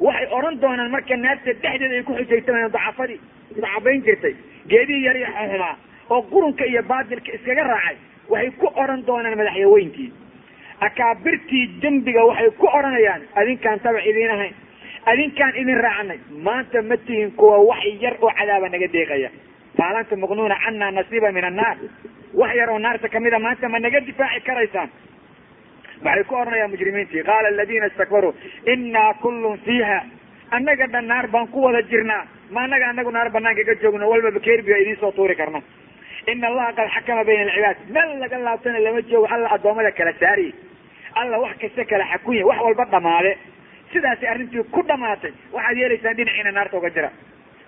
waxay 0.00 0.26
odhan 0.38 0.60
doonaan 0.62 0.90
marka 0.94 1.16
naarta 1.16 1.52
dhexdeeda 1.62 1.94
ay 1.98 2.02
ku 2.08 2.12
xujaytamayaan 2.20 2.72
dacafadii 2.76 3.20
dacabayn 3.56 4.02
jirtay 4.06 4.34
geedihii 4.72 5.04
yar 5.06 5.16
iyo 5.16 5.26
xumaa 5.36 5.74
oo 6.10 6.22
qurunka 6.32 6.64
iyo 6.72 6.82
baatilka 6.82 7.30
iskaga 7.38 7.64
raacay 7.72 7.96
waxay 8.28 8.50
ku 8.60 8.66
odhan 8.82 9.00
doonaan 9.06 9.38
madaxyaweyntii. 9.40 10.10
Akaabirtii 10.86 11.64
dembiga 11.82 12.22
waxay 12.28 12.50
ku 12.60 12.66
odhanayaan 12.66 13.22
adinkaan 13.40 13.80
tabac 13.80 14.04
idiin 14.10 14.30
ahayn 14.36 14.54
adinkaan 15.12 15.54
idin 15.60 15.78
raacanay 15.86 16.18
maanta 16.46 16.82
ma 16.82 16.96
tihin 17.06 17.30
kuwa 17.38 17.58
wax 17.68 17.82
yar 18.02 18.14
oo 18.20 18.30
cadaaba 18.38 18.68
naga 18.68 18.88
deeqaya. 18.92 19.30
Fahal 19.76 19.96
antum 19.96 20.20
muqnuuna 20.20 20.56
cana 20.64 20.90
nasiiba 20.90 21.32
min 21.32 21.44
annaar 21.44 21.76
wax 22.34 22.54
yar 22.60 22.68
oo 22.70 22.78
naarta 22.78 23.08
kamida 23.08 23.38
maanta 23.38 23.68
ma 23.68 23.78
naga 23.78 24.00
difaaci 24.00 24.40
karaysaan 24.48 24.90
waxay 26.04 26.24
ku 26.24 26.34
odhanayaan 26.40 26.70
mujrimiintii 26.74 27.22
qaala 27.28 27.48
aladina 27.48 27.86
istakbaruu 27.86 28.32
inaa 28.72 29.14
kullun 29.22 29.58
fiiha. 29.66 29.98
Annaga 30.50 30.86
dhan 30.92 31.06
naar 31.06 31.26
baan 31.28 31.48
ku 31.48 31.60
wada 31.62 31.82
jirnaa. 31.90 32.22
Ma 32.50 32.60
annaga 32.64 32.86
anagu 32.92 33.10
naar 33.10 33.30
banaanka 33.30 33.64
ka 33.64 33.74
joogno 33.82 34.06
walba 34.08 34.30
bakeerbiga 34.30 34.76
idiin 34.78 34.96
soo 35.00 35.12
tuuri 35.12 35.34
karna 35.36 35.60
ina 36.26 36.46
allaha 36.48 36.72
qad 36.78 36.88
xakama 36.94 37.24
bayna 37.24 37.42
alcibaad 37.50 37.76
meel 37.94 38.18
laga 38.20 38.38
laabtana 38.38 38.78
lama 38.84 39.00
joogo 39.10 39.26
alla 39.34 39.48
addoommada 39.56 39.90
kala 39.98 40.12
saariye 40.20 40.52
alla 41.20 41.38
wax 41.38 41.56
kasta 41.62 41.84
kala 41.84 42.04
xakunya 42.12 42.44
wax 42.46 42.58
walba 42.66 42.84
dhamaade. 42.94 43.32
Sidaasay 43.92 44.28
arrintii 44.28 44.64
ku 44.74 44.82
dhamaatay 44.82 45.32
waxaad 45.52 45.76
yeelaysaan 45.80 46.16
dhinaciina 46.16 46.52
naarta 46.52 46.76
uga 46.78 46.90
jira. 46.90 47.10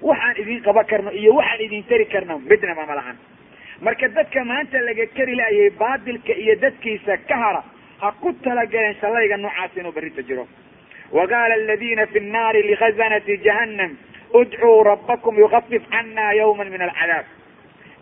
Waxaan 0.03 0.35
idin 0.43 0.62
qaban 0.62 0.87
karno 0.87 1.11
iyo 1.11 1.33
waxaan 1.35 1.61
idin 1.66 1.85
tari 1.89 2.07
karno 2.07 2.39
midnaba 2.39 2.87
ma 2.87 2.95
lahan 2.95 3.16
marka 3.83 4.09
dadka 4.09 4.45
maanta 4.45 4.79
laga 4.89 5.07
kari 5.16 5.35
laayay 5.41 5.70
baatilka 5.70 6.33
iyo 6.43 6.55
dadkiisa 6.62 7.16
ka 7.29 7.37
hara 7.43 7.62
ha 8.01 8.12
ku 8.20 8.32
talagaleen 8.44 8.94
shalayga 9.01 9.36
noocaas 9.36 9.76
inuu 9.76 9.92
berrita 9.92 10.22
jiro. 10.22 10.46
Waqaala 11.12 11.55
aladina 11.55 12.07
fi 12.07 12.20
nnaari 12.20 12.62
likhazanati 12.70 13.36
jahannam 13.46 13.96
udcuu 14.34 14.82
rabbakum 14.90 15.38
yukafif 15.38 15.82
cana 15.90 16.32
yawma 16.40 16.64
min 16.64 16.82
alcadaab. 16.82 17.26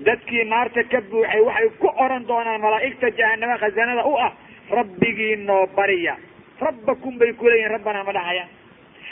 Dadkii 0.07 0.44
naarta 0.44 0.82
ka 0.92 1.01
buuxay 1.11 1.40
waxay 1.40 1.68
ku 1.80 1.88
oran 2.05 2.26
doonaan 2.28 2.61
malaa'igta 2.61 3.11
jahanama 3.18 3.57
khazanada 3.59 4.05
u 4.07 4.14
ah 4.26 4.32
rabbigii 4.70 5.36
noo 5.47 5.66
bariya. 5.76 6.16
Rabbakum 6.61 7.18
bay 7.18 7.32
kuleeyihin 7.32 7.70
rabbanaa 7.76 8.05
ma 8.05 8.12
dhahayaan 8.12 8.49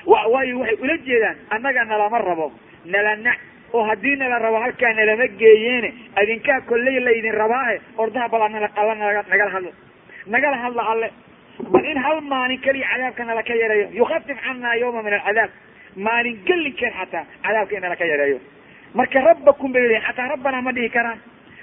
waayo 0.06 0.58
waxay 0.60 0.76
ula 0.84 0.96
jeedaan 1.06 1.36
annaga 1.50 1.84
nalama 1.84 2.18
rabo 2.18 2.52
nala 2.84 3.16
nac 3.16 3.38
oo 3.72 3.82
haddii 3.88 4.16
nala 4.16 4.38
rabo 4.38 4.58
halkaa 4.64 4.92
nalama 4.98 5.26
geeyeene 5.40 5.90
adinkaa 6.20 6.60
kolley 6.68 7.00
laydin 7.00 7.34
rabaahe 7.34 7.80
ordaha 7.96 8.28
bal 8.28 8.42
alla 8.42 8.94
nagala 9.30 9.50
hadlo 9.56 9.70
nagala 10.26 10.56
hadla 10.64 10.82
alle. 10.92 11.10
Bal 11.72 11.84
in 11.84 11.96
hal 12.04 12.20
maalin 12.20 12.60
keliya 12.60 12.86
cadaabka 12.92 13.24
nala 13.24 13.42
ka 13.42 13.54
yareeyo 13.54 13.88
yukafif 14.00 14.38
cana 14.44 14.74
yawma 14.82 15.02
min 15.02 15.12
alcadaab. 15.12 15.50
Maalin 15.96 16.36
gelinkeed 16.46 16.92
xataa 16.98 17.24
cadaabka 17.44 17.74
in 17.76 17.82
nala 17.82 17.96
ka 17.96 18.04
yareeyo 18.04 18.38
marka 18.94 19.20
rabbakum 19.20 19.72
bay 19.72 19.82
leeyihiin 19.82 20.06
xataa 20.08 20.28
rabbanaa 20.34 20.62
ma 20.62 20.72
dhihi 20.72 20.90
karaan. 20.90 21.18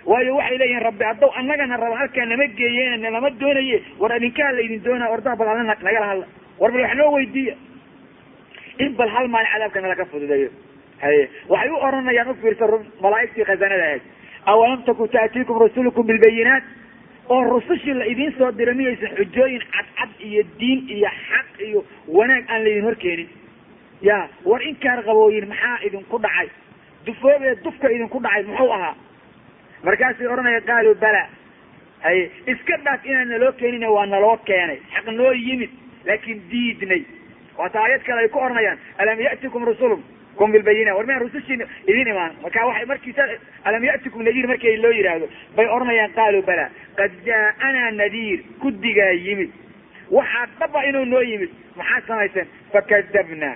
Waayo 0.06 0.36
waxay 0.36 0.58
leeyihiin 0.58 0.84
rabbi 0.88 1.04
haddaw 1.10 1.30
annagana 1.40 1.78
rabo 1.78 1.96
halkaa 1.96 2.26
nama 2.26 2.48
geeyeene 2.60 2.98
nalama 2.98 3.30
doonaye. 3.42 3.78
War 4.00 4.12
adinkaa 4.12 4.52
laydin 4.58 4.84
doonaa 4.84 5.10
ordaha 5.16 5.36
bal 5.36 5.48
alla 5.48 5.64
nagala 5.64 6.08
hadla. 6.12 6.26
War 6.60 6.72
bal 6.72 6.82
wax 6.82 6.96
noo 6.96 7.12
weydiiya. 7.16 7.56
In 8.80 8.96
bal 8.96 9.10
hal 9.10 9.28
maalin 9.28 9.52
cadaabka 9.54 9.82
nala 9.82 9.96
ka 9.96 10.06
fududeeyo. 10.06 10.50
Haye 11.02 11.30
waxay 11.50 11.70
u 11.70 11.76
oranayaan 11.88 12.30
u 12.30 12.34
fiirsa 12.42 12.66
malaa'igtii 13.02 13.46
khazanada 13.50 13.84
ahayd. 13.84 14.02
Awalam 14.46 14.84
taku 14.86 15.08
ta'tiikum 15.08 15.58
rasulukum 15.64 16.06
bilbayinaat 16.08 16.64
oo 17.34 17.42
rusushii 17.52 17.94
la 18.00 18.06
idiin 18.14 18.34
soo 18.38 18.52
dira 18.58 18.74
miyaysa 18.80 19.08
xujooyin 19.18 19.62
cadcad 19.76 20.10
iyo 20.30 20.44
diin 20.60 20.80
iyo 20.98 21.10
xaq 21.30 21.50
iyo 21.68 21.86
wanaag 22.08 22.44
aan 22.50 22.64
laydin 22.66 22.84
horkeenin. 22.88 23.30
Ya 24.02 24.18
war 24.46 24.62
inkaar 24.70 25.04
qabooyin 25.06 25.48
maxaa 25.52 25.78
idinku 25.88 26.18
dhacay? 26.26 26.48
Dufoobee 27.06 27.56
dufka 27.64 27.88
idinku 27.96 28.20
dhacay 28.24 28.44
muxuu 28.50 28.72
ahaa? 28.78 28.96
Markaasay 29.84 30.28
odhanaya 30.34 30.62
qaaluu 30.70 30.96
bala 31.04 31.24
haye 32.06 32.24
iska 32.54 32.78
dhaaf 32.86 33.06
inaan 33.06 33.30
naloo 33.34 33.52
keenina 33.60 33.90
waa 33.96 34.06
naloo 34.06 34.38
keenay. 34.50 34.80
Xaq 34.94 35.08
noo 35.20 35.32
yimid 35.46 35.70
laakiin 36.06 36.42
diidnay. 36.52 37.04
Waata 37.58 37.80
aayad 37.84 38.04
kale 38.08 38.20
ay 38.22 38.30
ku 38.30 38.40
odhanayaan 38.40 38.78
alam 38.98 39.20
ya'tikum 39.20 39.64
rusulum 39.66 40.02
kum 40.38 40.52
bilbayina 40.52 40.96
war 40.96 41.06
miyaan 41.06 41.22
rusushiina 41.26 41.66
idin 41.88 42.08
imaan 42.14 42.32
marka 42.44 42.66
waxay 42.70 42.86
markiisa 42.92 43.24
alam 43.64 43.84
ya'tikum 43.90 44.24
nadiir 44.28 44.48
markii 44.48 44.78
loo 44.84 44.92
yidhaahdo 44.98 45.28
bay 45.56 45.68
odhanayaan 45.76 46.14
qaaluu 46.20 46.42
bala 46.50 46.70
qad 47.00 47.12
jaa'anaa 47.26 47.92
nadiir 48.02 48.40
guddigaa 48.62 49.12
yimid. 49.26 49.52
Waxaa 50.12 50.46
dhaba 50.60 50.84
inuu 50.90 51.06
noo 51.06 51.22
yimid. 51.22 51.50
Maxaad 51.80 52.04
samayseen 52.08 52.48
fakadabnaa 52.74 53.56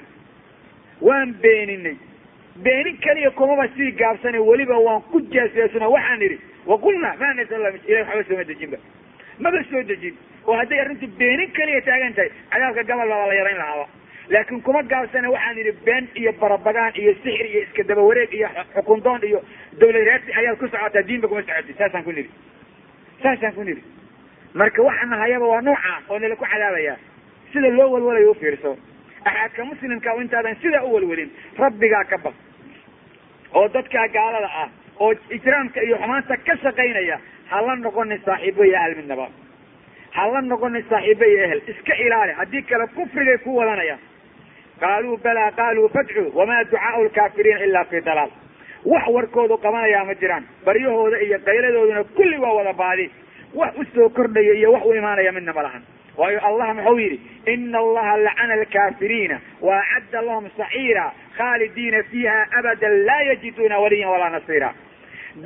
waan 1.02 1.34
beeninay. 1.44 1.96
Beenin 2.64 2.98
keliya 2.98 3.32
kumaba 3.32 3.68
sii 3.76 3.92
gaabsana 3.92 4.40
weliba 4.42 4.78
waan 4.88 5.02
ku 5.12 5.22
jaaseesno 5.34 5.90
waxaan 5.92 6.22
idhi 6.28 6.38
waqulnaa 6.66 7.16
ma 7.20 7.34
nasal 7.34 7.62
ilahi 7.88 8.04
waxba 8.10 8.24
sooma 8.30 8.44
dejinba 8.52 8.78
maba 9.40 9.64
soo 9.72 9.84
dejin. 9.84 10.16
Oo 10.48 10.56
hadday 10.60 10.80
arrintu 10.80 11.08
beenin 11.20 11.52
keliya 11.58 11.82
taagan 11.82 12.14
tahay 12.14 12.30
cadaabka 12.52 12.84
gabal 12.84 13.10
baba 13.10 13.28
la 13.28 13.34
yarayn 13.40 13.58
lahaaba 13.58 13.86
laakiin 14.30 14.62
kuma 14.62 14.82
gaabsana 14.84 15.30
waxaan 15.36 15.58
idhi 15.62 15.72
been 15.86 16.08
iyo 16.16 16.32
barabagaan 16.42 16.92
iyo 16.96 17.14
sixir 17.24 17.46
iyo 17.52 17.62
iska 17.66 17.84
daba 17.84 18.02
wareeg 18.02 18.34
iyo 18.34 18.50
xukundoon 18.76 19.22
iyo 19.24 19.40
dawlareerti 19.80 20.34
ayaad 20.40 20.58
ku 20.60 20.68
socotaa 20.68 21.04
diinba 21.08 21.28
kuma 21.28 21.42
socotid 21.42 21.78
saasaan 21.78 22.04
ku 22.04 22.12
nidhi. 22.12 22.30
Saasaan 23.24 23.54
ku 23.54 23.64
nidhi. 23.64 23.84
Marka 24.54 24.82
waxaana 24.84 25.18
hayaba 25.24 25.46
waa 25.48 25.62
nooca 25.62 25.94
oo 26.10 26.20
nala 26.20 26.36
ku 26.36 26.46
cadaabaya. 26.46 26.96
Sida 27.54 27.70
loo 27.70 27.92
walwalayo 27.92 28.32
ufiirso 28.32 28.78
axaadka 29.26 29.66
muslimka 29.66 30.16
intaadan 30.22 30.56
sidaa 30.62 30.84
u 30.84 30.94
walwalin 30.94 31.30
rabbigaa 31.58 32.04
ka 32.10 32.18
baq 32.18 32.34
oo 33.54 33.68
dadkaa 33.74 34.08
gaalada 34.08 34.50
ah 34.64 34.70
oo 35.00 35.14
ijraamka 35.38 35.82
iyo 35.84 35.98
xumaanta 36.02 36.38
ka 36.38 36.56
shaqaynaya 36.64 37.20
ha 37.50 37.62
la 37.62 37.76
noqonin 37.76 38.20
saaxiibo 38.26 38.64
iyo 38.64 38.78
ahel 38.78 38.96
midnaba 39.00 39.28
ha 40.18 40.28
la 40.34 40.42
noqonin 40.42 40.84
saaxiibo 40.90 41.26
iyo 41.26 41.40
ehel. 41.46 41.62
Iska 41.68 41.94
ilaali. 42.06 42.34
Haddii 42.34 42.62
kale 42.70 42.88
kufrigay 42.96 43.38
ku 43.38 43.56
wadanayaan 43.58 44.00
qaaluu 44.84 45.18
balaa 45.26 45.52
qaaluu 45.60 45.90
fadcuu 45.96 46.28
wamaa 46.40 46.64
ducaau 46.72 47.04
lkaafiriina 47.08 47.60
ila 47.68 47.86
fi 47.92 48.02
dalaal 48.10 48.30
wax 48.94 49.04
warkoodu 49.16 49.58
qabanayaa 49.66 50.06
ma 50.10 50.14
jiraan 50.22 50.44
baryahooda 50.66 51.18
iyo 51.28 51.38
qayladooduna 51.48 52.04
kulli 52.18 52.38
waa 52.44 52.54
wada 52.60 52.74
baadi 52.82 53.06
wax 53.60 53.74
u 53.78 53.86
soo 53.96 54.10
kordhaya 54.18 54.54
iyo 54.60 54.72
wax 54.76 54.84
u 54.86 54.94
imaanaya 55.02 55.32
midna 55.38 55.54
ma 55.58 55.62
lahan 55.68 55.84
waayo 56.20 56.40
allah 56.50 56.68
muxuu 56.78 57.00
yidhi 57.04 57.18
ina 57.54 57.78
allaha 57.86 58.18
lacana 58.26 58.54
alkaafiriina 58.60 59.38
wa 59.68 59.76
acadda 59.80 60.22
lahum 60.28 60.46
saciira 60.58 61.06
khaalidiina 61.38 62.04
fiiha 62.12 62.38
abadan 62.60 62.96
laa 63.08 63.22
yajiduuna 63.30 63.80
waliyan 63.84 64.10
walaa 64.14 64.30
nasiira 64.38 64.70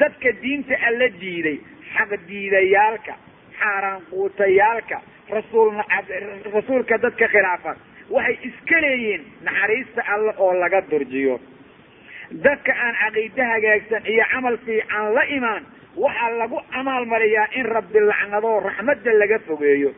dadka 0.01 0.31
diinta 0.41 0.75
alla 0.87 1.07
diiday 1.21 1.57
xaq 1.95 2.11
diidayaalka 2.29 3.13
xaaraan 3.61 4.01
quutayaalka 4.11 4.97
rasuul 5.37 5.71
rasuulka 6.57 6.97
dadka 7.05 7.27
khilaafa 7.33 7.71
waxay 8.15 8.37
iska 8.49 8.77
leeyihiin 8.85 9.21
naxariista 9.47 10.01
alle 10.13 10.33
oo 10.37 10.53
laga 10.63 10.81
durjiyo. 10.91 11.35
Dadka 12.45 12.71
aan 12.85 12.95
caqiide 13.03 13.43
hagaagsan 13.51 14.03
iyo 14.13 14.23
camal 14.31 14.57
fiican 14.65 15.13
la 15.15 15.23
imaan 15.37 15.63
waxaa 16.03 16.31
lagu 16.41 16.57
amaalmariyaa 16.79 17.47
in 17.59 17.65
rabbi 17.75 17.99
lacnadoo 18.09 18.59
raxmadda 18.67 19.11
laga 19.21 19.39
fogeeyo. 19.47 19.91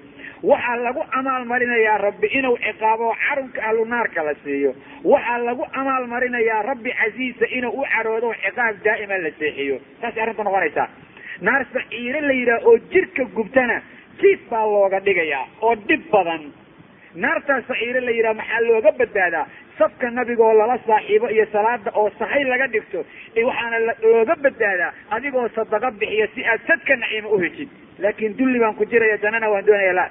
Waxaa 0.43 0.77
lagu 0.85 1.01
amaalmarinayaa 1.19 1.97
rabbi 2.07 2.27
inuu 2.37 2.57
ciqaabo 2.65 3.07
carunka 3.27 3.59
ahlu 3.67 3.85
naarka 3.85 4.23
la 4.27 4.33
siiyo. 4.43 4.71
Waxaa 5.03 5.37
lagu 5.47 5.63
amaalmarinayaa 5.81 6.61
rabbi 6.69 6.91
casiisa 7.01 7.45
inuu 7.57 7.73
u 7.81 7.85
caroodo 7.93 8.29
ciqaab 8.43 8.75
daa'ima 8.85 9.17
la 9.25 9.31
seexiyo. 9.39 9.75
Saasay 10.01 10.23
arrinta 10.23 10.43
noqonaysaa. 10.47 10.87
Naar 11.41 11.65
saciire 11.73 12.21
la 12.21 12.33
yidhaha 12.39 12.65
oo 12.69 12.77
jirka 12.93 13.23
gubtana 13.35 13.77
jiif 14.21 14.39
baa 14.49 14.65
looga 14.73 14.99
dhigayaa 15.05 15.45
oo 15.61 15.75
dhib 15.87 16.03
badan 16.13 16.41
naartaas 17.15 17.63
saciire 17.67 18.01
la 18.01 18.11
yidhaha 18.11 18.33
maxaa 18.41 18.61
looga 18.67 18.91
badbaadaa? 18.99 19.45
Safka 19.77 20.09
nabigaoo 20.11 20.53
lala 20.59 20.77
saaxiibo 20.87 21.27
iyo 21.29 21.45
salaada 21.51 21.91
oo 21.95 22.09
sahay 22.19 22.43
laga 22.43 22.67
dhigto 22.73 23.05
waxaana 23.47 23.77
looga 24.03 24.35
badbaadaa 24.45 24.91
adigoo 25.15 25.47
sadaqa 25.55 25.91
bixiya 25.99 26.27
si 26.35 26.45
aad 26.45 26.61
sadka 26.67 26.95
naciimo 26.95 27.29
uheshid 27.37 27.69
laakin 27.99 28.37
dulli 28.37 28.59
baan 28.59 28.75
ku 28.75 28.85
jiraya 28.85 29.17
janana 29.23 29.49
waan 29.53 29.65
doonaya 29.65 29.93
la 29.99 30.05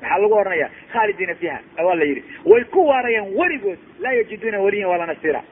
maxaa 0.00 0.18
lagu 0.22 0.34
oranaya 0.40 0.68
khaalidiina 0.92 1.34
fiiha 1.40 1.58
waa 1.86 1.94
la 2.00 2.04
yidhi. 2.10 2.22
Way 2.50 2.64
ku 2.74 2.86
waarayaan 2.90 3.28
weligood 3.38 3.78
laa 4.04 4.12
yajiduuna 4.18 4.58
waliyan 4.66 4.88
walaa 4.92 5.06
nasira 5.12 5.42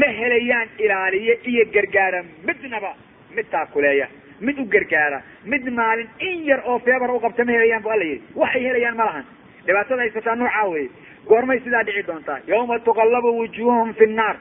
ma 0.00 0.06
helayaan 0.20 0.68
ilaaliye 0.84 1.34
iyo 1.50 1.64
gargaara 1.74 2.20
midnaba 2.48 2.90
mid 3.36 3.46
taakuleeya 3.54 4.06
mid 4.40 4.58
u 4.58 4.64
gargaara 4.74 5.18
mid 5.52 5.64
maalin 5.78 6.08
in 6.28 6.44
yar 6.50 6.60
oo 6.70 6.78
feebar 6.78 7.10
u 7.10 7.20
qabta 7.24 7.44
ma 7.44 7.52
helayaan 7.56 7.82
bu 7.82 7.90
alla 7.94 8.04
yidhi. 8.10 8.22
Waxay 8.42 8.62
helayaan 8.68 8.96
ma 9.00 9.04
lahan 9.10 9.24
dhibaatada 9.66 10.02
haysataa 10.02 10.34
noocaa 10.40 10.66
weye 10.72 10.88
goormay 11.28 11.60
sidaa 11.64 11.82
dhici 11.84 12.02
doontaa? 12.06 12.38
Yawma 12.46 12.78
tuqallabu 12.78 13.30
wujuuhum 13.38 13.94
fi 13.94 14.06
nnaar 14.06 14.36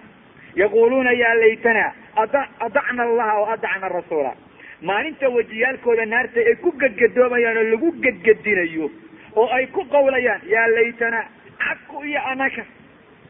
yaquluuna 0.56 1.12
yaa 1.22 1.34
laytana 1.42 1.86
ada 2.16 2.42
adacna 2.60 3.04
allaha 3.04 3.34
o 3.42 3.46
adacna 3.56 3.90
rasuula. 3.90 4.34
Maalinta 4.82 5.30
wajiyaalkooda 5.30 6.06
naarta 6.06 6.40
ay 6.40 6.56
ku 6.64 6.72
gedgadoomayaan 6.82 7.58
oo 7.58 7.64
lagu 7.72 7.92
gedgedinayo 8.06 8.88
oo 9.36 9.48
ay 9.58 9.66
ku 9.68 9.84
qawlayaan 9.86 10.42
yaa 10.54 10.68
laytana 10.76 11.20
cadku 11.64 12.04
iyo 12.04 12.20
anaga 12.32 12.64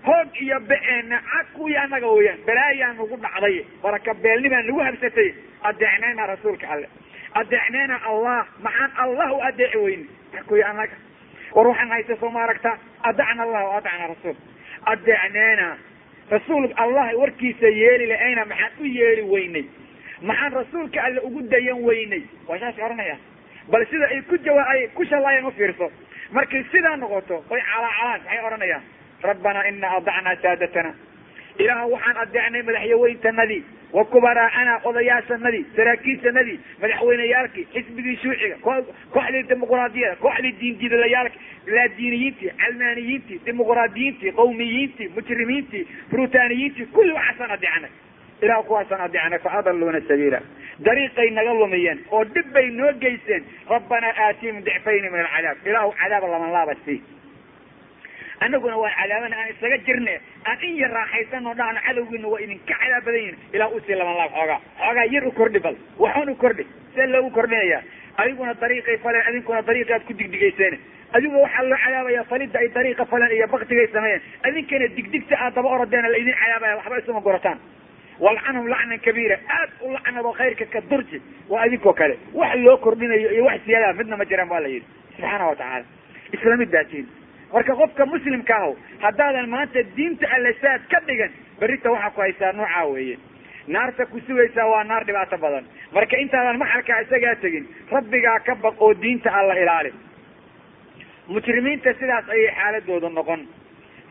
hoog 0.08 0.30
iyo 0.42 0.60
be-eena 0.70 1.18
cadku 1.32 1.68
iyo 1.70 1.80
anaga 1.82 2.08
weyaan 2.08 2.40
balaayaa 2.48 2.94
nagu 2.94 3.18
dhacday 3.24 3.66
baraka 3.84 4.14
beelnibaa 4.14 4.62
nagu 4.68 4.80
habsatay 4.88 5.30
adeecnayna 5.70 6.26
rasuulka 6.32 6.68
alle. 6.74 6.88
Adeecnayna 7.42 7.98
allah 8.12 8.46
maxaan 8.64 8.92
allah 9.04 9.28
u 9.34 9.42
adeeci 9.50 9.78
weyne 9.78 10.06
cadku 10.36 10.56
iyo 10.56 10.68
anaga 10.68 10.94
war 11.56 11.68
waxaan 11.68 11.90
haysta 11.90 12.16
soo 12.20 12.30
ma 12.30 12.44
aragta? 12.44 12.72
Adacna 13.04 13.44
allah 13.44 13.64
o 13.66 13.72
adacna 13.80 14.08
rasuul. 14.14 14.36
Adeecneena 14.86 15.78
rasuul 16.32 16.74
allah 16.78 17.08
warkiisa 17.22 17.68
yeeli 17.82 18.06
la-ayna 18.12 18.46
maxaan 18.46 18.72
u 18.80 18.86
yeeli 18.86 19.22
weynay. 19.34 19.66
Maxaan 20.22 20.54
rasuulka 20.54 21.02
alle 21.04 21.20
ugu 21.28 21.42
dayan 21.52 21.80
weynay. 21.84 22.24
Waa 22.48 22.60
saas 22.60 22.76
oranaya. 22.80 23.18
Bal 23.72 23.86
sida 23.90 24.06
ay 24.10 24.22
ku 24.22 24.38
jawa 24.38 24.64
ay 24.74 24.88
ku 24.96 25.06
shallaayeen 25.06 25.46
ufiirso 25.46 25.92
markay 26.32 26.64
sidaa 26.72 26.96
noqoto 26.98 27.44
oy 27.50 27.62
calaacalaan 27.62 28.22
maxay 28.22 28.40
odhanayaan 28.48 28.84
rabbanaa 29.24 29.64
ina 29.70 29.88
adacnaa 29.98 30.36
saadatana 30.42 30.92
ilaah 31.60 31.86
waxaan 31.94 32.18
adeecnay 32.24 32.62
madaxyaweyntanadii 32.68 33.62
wa 33.94 34.04
kubaraa'ana 34.06 34.74
odayaashanadii 34.90 35.66
saraakiishanadii 35.76 36.58
madaxweyneyaalkii 36.82 37.66
xisbigii 37.74 38.18
shuuciga 38.24 38.58
kooxdii 39.14 39.44
dimuqraadiyada 39.50 40.16
kooxdii 40.26 40.54
diindiidalayaalka 40.62 41.38
laadiiniyiintii 41.76 42.52
calmaaniyiintii 42.62 43.40
dimuqraadiyiintii 43.46 44.32
qawmiyiintii 44.42 45.08
mujrimiintii 45.16 45.84
brutaniyiintii 46.12 46.86
kulli 46.96 47.12
waxaasaan 47.20 47.52
adeecnay 47.58 47.92
ilah 48.44 48.60
kuwaasaan 48.68 49.02
adeecnay 49.08 49.40
fa 49.46 49.50
adaluuna 49.60 50.02
sabiila. 50.08 50.40
Dariiqay 50.86 51.30
naga 51.38 51.54
lumiyeen 51.54 52.00
oo 52.12 52.24
dhib 52.36 52.54
bay 52.54 52.68
noo 52.80 52.92
geyseen 53.02 53.44
rabbanaa 53.70 54.14
aatihim 54.26 54.62
dicfayni 54.66 55.10
min 55.10 55.20
alcadaab 55.26 55.68
ilaahu 55.68 55.92
cadaab 56.02 56.24
laman 56.34 56.52
laaba 56.56 56.76
sii 56.86 57.02
anaguna 58.40 58.78
waan 58.78 58.94
cadaabana 59.00 59.36
aan 59.38 59.50
isaga 59.54 59.78
jirne. 59.86 60.20
Aan 60.46 60.58
in 60.64 60.76
yar 60.82 60.92
raaxaysano 60.92 61.54
dhahno 61.60 61.80
cadowgiina 61.88 62.28
waa 62.28 62.40
idinka 62.46 62.74
cadaab 62.82 63.04
badan 63.06 63.22
yihiin 63.22 63.38
ilah 63.54 63.70
u 63.76 63.80
sii 63.86 63.96
laban 63.96 64.16
laab 64.18 64.32
xoogaa. 64.38 64.60
Xoogaa 64.80 65.06
yar 65.14 65.28
u 65.28 65.32
kordhi 65.32 65.60
bal. 65.60 65.76
Waxun 66.00 66.30
u 66.30 66.36
kordhi. 66.36 66.66
See 66.96 67.08
loogu 67.08 67.30
kordhinaya. 67.32 67.82
Adiguna 68.18 68.54
dariiqay 68.54 68.98
faleen 69.04 69.24
adinkuna 69.30 69.62
dariiqi 69.62 69.94
aad 69.94 70.04
ku 70.08 70.14
digdigayseen. 70.14 70.80
Adigu 71.14 71.36
waxaa 71.42 71.64
loo 71.64 71.78
cadaabaya 71.84 72.24
falida 72.24 72.60
ay 72.60 72.68
dariiqa 72.70 73.06
faleen 73.06 73.32
iyo 73.38 73.48
baktigay 73.48 73.88
sameeyeen. 73.94 74.22
Adinkana 74.44 74.88
digdigta 74.96 75.36
aad 75.40 75.54
daba 75.56 75.70
orodeena 75.76 76.10
la 76.10 76.18
idin 76.18 76.34
cadaabaya 76.44 76.76
waxba 76.78 76.98
isuma 77.00 77.22
gorataan 77.22 77.60
walcanhum 78.20 78.68
lacnan 78.68 79.00
kabiira. 79.00 79.38
Aad 79.58 79.70
u 79.82 79.92
lacnado 79.94 80.32
khayrka 80.38 80.66
ka 80.66 80.82
durji 80.90 81.22
waa 81.50 81.62
adinkoo 81.66 81.94
kale. 81.94 82.18
Wax 82.34 82.56
loo 82.56 82.78
kordhinayo 82.78 83.32
iyo 83.32 83.44
wax 83.46 83.62
siyaadaha 83.66 83.94
midna 83.94 84.18
ma 84.18 84.26
jiraan 84.26 84.50
ba 84.50 84.60
la 84.60 84.68
yidhi. 84.68 84.86
Subxaana 85.16 85.46
watacaala 85.48 85.86
isla 86.34 86.58
midaatiin 86.58 87.08
marka 87.54 87.74
qofka 87.82 88.06
muslimka 88.06 88.56
aho 88.62 88.72
haddaadan 89.06 89.50
maanta 89.50 89.80
diinta 89.96 90.28
alle 90.36 90.54
saad 90.62 90.82
ka 90.92 91.00
dhigan 91.08 91.32
berrita 91.60 91.92
waxaa 91.92 92.12
ku 92.16 92.22
haysaa 92.22 92.52
noocaa 92.54 92.86
weeye. 92.94 93.18
Naarta 93.68 94.06
ku 94.06 94.20
sugaysaa 94.28 94.68
waa 94.72 94.84
naar 94.84 95.04
dhibaato 95.06 95.38
badan. 95.38 95.66
Marka 95.94 96.18
intaadan 96.18 96.58
maxalkaa 96.58 97.00
isagaa 97.06 97.36
tegin 97.42 97.66
rabbigaa 97.92 98.40
ka 98.48 98.56
baq 98.56 98.82
oo 98.82 98.94
diinta 99.02 99.30
alla 99.40 99.54
ilaali. 99.64 99.92
Mujrimiinta 101.28 101.94
sidaas 102.00 102.30
ayay 102.30 102.52
xaaladooda 102.58 103.10
noqon. 103.10 103.42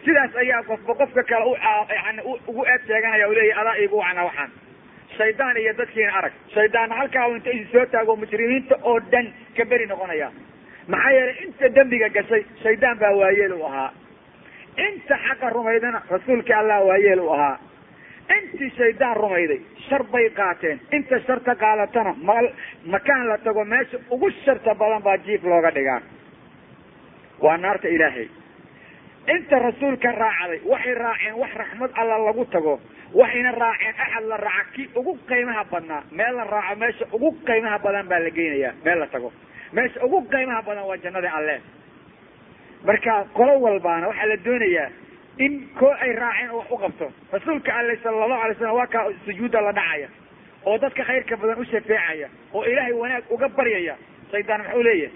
Sidaas 0.05 0.36
ayaa 0.43 0.62
qofba 0.68 0.95
qofka 1.01 1.22
kale 1.30 1.45
u 1.51 1.55
yani 1.91 2.22
ugu 2.49 2.64
eed 2.72 2.82
sheeganaya 2.86 3.28
u 3.28 3.32
leeyahy 3.34 3.61
adaa 3.61 3.76
iigu 3.82 3.97
wacna 3.99 4.24
waxaan. 4.28 4.51
Shaydaan 5.16 5.57
iyo 5.57 5.72
dadkiina 5.78 6.12
arag. 6.18 6.32
Shaydaanna 6.55 6.95
halkaa 7.01 7.26
inta 7.34 7.51
isi 7.51 7.66
soo 7.72 7.86
taago 7.86 8.16
mujrimiinta 8.16 8.76
oo 8.82 9.01
dhan 9.11 9.32
ka 9.57 9.64
beri 9.64 9.86
noqonaya 9.86 10.30
maxaa 10.93 11.11
yeelay 11.16 11.36
inta 11.45 11.68
dembiga 11.76 12.09
gashay 12.16 12.43
shaydaan 12.62 12.99
baa 13.03 13.12
waayeel 13.20 13.53
u 13.53 13.64
ahaa. 13.68 13.91
Inta 14.86 15.16
xaqa 15.26 15.51
rumaydana 15.57 16.03
rasuulka 16.11 16.59
allah 16.61 16.78
waayeel 16.89 17.20
u 17.20 17.30
ahaa. 17.36 17.57
Intii 18.36 18.70
shaydaan 18.78 19.16
rumayday 19.16 19.61
shar 19.89 20.03
bay 20.12 20.26
qaateen. 20.39 20.80
Inta 20.97 21.16
sharta 21.26 21.55
qaadatana 21.62 22.12
ma 22.28 22.34
makaan 22.95 23.28
la 23.28 23.39
tago 23.39 23.64
meesha 23.64 23.99
ugu 24.11 24.30
sharta 24.45 24.74
badan 24.74 25.03
baa 25.03 25.16
jiif 25.26 25.43
looga 25.45 25.70
dhigaa. 25.76 26.01
Waa 27.43 27.57
naarta 27.57 27.89
ilaahay. 27.89 28.28
Inta 29.34 29.59
rasuulka 29.59 30.12
raacday 30.22 30.61
waxay 30.72 30.95
raaceen 30.95 31.34
wax 31.43 31.53
raxmad 31.62 31.91
alla 32.01 32.16
lagu 32.26 32.45
tago 32.55 32.74
waxayna 33.14 33.53
raaceen 33.62 33.95
axad 34.05 34.24
la 34.30 34.36
raaca 34.36 34.70
kii 34.74 34.86
ugu 34.99 35.12
qiimaha 35.28 35.64
badnaa 35.72 36.03
meel 36.18 36.36
la 36.36 36.45
raaco 36.45 36.74
meesha 36.82 37.05
ugu 37.12 37.30
qiimaha 37.47 37.78
badan 37.84 38.07
baa 38.11 38.20
la 38.24 38.30
geynayaa 38.39 38.72
meel 38.84 38.99
la 39.01 39.07
tago 39.07 39.32
meesha 39.72 40.04
ugu 40.04 40.22
qiimaha 40.32 40.62
badan 40.68 40.84
waa 40.88 40.96
jannada 41.04 41.30
alle. 41.38 41.56
Marka 42.84 43.24
qolo 43.36 43.54
walbaana 43.64 44.06
waxaa 44.08 44.26
la 44.32 44.36
doonayaa 44.44 44.88
in 45.38 45.52
koo 45.78 45.92
ay 46.04 46.12
raaceen 46.12 46.50
oo 46.50 46.58
wax 46.58 46.70
u 46.70 46.76
qabto. 46.78 47.06
Rasuulka 47.32 47.72
alle 47.78 47.96
sala 48.02 48.24
allahu 48.24 48.42
alay 48.44 48.54
slam 48.58 48.74
waa 48.74 48.86
kaa 48.86 49.04
sujuudda 49.24 49.60
la 49.60 49.72
dhacaya 49.72 50.08
oo 50.66 50.78
dadka 50.78 51.04
khayrka 51.04 51.36
badan 51.36 51.58
u 51.60 51.64
shafeecaya 51.64 52.28
oo 52.54 52.64
ilaahay 52.64 52.92
wanaag 52.92 53.24
uga 53.30 53.48
baryaya. 53.48 53.94
Shaydaan 54.30 54.60
muxuu 54.62 54.82
leeyahay 54.82 55.12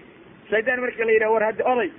shaydaan 0.51 0.81
marka 0.81 1.05
la 1.05 1.13
yidhaha 1.13 1.33
war 1.35 1.43
haddi 1.49 1.63
oday 1.73 1.91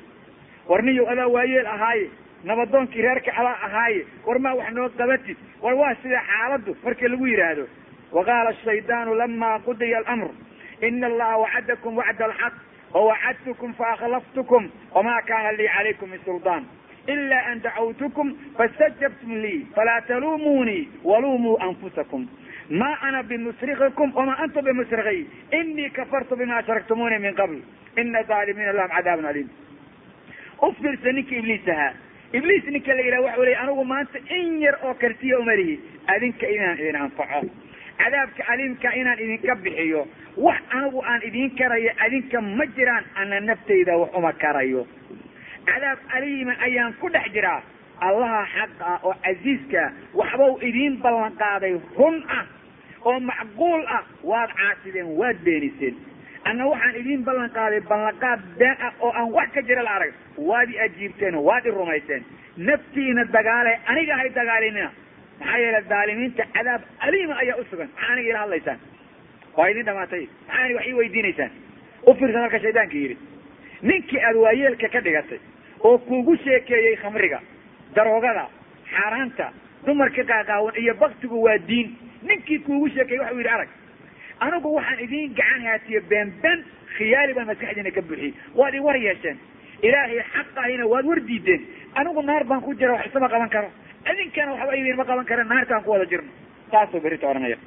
war 0.70 0.82
niyow 0.84 1.06
adaa 1.12 1.28
waayeel 1.36 1.66
ahaaye 1.68 2.08
nabadoonkii 2.44 3.02
reerka 3.02 3.32
adaa 3.40 3.58
ahaaye 3.68 4.02
war 4.26 4.40
maa 4.40 4.54
wax 4.60 4.72
noo 4.74 4.90
qabatid 4.90 5.38
war 5.62 5.74
waa 5.76 5.96
sida 6.04 6.22
xaaladdu 6.30 6.76
marka 6.84 7.08
lagu 7.08 7.26
yidhaahdo 7.28 7.66
wa 8.12 8.24
qaala 8.26 8.50
ashaydaanu 8.50 9.16
lama 9.22 9.60
qudiya 9.66 9.98
alamr 10.04 10.30
ina 10.88 11.08
allaha 11.08 11.38
wacadakum 11.44 11.98
wacda 11.98 12.26
alxaq 12.26 12.54
wawacadtukum 12.94 13.74
faakhlaftukum 13.74 14.70
wama 14.96 15.22
kana 15.28 15.52
lii 15.52 15.68
calaykum 15.76 16.10
min 16.10 16.20
suldaan 16.26 16.64
ila 17.08 17.38
an 17.52 17.62
dacawtukum 17.64 18.34
fastajabtum 18.58 19.32
lii 19.44 19.68
falaa 19.76 20.02
taluumunii 20.02 20.88
walumuu 21.04 21.58
anfusakum 21.60 22.28
ma 22.70 22.92
ana 23.02 23.24
bimusrikikum 23.24 24.12
wama 24.16 24.38
antum 24.44 24.66
bimusrikiy 24.66 25.26
inii 25.60 25.90
kafartu 25.90 26.36
bima 26.36 26.58
ashraktumuni 26.58 27.20
min 27.20 27.36
qabl 27.36 27.58
ina 27.98 28.20
aalimiina 28.30 28.72
lahum 28.74 28.92
cadaabun 28.98 29.26
aliim 29.26 29.50
ufirsa 30.62 31.12
ninka 31.12 31.36
ibliis 31.36 31.68
ahaa 31.68 31.94
ibliis 32.34 32.64
ninka 32.76 32.94
la 32.94 33.02
yidhaha 33.02 33.22
waxau 33.26 33.44
leey 33.46 33.56
anigu 33.64 33.86
maanta 33.86 34.20
in 34.38 34.62
yar 34.62 34.78
oo 34.84 34.94
kartiya 34.94 35.40
umalihi 35.40 35.80
adinka 36.08 36.48
inaan 36.56 36.80
idin 36.80 36.96
anfaco 36.96 37.42
cadaabka 37.98 38.48
aliimka 38.54 38.96
inaan 38.96 39.20
idinka 39.26 39.56
bixiyo 39.56 40.08
wax 40.38 40.62
anigu 40.78 41.02
aan 41.06 41.22
idiin 41.28 41.52
karayo 41.58 41.92
adinka 42.06 42.42
ma 42.42 42.66
jiraan 42.76 43.04
ana 43.16 43.40
naftayda 43.40 43.98
wax 43.98 44.10
uma 44.18 44.32
karayo. 44.34 44.88
Cadaab 45.66 46.00
aliima 46.16 46.54
ayaan 46.68 46.94
ku 47.02 47.10
dhex 47.10 47.32
jiraa. 47.34 47.62
Allaha 48.02 48.46
xaqa 48.56 48.86
ah 48.86 49.00
oo 49.04 49.14
casiiska 49.24 49.84
waxbau 50.14 50.58
idiin 50.62 50.98
ballan 51.04 51.36
qaaday 51.42 51.74
run 51.98 52.24
ah 52.30 52.46
oo 53.06 53.20
macquul 53.20 53.86
ah. 53.88 54.04
Waad 54.24 54.50
caasideen 54.60 55.08
waad 55.20 55.38
beeniseen. 55.46 55.96
Anna 56.46 56.66
waxaan 56.68 56.96
idiin 57.02 57.24
ballan 57.24 57.50
qaaday 57.50 57.80
ballanqaad 57.82 58.40
been 58.60 58.76
ah 58.82 58.94
oo 59.00 59.12
aan 59.12 59.32
wax 59.32 59.50
ka 59.54 59.62
jira 59.62 59.84
la 59.84 59.92
arag. 59.96 60.14
Waad 60.38 60.70
i 60.70 60.80
ajiibteen 60.80 61.36
waad 61.36 61.66
i 61.66 61.70
rumayseen 61.72 62.24
naftiina 62.58 63.24
dagaale 63.26 63.80
aniga 63.88 64.16
hay 64.18 64.30
dagaalinina. 64.30 64.90
Maxaa 65.40 65.58
yeele 65.60 65.82
dhaalimiinta 65.90 66.44
cadaab 66.54 66.82
aliima 67.00 67.36
ayaa 67.44 67.58
usugan 67.62 67.88
maxaa 67.96 68.12
aniga 68.14 68.30
ila 68.30 68.40
hadlaysaan 68.44 68.80
waa 69.58 69.70
idin 69.72 69.86
dhamaatay 69.86 70.24
maxaa 70.48 70.64
aniga 70.64 70.78
wax 70.80 70.88
ii 70.88 70.94
weydiinaysaan 71.00 71.52
u 72.08 72.14
fiirsan 72.20 72.42
halka 72.42 72.60
shaydaanka 72.60 72.96
yidhi. 73.02 73.18
Ninkii 73.82 74.20
aad 74.28 74.36
waayeelka 74.36 74.88
ka 74.90 75.00
dhigatay 75.02 75.40
oo 75.84 75.98
kuugu 75.98 76.36
sheekeeyey 76.44 76.96
khamriga 77.04 77.40
daroogada 77.96 78.46
xaaraanta 78.94 79.48
dumarka 79.86 80.24
qaaqaawan 80.32 80.76
iyo 80.82 80.94
baktigu 81.04 81.38
waa 81.46 81.58
diin. 81.68 81.90
Ninkii 82.28 82.60
kuugu 82.60 82.90
sheekeeyey 82.90 83.20
waxau 83.22 83.38
yidhi 83.38 83.50
arag 83.56 83.70
anigu 84.40 84.74
waxaan 84.76 85.00
idiin 85.06 85.34
gacan 85.40 85.62
haatiye 85.68 86.00
beenben 86.12 86.60
khiyaali 86.98 87.34
baan 87.34 87.48
maskaxdiina 87.48 87.92
ka 87.98 88.02
buuxiyey. 88.02 88.34
Waad 88.56 88.74
i 88.74 88.80
war 88.80 88.96
yeesheen. 88.98 89.38
Ilaahay 89.82 90.20
xaqahina 90.34 90.86
waad 90.94 91.06
war 91.06 91.20
diideen 91.28 91.62
anigu 91.96 92.22
naar 92.22 92.44
baan 92.46 92.62
ku 92.62 92.74
jira 92.76 92.94
wax 92.94 93.06
isama 93.10 93.30
qaban 93.30 93.50
karo. 93.50 93.70
Idinkana 94.12 94.52
waxba 94.54 94.76
idinma 94.76 95.06
qaban 95.06 95.26
kara 95.26 95.44
naartaan 95.44 95.84
ku 95.84 95.90
wada 95.92 96.06
jirno. 96.06 96.30
Saasuu 96.72 97.00
berita 97.02 97.28
odhanaya 97.30 97.58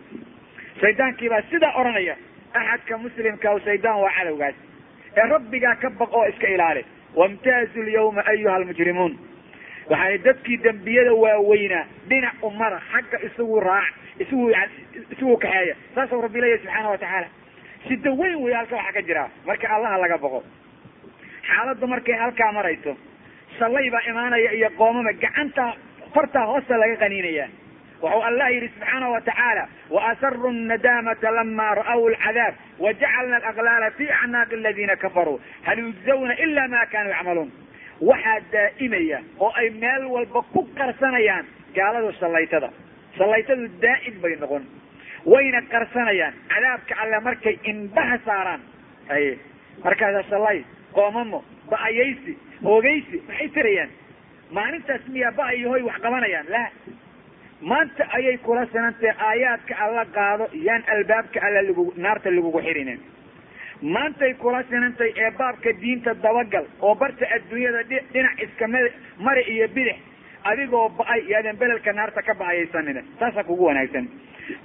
shaydaankii 0.80 1.28
baa 1.32 1.42
sidaa 1.50 1.72
odhanaya 1.80 2.16
axadka 2.60 2.98
muslimka 3.04 3.48
shaydaan 3.66 4.00
waa 4.04 4.12
cadowgaas. 4.18 4.54
Ee 5.16 5.26
rabbigaa 5.34 5.74
ka 5.82 5.90
baq 6.00 6.12
oo 6.18 6.24
iska 6.32 6.46
ilaali. 6.54 6.82
Wamtaazu 7.16 7.82
lyawma 7.88 8.22
ayuha 8.32 8.54
almujrimuun 8.58 9.12
waxaani 9.90 10.18
dadkii 10.26 10.58
dembiyada 10.66 11.12
waaweynaa 11.24 11.84
dhinac 12.10 12.34
umada 12.48 12.78
xagga 12.92 13.18
isagu 13.28 13.60
raac 13.68 13.94
isagu 14.22 14.46
isagu 15.12 15.36
kaxeeya. 15.44 15.74
Saasuu 15.94 16.20
rabbi 16.26 16.40
leeyahy 16.42 16.60
subxaana 16.62 16.88
watacaala 16.94 17.28
sida 17.88 18.10
weyn 18.20 18.36
wey 18.44 18.54
halka 18.58 18.76
waxaa 18.76 18.92
ka 18.96 19.02
jira 19.08 19.24
marka 19.46 19.66
allaha 19.76 19.98
laga 20.04 20.18
baqo. 20.24 20.40
Xaaladdu 21.48 21.86
markay 21.92 22.14
halkaa 22.22 22.52
marayso 22.58 22.92
sallay 23.58 23.90
baa 23.94 24.00
imaanaya 24.10 24.50
iyo 24.58 24.70
qoomama 24.78 25.12
gacanta 25.22 25.64
fartaa 26.14 26.46
hoosta 26.50 26.76
laga 26.82 26.96
qaniinaya 27.02 27.46
wuxuu 28.02 28.22
allah 28.28 28.48
yidhi 28.54 28.68
subxaana 28.74 29.08
wa 29.14 29.20
tacaala 29.28 29.64
waasaru 29.96 30.52
nadamata 30.70 31.30
lama 31.38 31.68
ra'aw 31.80 32.00
lcadaab 32.14 32.54
wajacalna 32.84 33.36
alaqlaala 33.40 33.90
fi 33.98 34.04
acnaaqi 34.18 34.54
aladiina 34.60 34.96
kafaruu 35.04 35.36
hal 35.66 35.78
yujzawna 35.84 36.34
ila 36.44 36.68
ma 36.74 36.82
kanuu 36.92 37.10
yacmaluun 37.16 37.50
waxaa 38.10 38.38
daa'imaya 38.54 39.18
oo 39.44 39.52
ay 39.60 39.70
meel 39.82 40.04
walba 40.14 40.42
ku 40.52 40.60
qarsanayaan 40.78 41.46
gaaladu 41.78 42.12
shallaytada 42.20 42.68
shallaytadu 43.18 43.68
daa'im 43.84 44.16
bay 44.24 44.34
noqon 44.42 44.64
wayna 45.32 45.60
qarsanayaan 45.74 46.34
cadaabka 46.52 46.94
alle 47.02 47.20
markay 47.28 47.56
indhaha 47.72 48.18
saaraan 48.28 48.60
haye 49.12 49.32
markaasa 49.84 50.22
shallay 50.30 50.58
qoomamo 50.98 51.40
ba'ayaysi 51.72 52.32
oogeysi 52.72 53.16
maxay 53.28 53.48
tirayaan 53.56 53.90
maalintaas 54.58 55.00
miyaa 55.14 55.32
ba 55.38 55.46
iyo 55.58 55.68
hoy 55.74 55.82
wax 55.88 55.96
qabanayaan 56.06 56.46
la 56.56 56.64
maanta 57.60 58.04
ayay 58.16 58.38
kula 58.38 58.66
sanantahe 58.72 59.12
aayaadka 59.28 59.74
alla 59.84 60.04
qaado 60.16 60.48
yaan 60.66 60.82
albaabka 60.94 61.40
alla 61.46 61.62
lagu 61.68 61.84
naarta 61.96 62.30
lagugu 62.36 62.60
xirinin 62.66 63.00
maantay 63.94 64.34
kula 64.42 64.62
sinantay 64.70 65.10
ee 65.24 65.30
baabka 65.38 65.72
diinta 65.82 66.14
dabagal 66.24 66.64
oo 66.86 66.94
barta 66.94 67.24
adduunyada 67.36 67.82
dhinac 68.12 68.42
iska 68.46 68.66
mari 69.26 69.42
iyo 69.54 69.68
bidix 69.76 69.96
adigoo 70.50 70.88
ba'ay 70.98 71.20
yaadan 71.32 71.56
belelka 71.62 71.92
naarta 71.92 72.22
ka 72.22 72.34
ba'ayaysanine. 72.34 73.02
Taasaa 73.18 73.44
kugu 73.48 73.64
wanaagsan. 73.68 74.06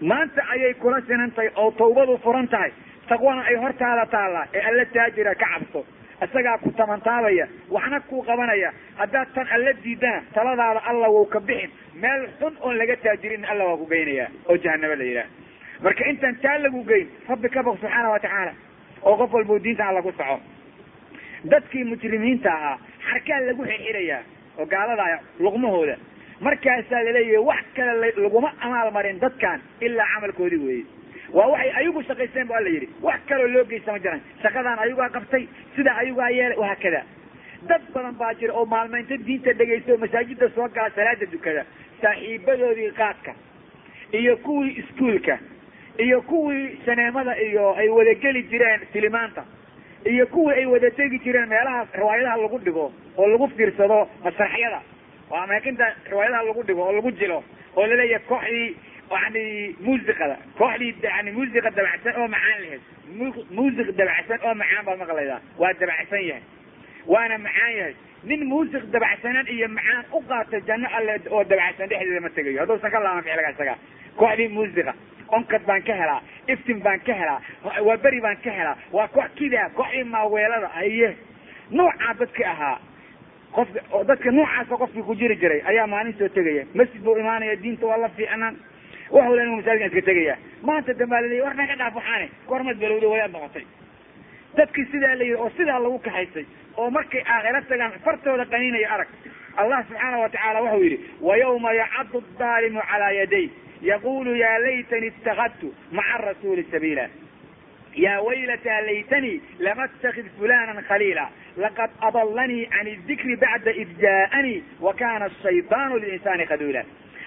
Maanta 0.02 0.42
ayay 0.54 0.74
kula 0.74 1.00
sinantay 1.08 1.50
oo 1.56 1.72
tawbadu 1.72 2.18
furan 2.24 2.48
tahay. 2.48 2.72
Taqwana 3.10 3.42
ay 3.50 3.56
hortaada 3.64 4.06
taallaa 4.16 4.46
ee 4.54 4.62
alla 4.70 4.86
taajira 4.86 5.34
ka 5.36 5.46
cabso 5.54 5.82
isagaa 6.26 6.58
ku 6.64 6.72
tamantaabaya 6.72 7.48
waxna 7.70 8.00
kuu 8.10 8.22
qabanaya. 8.30 8.72
Haddaad 8.98 9.28
tan 9.36 9.48
alla 9.56 9.74
diidana 9.84 10.22
taladaada 10.34 10.82
alla 10.90 11.08
wou 11.10 11.26
ka 11.26 11.40
bixin. 11.40 11.72
Meel 11.96 12.28
xun 12.40 12.54
oon 12.62 12.78
laga 12.78 12.96
taajirin 13.04 13.46
alla 13.52 13.64
waa 13.66 13.78
ku 13.78 13.86
geynaya 13.94 14.28
oo 14.50 14.58
jahanabo 14.58 14.96
la 14.96 15.04
yidhaah 15.04 15.30
marka 15.84 16.04
intaan 16.12 16.36
taa 16.44 16.58
lagu 16.64 16.84
geyn 16.90 17.08
rabbi 17.30 17.50
ka 17.50 17.64
baq 17.64 17.76
subxaana 17.82 18.10
wa 18.14 18.20
tacaala 18.20 18.54
oo 19.04 19.16
qof 19.18 19.34
walbau 19.34 19.60
diinta 19.60 19.88
alla 19.90 20.02
ku 20.02 20.12
soco. 20.18 20.40
Dadkii 21.52 21.84
mujrimiinta 21.90 22.50
ahaa 22.54 22.78
xarkaa 23.10 23.40
lagu 23.48 23.64
xirxirayaa 23.66 24.22
oo 24.60 24.66
gaalada 24.66 25.20
luqmahooda. 25.40 25.96
Markaasaa 26.42 27.04
la 27.06 27.12
leeyahay 27.18 27.44
wax 27.50 27.64
kale 27.76 28.14
laguma 28.24 28.50
amaal 28.62 28.92
marin 28.92 29.20
dadkan 29.20 29.60
ilaa 29.82 30.06
camalkoodii 30.14 30.62
weeye 30.68 30.86
waa 31.34 31.48
waxay 31.54 31.72
ayagu 31.80 32.04
shaqaysteen 32.04 32.48
bu 32.48 32.54
alla 32.54 32.70
yidhi. 32.70 32.90
Wax 33.02 33.20
kaloo 33.30 33.48
loo 33.48 33.64
geysta 33.72 33.92
ma 33.92 34.00
jiran 34.00 34.22
shaqadaan 34.44 34.80
ayagaa 34.86 35.10
qabtay 35.18 35.48
sidaa 35.76 35.96
ayagaa 36.04 36.30
yeelay 36.38 36.58
wahaakada 36.58 37.02
dad 37.70 37.82
badan 37.94 38.16
baa 38.22 38.34
jira 38.40 38.54
oo 38.54 38.66
maalmeynta 38.66 39.18
diinta 39.28 39.54
dhegaysta 39.54 39.92
oo 39.92 39.98
masaajida 39.98 40.50
soo 40.56 40.68
gala 40.76 40.90
salaada 40.96 41.26
dukada 41.32 41.66
saaxiibadoodii 42.02 42.92
qaadka 43.00 43.34
iyo 44.20 44.38
kuwii 44.38 44.72
iskuolka 44.82 45.38
iyo 46.06 46.22
kuwii 46.22 46.78
saneemada 46.86 47.36
iyo 47.42 47.76
ay 47.78 47.90
wada 47.90 48.14
geli 48.14 48.44
jireen 48.44 48.80
filimaanta 48.94 49.44
iyo 50.06 50.26
kuwii 50.28 50.56
ay 50.56 50.66
wada 50.66 50.92
tegi 50.92 51.20
jireen 51.20 51.50
meelaha 51.50 51.88
riwaayadaha 51.94 52.38
lagu 52.38 52.58
dhigo 52.60 52.92
oo 53.18 53.28
lagu 53.28 53.48
fiirsado 53.48 54.08
masraxyada 54.24 54.82
waa 55.30 55.44
amaakinta 55.44 55.94
riwaayadaha 56.10 56.44
lagu 56.44 56.64
dhigo 56.64 56.82
oo 56.88 56.92
lagu 56.92 57.12
jilo 57.12 57.44
oo 57.76 57.86
la 57.88 57.96
leeyahay 57.96 58.26
kooxdii 58.28 58.76
yani 59.12 59.76
muusiqada 59.86 60.36
kooxdii 60.58 60.96
yani 61.04 61.32
muusiqa 61.32 61.70
dabacsan 61.78 62.14
oo 62.22 62.28
macaan 62.28 62.62
lahayd 62.64 62.82
muusiq 63.58 63.88
dabacsan 64.00 64.40
oo 64.48 64.54
macaan 64.62 64.86
baad 64.86 65.00
maqlaydaa 65.04 65.40
waa 65.62 65.74
dabacsan 65.82 66.24
yahay. 66.30 66.44
Waana 67.08 67.38
macaan 67.38 67.74
yahay. 67.78 67.94
Nin 68.24 68.42
muusiq 68.52 68.84
dabacsanaan 68.94 69.48
iyo 69.56 69.68
macaan 69.78 70.06
u 70.14 70.20
qaatay 70.30 70.62
janno 70.68 70.88
alle 70.98 71.16
oo 71.30 71.44
dabacsan 71.44 71.90
dhexdeeda 71.90 72.22
ma 72.26 72.30
tegayo. 72.30 72.60
Hadduusan 72.62 72.92
ka 72.92 73.00
laaban 73.04 73.24
ficilga 73.24 73.50
isaga. 73.56 73.76
Kooxdii 74.20 74.48
muusiqa 74.58 74.94
onkad 75.38 75.64
baan 75.68 75.84
ka 75.88 75.94
helaa 76.02 76.22
iftin 76.48 76.80
baan 76.86 77.00
ka 77.08 77.14
helaa 77.14 77.40
waa 77.88 77.98
beri 77.98 78.22
baan 78.22 78.38
ka 78.44 78.52
helaa 78.52 78.78
waa 78.92 79.08
koox 79.08 79.30
kidaa 79.36 79.70
kooxdii 79.78 80.04
maaweelada 80.04 80.68
haye. 80.78 81.10
Noocaa 81.72 82.14
dadki 82.20 82.44
ahaa 82.46 82.78
qofka 83.56 83.80
dadka 84.08 84.32
noocaasa 84.32 84.78
qofkii 84.82 85.04
ku 85.08 85.16
jiri 85.16 85.36
jiray 85.36 85.62
ayaa 85.72 85.88
maalin 85.88 86.14
soo 86.20 86.28
tegaya. 86.30 86.66
Masjid 86.76 87.02
buu 87.04 87.18
imaanaya 87.18 87.56
diinta 87.64 87.86
waa 87.88 87.98
la 87.98 88.10
fiicnaan 88.10 88.56
waxu 89.12 89.36
le 89.36 89.44
masaajidkan 89.56 89.88
iska 89.92 90.02
tegaya 90.10 90.36
maanta 90.68 90.94
dambaa 91.00 91.22
laleeya 91.24 91.44
war 91.46 91.56
naga 91.56 91.76
dhaaf 91.82 91.96
waxaane. 92.00 92.28
Goormaad 92.48 92.78
balowda 92.84 93.08
wayaad 93.14 93.32
noqotay. 93.36 93.66
Dadkii 94.58 94.86
sidaa 94.92 95.16
la 95.20 95.24
yidhi 95.24 95.36
oo 95.44 95.50
sidaa 95.58 95.80
lagu 95.84 96.00
kaxaysay 96.08 96.46
oo 96.78 96.90
markay 96.98 97.24
aakhira 97.34 97.62
tagaan 97.70 97.92
fartooda 98.06 98.46
qaniinaya 98.54 98.90
arag. 98.96 99.08
Allah 99.62 99.80
subxaana 99.88 100.18
wa 100.24 100.30
tacaala 100.30 100.60
wuxuu 100.66 100.84
yidhi 100.84 100.98
wayawma 101.22 101.74
yacadu 101.82 102.24
daalimu 102.40 102.82
calaa 102.92 103.12
yaday. 103.20 103.48
Yaqulu 103.82 104.36
ya 104.36 104.52
laytani 104.60 105.08
itakadtu 105.08 105.68
maca 105.92 106.14
arasuuli 106.16 106.64
sabiila. 106.72 107.06
Ya 107.96 108.22
waylataa 108.22 108.82
laytanii 108.88 109.42
lama 109.60 109.84
atakid 109.84 110.26
fulana 110.38 110.82
khaliila. 110.90 111.26
Laqad 111.58 111.90
adalanii 112.08 112.66
can 112.74 112.88
idikri 112.88 113.36
bacda 113.36 113.72
id 113.82 113.90
jaa'anii 114.04 114.64
wa 114.80 114.94
kana 114.94 115.26
ashayطaanu 115.26 115.98
lilinsaani 116.04 116.46
khaduula 116.52 116.84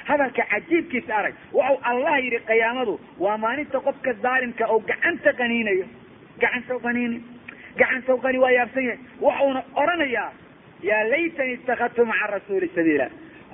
hadalka 0.09 0.43
cajiibkiisa 0.53 1.13
arag. 1.21 1.35
Waxau 1.53 1.77
allah 1.91 2.15
yidhi 2.25 2.39
qiyaamadu 2.51 2.95
waa 3.25 3.39
maalinta 3.45 3.81
qofka 3.87 4.13
daalimka 4.25 4.65
oo 4.73 4.79
gacanta 4.91 5.33
qaniinayo 5.41 5.85
gacan 6.43 6.63
saw 6.69 6.79
qaniini 6.87 7.19
gacan 7.81 8.03
qani 8.25 8.39
waa 8.45 8.51
yaabsan 8.59 8.85
yahay. 8.89 8.99
Waxuuna 9.21 9.61
odhanayaa 9.83 10.31
yaa 10.89 11.03
laytani 11.13 11.53
itakadtu 11.59 12.07
maca 12.11 12.27
rasuuli 12.35 12.69
sabiila. 12.75 13.07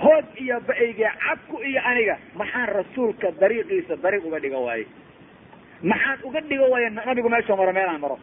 Hood 0.02 0.24
iyo 0.44 0.56
ba'eyge 0.68 1.08
cabku 1.24 1.56
iyo 1.70 1.80
aniga 1.90 2.16
maxaan 2.40 2.68
rasuulka 2.78 3.30
dariiqiisa 3.40 3.96
dariiq 4.04 4.24
uga 4.28 4.38
dhiga 4.44 4.58
waaye? 4.66 4.86
Maxaan 5.82 6.18
uga 6.24 6.40
dhigo 6.40 6.66
waaya 6.72 6.90
nabigu 6.90 7.28
meeshuu 7.28 7.56
maro 7.56 7.72
meelaan 7.72 8.00
maro. 8.00 8.18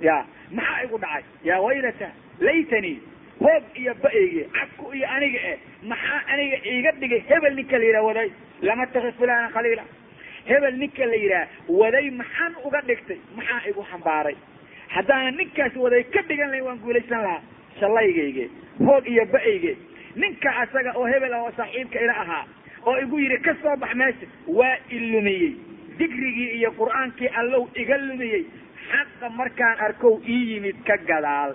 Ya 0.00 0.24
maxaa 0.58 0.82
igu 0.84 0.98
dhacay? 0.98 1.22
Yaa 1.44 1.60
waylata 1.60 2.08
laytanii 2.40 2.96
hoog 3.40 3.64
iyo 3.80 3.94
ba'eyge 4.02 4.44
cabku 4.56 4.92
iyo 4.96 5.06
aniga 5.16 5.38
eh 5.52 5.58
maxaa 5.90 6.20
aniga 6.32 6.56
iiga 6.72 6.92
dhigay 7.00 7.22
hebel 7.28 7.54
ninka 7.54 7.78
la 7.78 7.84
yidhaha 7.84 8.04
waday? 8.08 8.30
Lama 8.62 8.86
takid 8.86 9.14
fulana 9.18 9.48
khaliila. 9.54 9.84
Hebel 10.50 10.74
ninka 10.82 11.06
la 11.06 11.16
yidhaha 11.16 11.46
waday 11.68 12.10
maxaan 12.10 12.52
uga 12.66 12.80
dhigtay? 12.88 13.18
Maxaa 13.36 13.60
igu 13.70 13.82
xambaaray? 13.90 14.36
Haddaanan 14.94 15.36
ninkaas 15.40 15.74
waday 15.76 16.02
ka 16.14 16.22
dhigan 16.28 16.50
lahayn 16.50 16.64
waan 16.66 16.78
guulaysan 16.84 17.22
lahaa. 17.26 17.42
Shallaygayge 17.80 18.44
hoog 18.86 19.06
iyo 19.08 19.24
ba'eyge 19.32 19.72
ninka 20.16 20.50
asaga 20.62 20.92
oo 20.98 21.06
hebel 21.12 21.32
ah 21.34 21.42
oo 21.46 21.52
saaxiibka 21.56 21.98
ila 22.04 22.14
ahaa 22.24 22.44
oo 22.86 22.96
igu 23.04 23.18
yidhi 23.18 23.38
ka 23.46 23.54
soo 23.62 23.76
bax 23.76 23.94
meesha. 23.94 24.26
Waa 24.48 24.76
ilumiyey 24.90 25.52
dikrigii 25.98 26.50
iyo 26.60 26.70
qur'aankii 26.78 27.28
allow 27.40 27.68
iga 27.74 27.96
lumiyey. 27.98 28.44
Xaqa 28.90 29.28
markaan 29.30 29.78
arkow 29.86 30.20
ii 30.28 30.52
yimid 30.52 30.76
ka 30.86 30.96
gadaal 31.08 31.54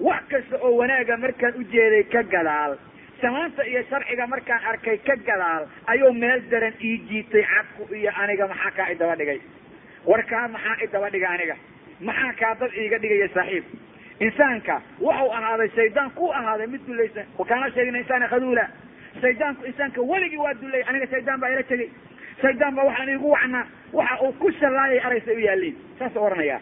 wax 0.00 0.22
kasta 0.30 0.56
oo 0.62 0.76
wanaaga 0.80 1.16
markaan 1.16 1.54
u 1.60 1.64
jeeday 1.72 2.02
ka 2.04 2.22
gadaal. 2.22 2.76
Samaanta 3.20 3.62
iyo 3.66 3.82
sharciga 3.90 4.26
markaan 4.26 4.64
arkay 4.70 4.98
ka 4.98 5.16
gadaal 5.16 5.66
ayuu 5.86 6.12
meel 6.12 6.40
daran 6.50 6.74
ii 6.84 6.98
jiitay 7.08 7.42
xaqku 7.52 7.94
iyo 7.94 8.10
aniga 8.22 8.46
maxaa 8.48 8.70
kaa 8.76 8.88
idaba 8.94 9.16
dhigay? 9.16 9.40
Warkaa 10.06 10.48
maxaa 10.48 10.76
idaba 10.84 11.10
dhiga 11.10 11.28
aniga? 11.30 11.56
Maxaa 12.00 12.32
kaa 12.40 12.54
dad 12.60 12.72
iiga 12.82 12.98
dhigaya 12.98 13.28
saaxiib? 13.34 13.64
Insaanka 14.20 14.82
waxau 15.00 15.30
ahaaday 15.38 15.68
shaydaan 15.76 16.10
ku 16.18 16.30
ahaaday 16.32 16.66
mid 16.66 16.82
dulaysan 16.86 17.26
wakaana 17.38 17.70
shaydina 17.74 17.98
insaana 18.02 18.28
khaduula 18.32 18.64
shaydaanku 19.22 19.64
insaanka 19.70 20.00
weligii 20.10 20.36
waa 20.44 20.54
dulay 20.62 20.82
aniga 20.90 21.06
shaydaan 21.14 21.40
baa 21.40 21.48
ila 21.54 21.62
tegey. 21.62 21.88
Shaydaan 22.42 22.74
baa 22.76 22.84
waxaan 22.88 23.08
iigu 23.14 23.30
wacnaa 23.36 23.64
waxa 23.92 24.16
uu 24.26 24.32
ku 24.42 24.50
shallaayay 24.60 25.00
araysa 25.06 25.32
u 25.32 25.38
yaaliin 25.46 25.76
saas 25.98 26.16
oranaya 26.16 26.58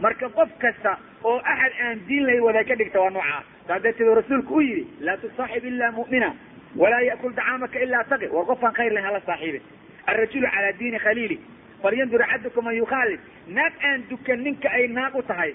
marka 0.00 0.28
qof 0.38 0.50
kasta 0.62 0.92
oo 1.24 1.38
axad 1.52 1.72
aan 1.86 2.00
diin 2.08 2.24
lahayn 2.26 2.42
wada 2.42 2.64
ka 2.64 2.74
dhigta 2.76 3.00
waa 3.00 3.10
noocaa 3.10 3.42
saa 3.68 3.78
darteed 3.84 4.08
rasuulku 4.20 4.54
u 4.54 4.60
yidhi 4.60 4.86
laa 5.00 5.16
tusaaxib 5.16 5.64
ila 5.64 5.90
mu'mina 5.92 6.32
walaa 6.76 7.00
ya'kul 7.10 7.32
dacaamaka 7.34 7.78
ilaa 7.84 8.04
taqi. 8.04 8.26
War 8.34 8.44
qofaan 8.46 8.72
khayr 8.78 8.92
lahayn 8.92 9.06
hala 9.08 9.20
saaxiibi 9.26 9.60
alrajulu 10.06 10.46
calaa 10.54 10.72
diini 10.78 10.98
khaliili 10.98 11.38
falyandur 11.82 12.22
axadukum 12.22 12.64
man 12.64 12.76
yukhaalid 12.76 13.20
naag 13.48 13.72
aan 13.88 14.04
dukan 14.10 14.38
ninka 14.44 14.68
ay 14.78 14.88
naag 14.88 15.14
u 15.14 15.22
tahay 15.22 15.54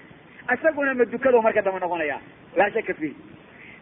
isaguna 0.54 0.94
ma 0.94 1.06
dukado 1.06 1.42
marka 1.42 1.62
damba 1.62 1.80
noqonaya. 1.80 2.18
Laa 2.58 2.70
shaka 2.76 2.94
fiih 2.94 3.14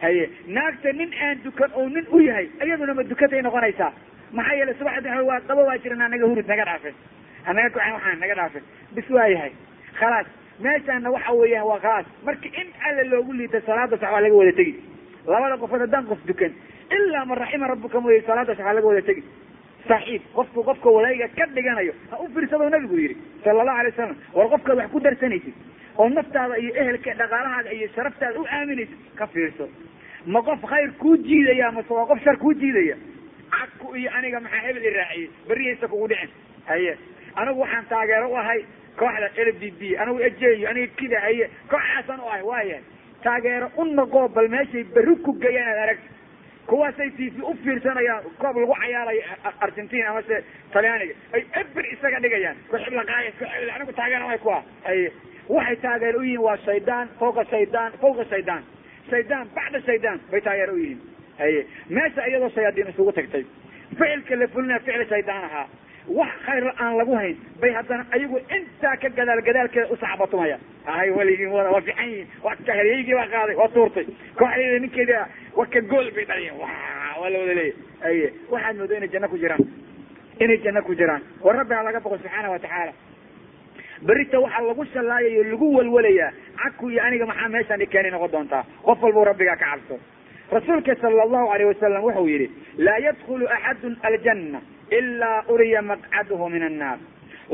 haye 0.01 0.29
naagta 0.47 0.93
nin 0.93 1.11
aan 1.25 1.37
dukan 1.43 1.71
oo 1.75 1.87
nin 1.89 2.05
u 2.11 2.19
yahay 2.19 2.47
iyaduna 2.65 2.93
ma 2.93 3.03
dukatay 3.03 3.41
noqonaysaa 3.41 3.91
maxaa 4.31 4.53
yeelay 4.59 4.75
subaxda 4.79 5.23
waa 5.29 5.39
qabo 5.47 5.61
waa 5.69 5.77
jiran 5.83 5.97
naga 6.09 6.25
hurud 6.25 6.47
naga 6.47 6.65
dhaafe. 6.65 6.93
Hanaga 7.45 7.69
kucen 7.69 7.93
waxaan 7.93 8.19
naga 8.19 8.35
dhaafe. 8.35 8.59
Bis 8.95 9.09
waa 9.09 9.27
yahay. 9.27 9.51
Khalaas 9.99 10.27
meeshaana 10.63 11.09
waxa 11.15 11.33
weeyaan 11.41 11.67
waa 11.71 11.79
khalaas 11.79 12.05
marka 12.25 12.47
in 12.61 12.67
alla 12.87 13.03
loogu 13.13 13.33
liita 13.33 13.61
salaada 13.65 13.97
sax 13.97 14.11
waa 14.13 14.21
laga 14.21 14.35
wada 14.41 14.51
tegi. 14.59 14.73
Labada 15.27 15.57
qofood 15.57 15.81
haddaan 15.85 16.05
qof 16.11 16.19
dukan. 16.27 16.51
Ilaa 16.95 17.25
man 17.25 17.37
raxima 17.37 17.67
rabbuka 17.67 17.99
mooye 18.01 18.21
salaada 18.27 18.55
sax 18.55 18.65
waa 18.65 18.73
laga 18.73 18.87
wada 18.87 19.01
tegi. 19.01 19.23
Saaxiib 19.87 20.21
qofku 20.35 20.63
qofka 20.63 20.89
walayga 20.95 21.27
ka 21.37 21.45
dhiganayo 21.55 21.93
ha 22.11 22.17
u 22.23 22.27
fiirsado 22.33 22.69
nabigu 22.69 22.97
yidhi 23.03 23.15
sala 23.43 23.61
allahu 23.61 23.79
alay 23.79 23.91
wasalam 23.91 24.15
war 24.37 24.47
qofkaad 24.53 24.77
wax 24.81 24.89
ku 24.91 24.99
darsanaysid 24.99 25.53
oo 25.97 26.09
naftaada 26.09 26.55
iyo 26.63 26.73
ehelka 26.81 27.13
dhaqaalahaada 27.21 27.71
iyo 27.77 27.87
sharaftaada 27.95 28.39
u 28.39 28.45
aaminaysid 28.45 28.99
ka 29.15 29.27
fiirso. 29.27 29.69
Ma 30.25 30.41
qof 30.41 30.61
khayr 30.71 30.91
kuu 31.01 31.17
jiidaya 31.17 31.71
mase 31.71 31.89
waa 31.93 32.05
qof 32.11 32.19
shar 32.23 32.37
kuu 32.37 32.53
jiidaya? 32.53 32.95
Cadku 33.55 33.95
iyo 33.95 34.09
aniga 34.17 34.39
maxaa 34.39 34.61
hebel 34.67 34.85
i 34.85 34.89
raaciyey? 34.99 35.29
Berihaysa 35.47 35.87
kugu 35.87 36.07
dhicin. 36.07 36.29
Haye 36.69 36.97
anigu 37.35 37.59
waxaan 37.65 37.85
taageero 37.89 38.29
u 38.29 38.35
ahay 38.37 38.61
kooxda 39.01 39.29
l 39.47 39.51
b 39.61 39.71
b 39.79 39.81
anigu 40.03 40.19
ejeyo 40.29 40.69
aniga 40.71 40.93
kida 41.01 41.19
haye 41.27 41.49
kooxaasaan 41.73 42.19
u 42.19 42.27
ahay 42.31 42.43
waayahay 42.51 42.83
taageero 43.23 43.67
u 43.77 43.85
noqoo 43.99 44.27
bal 44.35 44.47
meeshay 44.55 44.83
berri 44.95 45.15
ku 45.25 45.31
gayaan 45.43 45.69
aad 45.73 45.81
aragti 45.85 46.09
kuwaasay 46.69 47.09
t 47.17 47.29
v 47.35 47.41
u 47.49 47.53
fiirsanayaan 47.63 48.23
koob 48.41 48.55
lagu 48.63 48.73
cayaarayo 48.81 49.21
argentina 49.67 50.09
amase 50.11 50.37
talyaaniga 50.73 51.13
ay 51.37 51.41
eber 51.61 51.85
isaga 51.93 52.19
dhigayaan. 52.25 52.57
Kuxiblaqaaya 52.71 53.31
kuxibl 53.39 53.69
anigu 53.75 53.93
taageero 53.99 54.27
ay 54.91 54.99
waxay 55.55 55.75
taageero 55.85 56.19
u 56.19 56.23
yihiin 56.23 56.43
waa 56.47 56.57
shaydaan 56.65 57.07
fawqa 57.19 57.43
shaydaan 57.53 57.91
fawqa 58.01 58.23
shaydaan 58.33 58.63
shaydaan 59.09 59.45
bacda 59.55 59.79
shaydaan 59.87 60.19
bay 60.31 60.41
taageero 60.47 60.73
u 60.73 60.77
yihiin. 60.83 60.99
Haye 61.39 61.65
meesha 61.89 62.27
iyadoo 62.29 62.49
shayaadiin 62.55 62.87
isugu 62.93 63.11
tagtay. 63.19 63.43
Ficilka 63.99 64.35
la 64.41 64.47
fulinaya 64.53 64.79
ficil 64.85 65.05
shaydaan 65.13 65.43
ahaa 65.49 65.67
wax 66.07 66.31
khayr 66.45 66.65
aan 66.79 66.97
lagu 66.97 67.13
hayn. 67.15 67.35
Bay 67.61 67.71
haddana 67.77 68.05
ayagu 68.11 68.37
intaa 68.57 68.95
ka 69.01 69.09
gadaal 69.09 69.41
gadaalkeeda 69.41 69.87
u 69.93 69.95
saxbatumaya. 70.03 70.57
Hay 70.85 71.09
weligiin 71.11 71.51
waa 71.51 71.81
fiican 71.81 72.09
yihiin 72.09 72.27
waa 72.43 72.55
kahreyeygii 72.67 73.13
baa 73.19 73.27
qaaday 73.33 73.55
waa 73.55 73.67
tuurtay. 73.75 74.05
Kooxdeeda 74.39 74.79
ninkeedi 74.79 75.13
waa 75.57 75.65
ka 75.73 75.81
gool 75.81 76.11
bay 76.15 76.25
dhaliyen 76.25 76.55
wa 76.61 76.67
waa 77.21 77.29
la 77.29 77.39
wada 77.39 77.53
leeyahy 77.53 77.73
aye 78.09 78.33
waxaad 78.51 78.77
mooda 78.77 78.97
inay 78.97 79.09
janno 79.13 79.27
ku 79.29 79.37
jiraan. 79.37 79.63
Inay 80.39 80.57
janno 80.63 80.81
ku 80.81 80.95
jiraan. 80.95 81.21
War 81.43 81.55
rabbi 81.55 81.73
ha 81.75 81.83
laga 81.83 81.99
boqo 81.99 82.17
subxaana 82.17 82.49
watacaala 82.55 82.93
berita 84.01 84.39
waxaa 84.39 84.61
lagu 84.67 84.85
shallaayayo 84.93 85.43
lagu 85.51 85.67
walwalayaa 85.77 86.31
cadku 86.61 86.89
iyo 86.89 87.03
aniga 87.03 87.25
maxaa 87.25 87.49
meeshaan 87.49 87.81
ikeeni 87.81 88.09
noqon 88.11 88.31
doontaa? 88.31 88.63
Qof 88.85 89.03
walbuu 89.03 89.23
rabbigaa 89.25 89.55
ka 89.55 89.65
cabso. 89.65 89.99
Rasuulka 90.51 90.95
sala 91.01 91.21
allahu 91.23 91.47
alayh 91.53 91.67
wasalam 91.67 92.03
wuxuu 92.03 92.27
yidhi 92.27 92.47
laa 92.77 92.97
yadkulu 93.05 93.45
axadun 93.47 93.93
aljanna 94.03 94.59
ilaa 94.99 95.43
uriya 95.53 95.81
maqcaduhu 95.91 96.49
min 96.53 96.63
annaar 96.69 96.97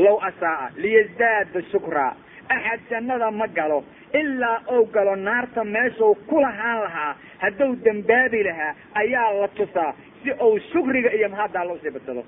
law 0.05 0.17
asaaa 0.29 0.69
liyazdaada 0.83 1.61
shukraa 1.71 2.11
axad 2.55 2.79
jannada 2.91 3.31
ma 3.39 3.47
galo 3.57 3.79
ilaa 4.21 4.57
ou 4.75 4.85
galo 4.95 5.15
naarta 5.27 5.63
meeshuu 5.75 6.13
ku 6.29 6.41
lahaan 6.45 6.79
lahaa 6.85 7.11
hadduu 7.43 7.71
dembaabi 7.85 8.43
lahaa 8.49 8.73
ayaa 9.01 9.29
la 9.41 9.47
tusaa 9.59 9.91
si 10.23 10.31
uu 10.47 10.59
shukriga 10.71 11.09
iyo 11.17 11.29
mahadda 11.33 11.59
alla 11.61 11.73
u 11.73 11.79
sii 11.83 11.89
badsado 11.97 12.23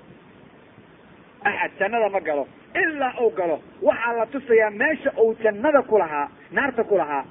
axad 1.50 1.70
jannada 1.80 2.08
ma 2.16 2.20
galo 2.28 2.44
ilaa 2.82 3.12
uu 3.24 3.30
galo 3.38 3.56
waxaa 3.88 4.12
la 4.18 4.26
tusayaa 4.34 4.70
meesha 4.82 5.10
uu 5.24 5.34
jannada 5.44 5.82
ku 5.82 5.98
lahaa 5.98 6.26
naarta 6.58 6.84
ku 6.84 6.96
lahaa 7.02 7.24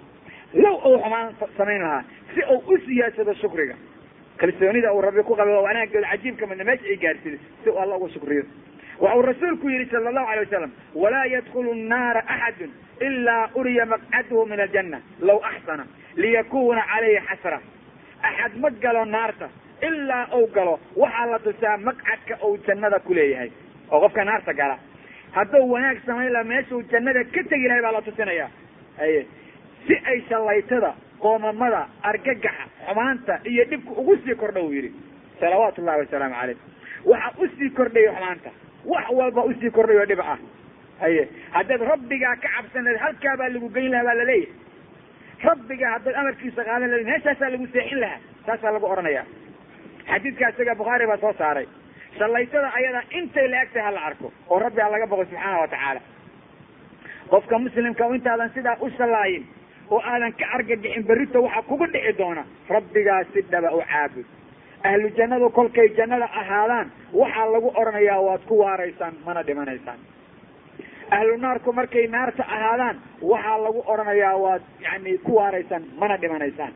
low 0.63 0.75
uu 0.89 0.97
xumaan 1.03 1.27
samayn 1.57 1.81
lahaa 1.85 2.03
si 2.35 2.41
uu 2.53 2.61
u 2.73 2.77
siyaadsado 2.85 3.33
shukriga 3.41 3.75
kalsoonida 4.41 4.93
uu 4.93 5.01
rabbi 5.01 5.23
ku 5.23 5.35
qaba 5.35 5.51
oo 5.57 5.63
wanaagooda 5.67 6.07
cajiibka 6.11 6.47
midna 6.51 6.63
meesha 6.69 6.85
ay 6.93 6.97
gaarsido 7.03 7.37
si 7.63 7.69
uu 7.69 7.77
alla 7.83 7.95
uga 7.97 8.09
shukriyo. 8.13 8.43
Waxa 8.99 9.15
uu 9.17 9.21
rasuulku 9.21 9.69
yihi 9.69 9.85
sala 9.91 10.09
allahu 10.09 10.27
alay 10.31 10.43
wasalam 10.45 10.71
walaa 10.95 11.25
yadkulu 11.33 11.73
nnaara 11.75 12.21
axadun 12.35 12.71
ilaa 13.07 13.49
uriya 13.55 13.85
maqcaduhu 13.85 14.45
min 14.51 14.59
aljanna 14.59 14.99
law 15.29 15.39
axsana 15.51 15.85
liyakuna 16.15 16.81
calayhi 16.91 17.21
xasra 17.29 17.59
axad 18.29 18.57
ma 18.63 18.69
galo 18.83 19.05
naarta 19.05 19.47
ilaa 19.89 20.25
uu 20.39 20.47
galo 20.57 20.79
waxaa 21.03 21.25
la 21.31 21.39
tusaa 21.47 21.77
maqcadka 21.87 22.33
uu 22.47 22.57
jannada 22.67 22.99
ku 22.99 23.13
leeyahay. 23.13 23.51
Oo 23.91 23.99
qofka 24.05 24.25
naarta 24.25 24.53
gala 24.53 24.77
hadduu 25.35 25.71
wanaag 25.73 25.97
samayn 26.05 26.31
laha 26.33 26.43
meeshuu 26.51 26.81
jannada 26.91 27.23
ka 27.35 27.43
tegi 27.51 27.67
lahay 27.67 27.81
baa 27.85 27.91
la 27.97 28.01
tusinaya 28.07 28.47
aye 29.03 29.25
si 29.87 29.95
ay 30.11 30.21
shallaytada 30.29 30.91
qoomamada 31.23 31.81
argagaxa 32.09 32.65
xumaanta 32.87 33.33
iyo 33.51 33.63
dhibka 33.71 33.91
ugu 34.01 34.15
sii 34.25 34.35
kordha 34.41 34.61
uu 34.65 34.71
yidhi. 34.77 34.91
Salawaatu 35.39 35.81
ullahi 35.81 35.99
wasalaamu 36.03 36.35
caleyh 36.39 36.57
waxa 37.11 37.29
u 37.43 37.47
sii 37.57 37.69
kordhayo 37.79 38.11
xumaanta. 38.17 38.49
Wax 38.91 39.05
walba 39.19 39.41
u 39.49 39.53
sii 39.59 39.71
kordhayo 39.77 40.05
dhib 40.11 40.19
ah. 40.33 40.37
Haye 41.01 41.23
haddaad 41.55 41.81
rabbigaa 41.91 42.35
ka 42.43 42.47
cabsan 42.55 42.83
lahayd 42.85 43.01
halkaa 43.05 43.35
baa 43.39 43.49
lagu 43.55 43.69
geyn 43.75 43.91
lahaa 43.93 44.03
baa 44.09 44.15
la 44.19 44.23
leeyahay 44.23 44.53
rabbigaa 45.49 45.91
haddaad 45.95 46.15
amarkiisa 46.21 46.61
qaadan 46.69 46.89
lahayd 46.93 47.07
meeshaasaa 47.11 47.49
lagu 47.53 47.67
seexin 47.75 47.99
lahaa. 48.03 48.19
Saasaa 48.45 48.71
lagu 48.75 48.85
odhanaya 48.93 49.23
xadiidkaa 50.11 50.49
isaga 50.53 50.75
bukhaari 50.81 51.07
baa 51.11 51.17
soo 51.23 51.33
saaray. 51.41 51.67
Shallaytada 52.17 52.69
ayada 52.79 53.01
intay 53.19 53.47
la 53.53 53.57
eg 53.63 53.69
tahay 53.73 53.85
hala 53.87 54.01
arko 54.09 54.27
oo 54.51 54.59
rabbi 54.65 54.81
ha 54.83 54.87
laga 54.93 55.07
boqo 55.11 55.23
subxaana 55.29 55.57
watacaala 55.63 56.01
qofka 57.31 57.55
muslimka 57.65 58.03
intaadan 58.17 58.49
sidaa 58.55 58.77
u 58.81 58.87
shallaayin 58.97 59.43
oo 59.91 59.99
aadan 60.11 60.33
ka 60.39 60.45
argagixin 60.57 61.03
berrito 61.09 61.41
waxaa 61.45 61.61
kugu 61.69 61.85
dhici 61.93 62.13
doona 62.19 62.43
rabbigaa 62.75 63.23
si 63.33 63.41
dhaba 63.51 63.69
u 63.77 63.81
caabud 63.91 64.25
ahlu 64.89 65.07
jannadu 65.17 65.49
kolkay 65.57 65.87
jannada 65.97 66.27
ahaadaan 66.41 66.87
waxaa 67.21 67.47
lagu 67.53 67.69
odhanayaa 67.81 68.19
waad 68.27 68.41
ku 68.49 68.55
waaraysaan 68.63 69.13
mana 69.25 69.41
dhimanaysaan. 69.47 69.99
Ahlu 71.17 71.37
naarku 71.43 71.71
markay 71.73 72.05
naarta 72.15 72.43
ahaadaan 72.55 72.97
waxaa 73.31 73.57
lagu 73.65 73.79
odhanayaa 73.93 74.35
waad 74.43 74.61
yani 74.85 75.17
ku 75.25 75.31
waaraysaan 75.39 75.83
mana 76.01 76.15
dhimanaysaan. 76.21 76.73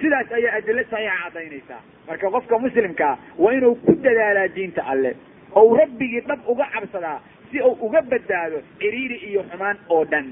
Sidaas 0.00 0.28
ayaa 0.38 0.52
adilo 0.58 0.82
saxiixa 0.90 1.16
caddaynaysaa 1.24 1.80
marka 2.08 2.26
qofka 2.34 2.58
muslimkaa 2.64 3.14
waa 3.42 3.52
inuu 3.58 3.74
ku 3.86 3.92
dadaalaa 4.04 4.48
diinta 4.56 4.82
alle 4.92 5.12
ou 5.60 5.66
rabbigii 5.80 6.20
dhab 6.28 6.40
uga 6.52 6.66
cabsadaa 6.74 7.18
si 7.50 7.60
uu 7.68 7.76
uga 7.86 8.00
badbaado 8.12 8.58
ciriiri 8.80 9.16
iyo 9.28 9.42
xumaan 9.50 9.76
oo 9.94 10.04
dhan 10.12 10.26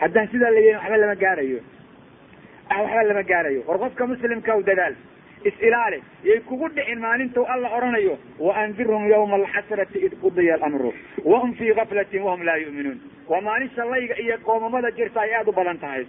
haddaan 0.00 0.28
sidaa 0.32 0.50
la 0.50 0.60
yeelin 0.60 0.78
waxba 0.80 0.96
lama 1.02 1.14
gaarayo. 1.24 1.60
Waxba 2.70 3.02
lama 3.08 3.22
gaarayo. 3.30 3.60
War 3.68 3.78
qofka 3.78 4.06
muslimka 4.06 4.52
dadaal 4.70 4.94
is-ilaali 5.48 5.98
yay 6.24 6.40
kugu 6.48 6.68
dhicin 6.76 6.98
maalintuu 7.00 7.44
alla 7.54 7.68
odhanayo 7.76 8.14
waandirhum 8.46 9.04
yawma 9.12 9.36
alxasrati 9.40 9.98
id 10.06 10.14
qudiya 10.22 10.54
alamru 10.58 10.90
wahum 11.24 11.54
fii 11.58 11.74
gaflatin 11.78 12.22
wahum 12.26 12.42
laa 12.48 12.56
yu'minuun 12.56 12.98
waa 13.28 13.40
maalin 13.40 13.70
shallayga 13.76 14.14
iyo 14.24 14.38
qoomamada 14.46 14.90
jirta 14.96 15.20
ay 15.20 15.34
aada 15.34 15.50
u 15.50 15.52
badan 15.52 15.78
tahay. 15.78 16.06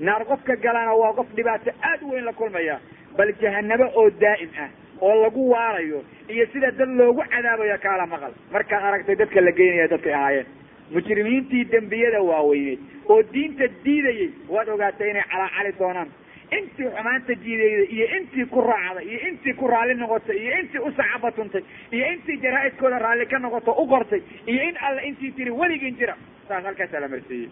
Naar 0.00 0.24
qofka 0.24 0.56
galana 0.64 0.94
waa 1.02 1.12
qof 1.18 1.26
dhibaato 1.36 1.70
aad 1.90 2.02
weyn 2.10 2.24
la 2.24 2.32
kulmaya 2.32 2.78
bal 3.18 3.32
jahanabo 3.42 3.84
oo 4.00 4.10
daa'im 4.22 4.50
ah 4.64 4.70
oo 5.00 5.14
lagu 5.24 5.50
waarayo 5.50 6.00
iyo 6.28 6.46
sida 6.52 6.70
dad 6.70 6.88
loogu 6.88 7.22
cadaabayo 7.34 7.76
kaala 7.82 8.06
maqal. 8.06 8.32
Markaad 8.52 8.82
aragtay 8.88 9.16
dadka 9.16 9.40
la 9.40 9.52
geynaya 9.52 9.88
dadkay 9.92 10.14
ahaayeen 10.14 10.46
mujrimiintii 10.94 11.64
dembiyada 11.72 12.20
waaweyneed 12.30 12.78
oo 13.08 13.22
diinta 13.32 13.64
diidayay 13.84 14.30
waad 14.48 14.68
ogaatay 14.74 15.10
inay 15.10 15.22
calaacali 15.32 15.72
doonaan. 15.78 16.10
Intii 16.58 16.86
xumaanta 16.94 17.34
jiidayday 17.44 17.86
iyo 17.96 18.06
intii 18.18 18.44
ku 18.52 18.60
raacday 18.60 19.04
iyo 19.10 19.20
intii 19.28 19.54
ku 19.60 19.66
raalli 19.72 19.94
noqotay 19.94 20.36
iyo 20.44 20.52
intii 20.60 20.78
u 20.86 20.90
saxaba 20.96 21.30
tuntay 21.36 21.62
iyo 21.92 22.06
intii 22.12 22.36
jaraa-idkooda 22.44 22.98
raalli 22.98 23.26
ka 23.26 23.38
noqoto 23.38 23.72
u 23.82 23.86
qortay 23.92 24.20
iyo 24.46 24.62
in 24.68 24.76
alle 24.86 25.02
intii 25.08 25.30
tiri 25.36 25.50
weligin 25.50 25.94
jira 25.98 26.16
saas 26.48 26.64
halkaasaa 26.64 27.00
la 27.00 27.08
marsiiyey 27.08 27.48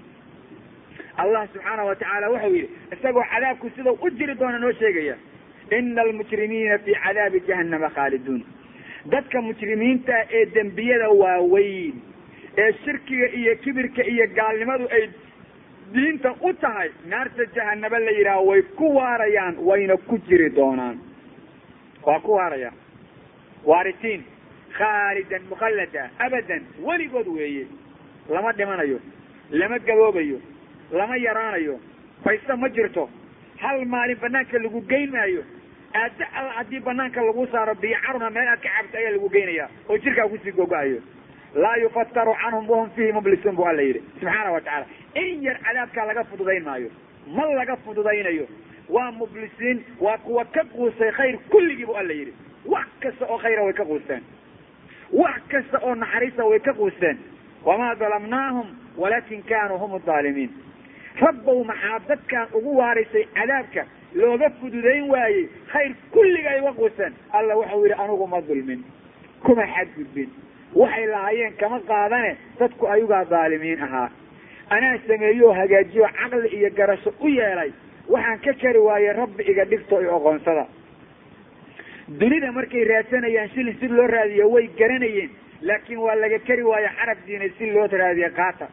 allah 1.23 1.47
subxaana 1.53 1.85
wa 1.89 1.95
tacaala 1.95 2.31
wuxuu 2.33 2.55
yidhi 2.55 2.69
isagoo 2.97 3.25
cadaabku 3.35 3.71
sidau 3.77 3.95
u 4.03 4.11
jiri 4.19 4.35
doona 4.35 4.59
noo 4.59 4.73
sheegaya 4.81 5.15
ina 5.79 6.03
almujrimiina 6.03 6.79
fii 6.79 6.95
cadaabi 7.05 7.41
jahannama 7.49 7.91
khaaliduun. 7.97 8.43
Dadka 9.13 9.41
mujrimiinta 9.43 10.15
ee 10.39 10.45
dembiyada 10.55 11.09
waaweyn 11.11 11.95
ee 12.57 12.73
shirkiga 12.85 13.27
iyo 13.41 13.57
kibirka 13.65 14.03
iyo 14.13 14.27
gaalnimadu 14.35 14.89
ay 14.91 15.09
diinta 15.95 16.35
u 16.41 16.53
tahay 16.53 16.91
naarta 17.07 17.45
jahanaba 17.57 17.99
la 17.99 18.11
yidhaah 18.11 18.43
way 18.49 18.63
ku 18.63 18.95
waarayaan 18.97 19.57
wayna 19.69 19.97
ku 19.97 20.19
jiri 20.29 20.51
doonaan. 20.51 20.99
Waa 22.07 22.21
ku 22.21 22.33
waarayaan. 22.33 22.75
Waaritiin. 23.65 24.25
Khaalidan 24.79 25.43
mukhallada 25.51 26.11
abadan 26.19 26.63
weligood 26.87 27.27
weeye. 27.37 27.67
Lama 28.29 28.53
dhimanayo 28.53 28.99
lama 29.51 29.79
gaboobayo 29.79 30.41
lama 30.93 31.17
yaraanayo. 31.17 31.81
Fayse 32.25 32.55
ma 32.57 32.69
jirto. 32.69 33.09
Hal 33.57 33.85
maalin 33.87 34.17
banaanka 34.21 34.59
lagu 34.59 34.81
geyn 34.89 35.11
maayo 35.11 35.43
aada 35.95 36.27
alla 36.37 36.53
haddii 36.59 36.81
banaanka 36.81 37.21
lagu 37.23 37.47
saaro 37.53 37.75
biyo 37.75 37.97
caruna 38.07 38.31
meel 38.31 38.49
aad 38.49 38.61
ka 38.63 38.69
cabto 38.77 38.99
ayaa 38.99 39.11
lagu 39.17 39.29
geynaya 39.29 39.69
oo 39.89 39.97
jirkaa 39.99 40.29
ku 40.29 40.39
sii 40.45 40.53
gogo-ayo 40.53 41.01
laa 41.55 41.77
yufataru 41.83 42.35
canhum 42.43 42.69
wahum 42.71 42.91
fiihi 42.97 43.13
mublisuun 43.13 43.57
bu 43.57 43.65
alla 43.67 43.83
yidhi 43.83 44.03
subxaana 44.21 44.51
wa 44.53 44.61
tacaala. 44.61 44.87
In 45.15 45.43
yar 45.43 45.59
cadaabkaa 45.67 46.07
laga 46.07 46.25
fududayn 46.25 46.65
maayo 46.65 46.91
ma 47.37 47.47
laga 47.55 47.77
fududaynayo 47.77 48.47
waa 48.89 49.11
mublisiin 49.13 49.85
waa 50.01 50.19
kuwa 50.19 50.45
ka 50.45 50.65
quusay 50.65 51.11
khayr 51.13 51.39
kulligii 51.51 51.85
bu 51.87 51.97
alla 51.97 52.13
yidhi. 52.13 52.33
Wax 52.67 52.87
kasta 53.01 53.27
oo 53.27 53.39
khayra 53.39 53.63
way 53.65 53.73
ka 53.73 53.85
quusteen. 53.85 54.23
Wax 55.13 55.41
kasta 55.49 55.79
oo 55.83 55.95
naxariista 55.95 56.45
way 56.45 56.61
ka 56.61 56.73
quusteen. 56.75 57.19
Wamaa 57.65 57.95
dalamnaahum 57.95 58.67
walakin 58.97 59.43
kaanuu 59.43 59.79
hum 59.79 60.01
aalimiin 60.09 60.51
rabbow 61.21 61.65
maxaa 61.65 61.99
dadkaan 62.09 62.49
ugu 62.55 62.77
waarisay 62.79 63.25
cadaabka 63.35 63.85
looga 64.15 64.51
fududayn 64.61 65.09
waayey? 65.11 65.49
Khayr 65.73 65.95
kulliga 66.11 66.51
ay 66.51 66.61
uga 66.61 66.73
quusteen. 66.73 67.13
Alla 67.33 67.57
waxau 67.57 67.83
yidhi 67.85 67.95
anugu 68.03 68.27
ma 68.27 68.41
dulmin 68.41 68.85
kuma 69.45 69.67
xadgudbin 69.75 70.29
waxay 70.75 71.07
lahaayeen 71.07 71.55
kama 71.61 71.81
qaadane 71.81 72.37
dadku 72.61 72.87
ayugaa 72.87 73.25
dhaalimiin 73.25 73.83
ahaa. 73.83 74.11
Anaa 74.71 74.99
sameeyo 75.09 75.53
hagaajiyo 75.53 76.09
caqli 76.21 76.49
iyo 76.59 76.71
garasho 76.71 77.13
u 77.21 77.29
yeelay 77.29 77.73
waxaan 78.09 78.39
ka 78.45 78.53
kari 78.63 78.79
waayey 78.79 79.13
rabbi 79.13 79.43
iga 79.53 79.65
dhigto 79.65 80.01
iyo 80.03 80.17
oqoonsada 80.17 80.67
dunida 82.21 82.53
markay 82.53 82.85
raadsanayaan 82.85 83.49
shilin 83.55 83.77
si 83.81 83.89
loo 83.89 84.07
raadiyo 84.07 84.49
way 84.51 84.67
garanayeen 84.79 85.31
laakiin 85.63 85.99
waa 85.99 86.15
laga 86.15 86.39
kari 86.39 86.63
waayo 86.63 86.89
xarab 86.99 87.19
diinay 87.27 87.51
si 87.59 87.71
loo 87.73 87.87
raadiya 87.87 88.31
qaata 88.31 88.69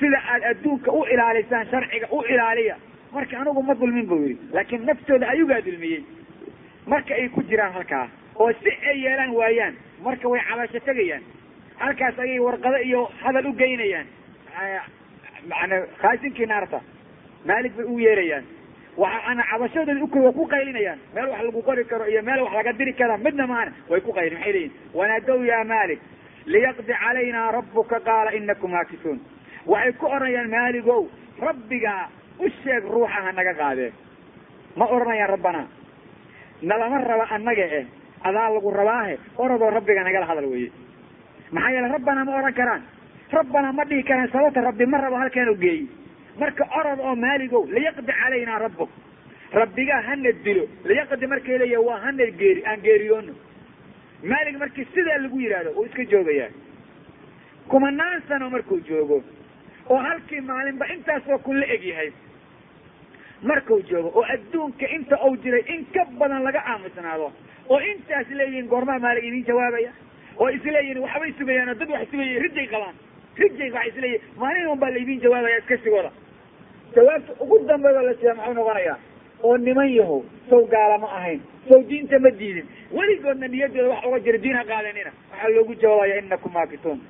sida 0.00 0.18
aad 0.32 0.42
adduunka 0.50 0.92
u 0.92 1.04
ilaalisaan 1.14 1.66
sharciga 1.70 2.06
u 2.10 2.22
ilaaliya 2.32 2.76
marka 3.12 3.38
anigu 3.40 3.62
ma 3.62 3.74
dulmin 3.74 4.06
buu 4.06 4.20
yidhi 4.26 4.38
laakiin 4.52 4.86
naftooda 4.86 5.28
ayugaa 5.28 5.60
dulmiyey. 5.66 6.02
Marka 6.86 7.14
ay 7.14 7.28
ku 7.28 7.42
jiraan 7.42 7.72
halkaa 7.72 8.08
oo 8.38 8.52
si 8.62 8.70
ay 8.90 8.98
yeelaan 9.04 9.30
waayaan 9.38 9.74
marka 10.04 10.28
way 10.28 10.40
cabasho 10.48 10.80
tegayaan. 10.88 11.22
Halkaas 11.78 12.18
ayay 12.18 12.38
warqado 12.46 12.78
iyo 12.88 13.00
hadal 13.22 13.46
u 13.46 13.52
geynayaan. 13.52 14.06
Mana 15.50 15.76
khaasinkii 16.02 16.46
naarta 16.46 16.80
maalig 17.48 17.72
bay 17.76 17.84
u 17.86 17.98
yeerayaan. 17.98 18.44
Waxaana 18.96 19.42
cabashadooda 19.50 20.02
uko 20.04 20.18
way 20.24 20.32
ku 20.32 20.44
qaylinayaan 20.52 20.98
meel 21.14 21.28
wax 21.32 21.42
lagu 21.46 21.60
qori 21.68 21.84
karo 21.84 22.04
iyo 22.08 22.22
meel 22.22 22.40
wax 22.44 22.52
laga 22.54 22.72
diri 22.72 22.92
kara 22.94 23.16
midna 23.18 23.46
maana 23.46 23.72
way 23.90 24.00
ku 24.00 24.10
qaylin 24.12 24.38
maxay 24.38 24.52
leeyihiin 24.52 24.72
wanaadow 24.98 25.40
ya 25.44 25.58
malik 25.64 26.00
liyaqdi 26.46 26.92
calayna 27.02 27.40
rabuka 27.56 28.00
qaala 28.08 28.30
inakum 28.38 28.70
maakisuun 28.72 29.18
waxay 29.66 29.92
ku 30.00 30.06
odhanayaan 30.06 30.48
maaligow 30.56 31.02
rabbigaa 31.46 32.08
u 32.40 32.48
sheeg 32.62 32.84
ruuxa 32.94 33.20
ha 33.24 33.32
naga 33.38 33.54
qaadee 33.60 33.90
ma 34.78 34.84
odhanayaan 34.94 35.30
rabbana? 35.34 35.62
Nalama 36.62 36.98
raba 37.10 37.24
annaga 37.36 37.66
eh 37.80 37.84
adaa 38.28 38.48
lagu 38.54 38.70
rabaahe 38.80 39.14
orodoo 39.44 39.70
rabbiga 39.76 40.02
nagala 40.08 40.26
hadal 40.30 40.44
weye 40.54 40.70
maxaa 41.52 41.70
yeele 41.74 41.88
rabbana 41.96 42.24
ma 42.28 42.32
odhan 42.38 42.54
karaan. 42.60 42.82
Rabbana 43.38 43.72
ma 43.78 43.84
dhihi 43.90 44.02
karaan 44.08 44.28
sababta 44.32 44.60
rabbi 44.68 44.86
ma 44.86 44.98
rabo 45.04 45.16
halkaan 45.22 45.48
u 45.48 45.54
geeyi. 45.64 45.84
Marka 46.40 46.64
orod 46.78 46.98
oo 47.08 47.14
maaligow 47.24 47.62
liyaqdi 47.76 48.12
calaynaa 48.20 48.58
rabbuk. 48.64 48.90
Rabbigaa 49.60 50.00
hana 50.08 50.32
dilo. 50.44 50.64
Liyaqdi 50.90 51.26
markay 51.32 51.58
leeya 51.62 51.80
waa 51.88 51.98
hana 52.04 52.26
geeri 52.40 52.62
aan 52.70 52.80
geeriyoono 52.86 53.32
maalig 54.30 54.56
markii 54.62 54.86
sidaa 54.94 55.18
lagu 55.22 55.38
yidhahdo 55.44 55.70
uu 55.78 55.84
iska 55.88 56.04
joogayaa. 56.12 56.50
Kumanaan 57.68 58.22
sano 58.28 58.50
markuu 58.50 58.80
joogo 58.88 59.18
oo 59.88 59.98
halkii 60.06 60.40
maalinba 60.40 60.84
intaasoo 60.94 61.38
kun 61.38 61.60
la 61.60 61.66
eg 61.74 61.82
yahay 61.84 62.10
markuu 63.42 63.80
joogo 63.90 64.08
oo 64.18 64.24
adduunka 64.34 64.86
inta 64.96 65.16
uu 65.26 65.36
jiray 65.36 65.64
in 65.74 65.86
ka 65.94 66.04
badan 66.18 66.42
laga 66.46 66.62
aamusnaado 66.72 67.32
oo 67.68 67.80
intaas 67.92 68.28
leeyihiin 68.38 68.68
goormaa 68.72 68.98
maalig 68.98 69.24
idin 69.30 69.44
jawaabaya 69.50 69.92
oo 70.38 70.48
isleeyihin 70.58 70.98
waxbay 71.04 71.32
sugayaan 71.38 71.68
oo 71.68 71.74
dad 71.80 71.90
wax 71.96 72.08
sugaya 72.10 72.38
rijay 72.44 72.66
qabaan 72.74 72.94
rijay 73.42 73.70
waxa 73.76 73.88
isleeyihin 73.92 74.22
maalin 74.42 74.66
un 74.72 74.78
baa 74.82 74.90
laydin 74.96 75.20
jawaabaya 75.24 75.58
iska 75.62 75.76
sigooda. 75.84 76.10
Jawaabta 76.96 77.32
ugu 77.40 77.58
dambeeda 77.68 78.02
la 78.02 78.14
siyaa 78.20 78.34
maxuu 78.34 78.54
noqonayaa 78.54 78.98
oo 79.42 79.56
niman 79.56 79.90
yahow 79.96 80.20
saw 80.50 80.62
gaala 80.74 80.98
ma 80.98 81.08
ahayn 81.18 81.40
saw 81.68 81.80
diinta 81.88 82.18
ma 82.18 82.30
diidin. 82.38 82.66
Weligoodna 82.96 83.48
niyadooda 83.48 83.88
wax 83.92 84.04
uga 84.08 84.20
jira 84.26 84.38
diin 84.44 84.56
ha 84.56 84.64
qaadanina. 84.70 85.10
Waxaa 85.32 85.48
loogu 85.56 85.74
jawaabaya 85.82 86.18
inakum 86.22 86.52
maakituun. 86.52 87.00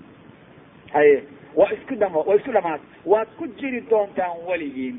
Haye 0.93 1.23
waa 1.57 1.71
isku 1.77 1.95
dhamo 1.95 2.23
waa 2.29 2.37
isku 2.37 2.53
dhamaad 2.53 2.81
waad 3.13 3.29
ku 3.39 3.47
jiri 3.61 3.81
doontaan 3.91 4.37
weligiin. 4.49 4.97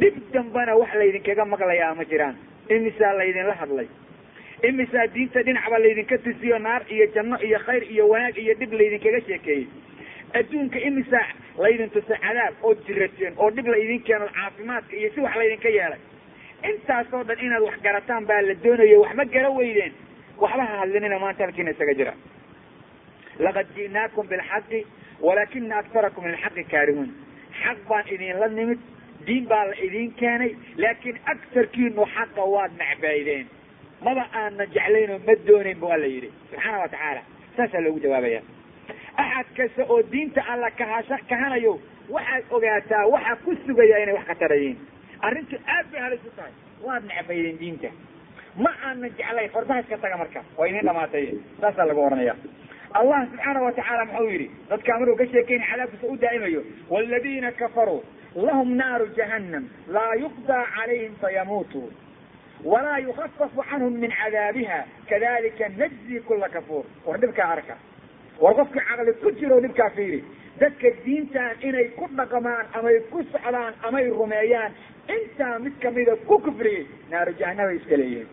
Dib 0.00 0.14
dambana 0.32 0.76
wax 0.76 0.94
laydinkaga 1.00 1.44
maqlayaa 1.44 1.94
ma 1.94 2.04
jiraan. 2.04 2.36
Imisaa 2.68 3.12
laydinla 3.18 3.54
hadlay 3.60 3.88
imisaa 4.68 5.06
diinta 5.14 5.42
dhinacba 5.46 5.78
laydinka 5.78 6.18
tusiyo 6.18 6.58
naar 6.58 6.82
iyo 6.94 7.06
janno 7.14 7.36
iyo 7.46 7.58
khayr 7.66 7.82
iyo 7.94 8.04
wanaag 8.08 8.36
iyo 8.38 8.54
dhib 8.60 8.72
laydinkaga 8.72 9.20
sheekeeyey? 9.26 9.66
Adduunka 10.38 10.78
imisaa 10.88 11.26
laydin 11.58 11.90
tusay 11.90 12.18
cadaab 12.24 12.54
oo 12.62 12.74
jirateen 12.86 13.34
oo 13.36 13.50
dhib 13.50 13.66
laydin 13.66 14.02
keeno 14.06 14.26
caafimaadka 14.36 14.96
iyo 14.96 15.10
si 15.14 15.20
wax 15.20 15.34
laydinka 15.36 15.68
yeelay? 15.68 15.98
Intaasoo 16.70 17.22
dhan 17.28 17.38
inaad 17.46 17.62
wax 17.68 17.76
garataan 17.82 18.26
baa 18.26 18.40
la 18.42 18.54
doonayo 18.64 19.00
waxma 19.04 19.24
gara 19.34 19.50
weydeen? 19.50 19.92
Waxba 20.42 20.64
ha 20.70 20.78
hadlinina 20.80 21.18
maanta 21.18 21.44
halkiina 21.44 21.70
isaga 21.70 21.94
jira. 21.98 22.14
Laqad 23.44 23.66
ji'naakum 23.76 24.26
bilxaqi 24.30 24.80
walaakina 25.26 25.78
aktarakum 25.82 26.24
lilxaqi 26.30 26.64
kaarihuun. 26.72 27.10
Xaq 27.62 27.78
baan 27.88 28.04
idinla 28.14 28.48
nimid 28.48 28.78
diin 29.26 29.44
baa 29.50 29.64
la 29.70 29.74
idin 29.86 30.12
keenay 30.20 30.54
laakiin 30.82 31.18
aktarkiinu 31.32 32.06
xaqa 32.14 32.42
waad 32.54 32.72
necbaydeen 32.82 33.46
maba 34.04 34.24
aana 34.40 34.66
jeclaynoo 34.74 35.18
ma 35.26 35.34
doonayn 35.46 35.78
bu 35.82 35.86
alla 35.94 36.06
yidhi. 36.14 36.30
Subxaana 36.50 36.78
wa 36.82 36.88
tacaala. 36.88 37.20
Saasaa 37.56 37.80
loogu 37.84 38.00
jawaabaya. 38.04 38.40
Axad 39.22 39.46
kasta 39.56 39.82
oo 39.92 40.02
diinta 40.12 40.40
alla 40.52 40.70
kahasha 40.80 41.18
kahanayo 41.30 41.74
waxaad 42.14 42.44
ogaataa 42.56 43.06
waxa 43.14 43.36
ku 43.44 43.50
sugaya 43.66 43.96
inay 44.02 44.14
wax 44.18 44.26
khatarayiin 44.30 44.76
arrintu 45.26 45.56
aad 45.74 45.86
bay 45.92 46.00
halis 46.04 46.20
u 46.26 46.30
tahay. 46.36 46.52
Waad 46.86 47.04
necbaydeen 47.10 47.58
diinta. 47.62 47.88
Ma 48.64 48.70
aana 48.86 49.08
jeclayn 49.18 49.50
hordaha 49.54 49.80
iska 49.80 49.96
taga 50.04 50.16
marka. 50.22 50.40
Waa 50.58 50.66
idin 50.70 50.84
dhamaatay. 50.88 51.26
Saasaa 51.60 51.86
lagu 51.90 52.00
ohanaya 52.06 52.34
allah 53.00 53.20
subxaana 53.30 53.60
wa 53.66 53.72
tacaala 53.72 54.04
muxuu 54.10 54.28
yidhi 54.34 54.48
dadkaa 54.70 54.98
maruu 55.00 55.16
ka 55.20 55.26
sheekeyna 55.32 55.66
cadaabkiisa 55.70 56.06
u 56.12 56.16
daa'imayo. 56.24 56.62
Waaladiina 56.92 57.52
kafaruu 57.60 58.00
lahum 58.46 58.74
naaru 58.80 59.06
jahannam. 59.18 59.64
Laa 59.96 60.14
yuqdaa 60.22 60.64
calayhim 60.76 61.14
fayamuutuu 61.22 61.88
walaa 62.64 62.98
yukafafu 63.06 63.62
canhum 63.70 63.92
min 64.02 64.10
cadaabiha 64.20 64.80
kadalika 65.10 65.68
najzi 65.80 66.20
kula 66.28 66.48
kafuur 66.48 66.84
war 67.06 67.18
dhibkaa 67.20 67.48
arka 67.56 67.76
war 68.44 68.54
qofkii 68.60 68.80
caqli 68.90 69.12
ku 69.22 69.30
jiro 69.40 69.60
dhibkaa 69.64 69.90
fiiri 69.96 70.20
dadka 70.60 70.88
diintan 71.04 71.56
inay 71.68 71.88
ku 71.98 72.06
dhaqmaan 72.20 72.66
amay 72.78 72.98
ku 73.12 73.22
socdaan 73.32 73.74
amay 73.88 74.04
rumeeyaan 74.20 74.72
intaa 75.16 75.58
mid 75.64 75.74
kamida 75.84 76.16
ku 76.28 76.38
kufriyey 76.46 76.86
naaru 77.10 77.32
jahanabay 77.40 77.76
iska 77.80 77.96
leeyihiin 78.02 78.28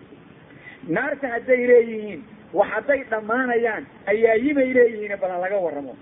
naarta 0.97 1.27
hadday 1.35 1.61
leeyihiin 1.71 2.21
wax 2.59 2.69
hadday 2.75 2.99
dhammaanayaan 3.13 3.83
ayaayibay 4.13 4.69
leeyihiin 4.77 5.17
balan 5.23 5.41
laga 5.45 5.57
warramo 5.65 5.95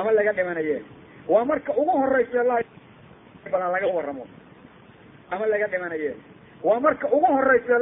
ama 0.00 0.12
laga 0.18 0.32
dhimanaye 0.38 0.78
waa 1.32 1.44
marka 1.50 1.72
ugu 1.82 1.90
horeysa 2.02 2.42
la 2.50 2.56
balan 3.52 3.70
laga 3.76 3.86
warramo 3.96 4.24
ama 5.34 5.46
laga 5.52 5.66
dhimanaye 5.74 6.12
waa 6.62 6.80
marka 6.80 7.06
ugu 7.08 7.26
horeysa 7.26 7.78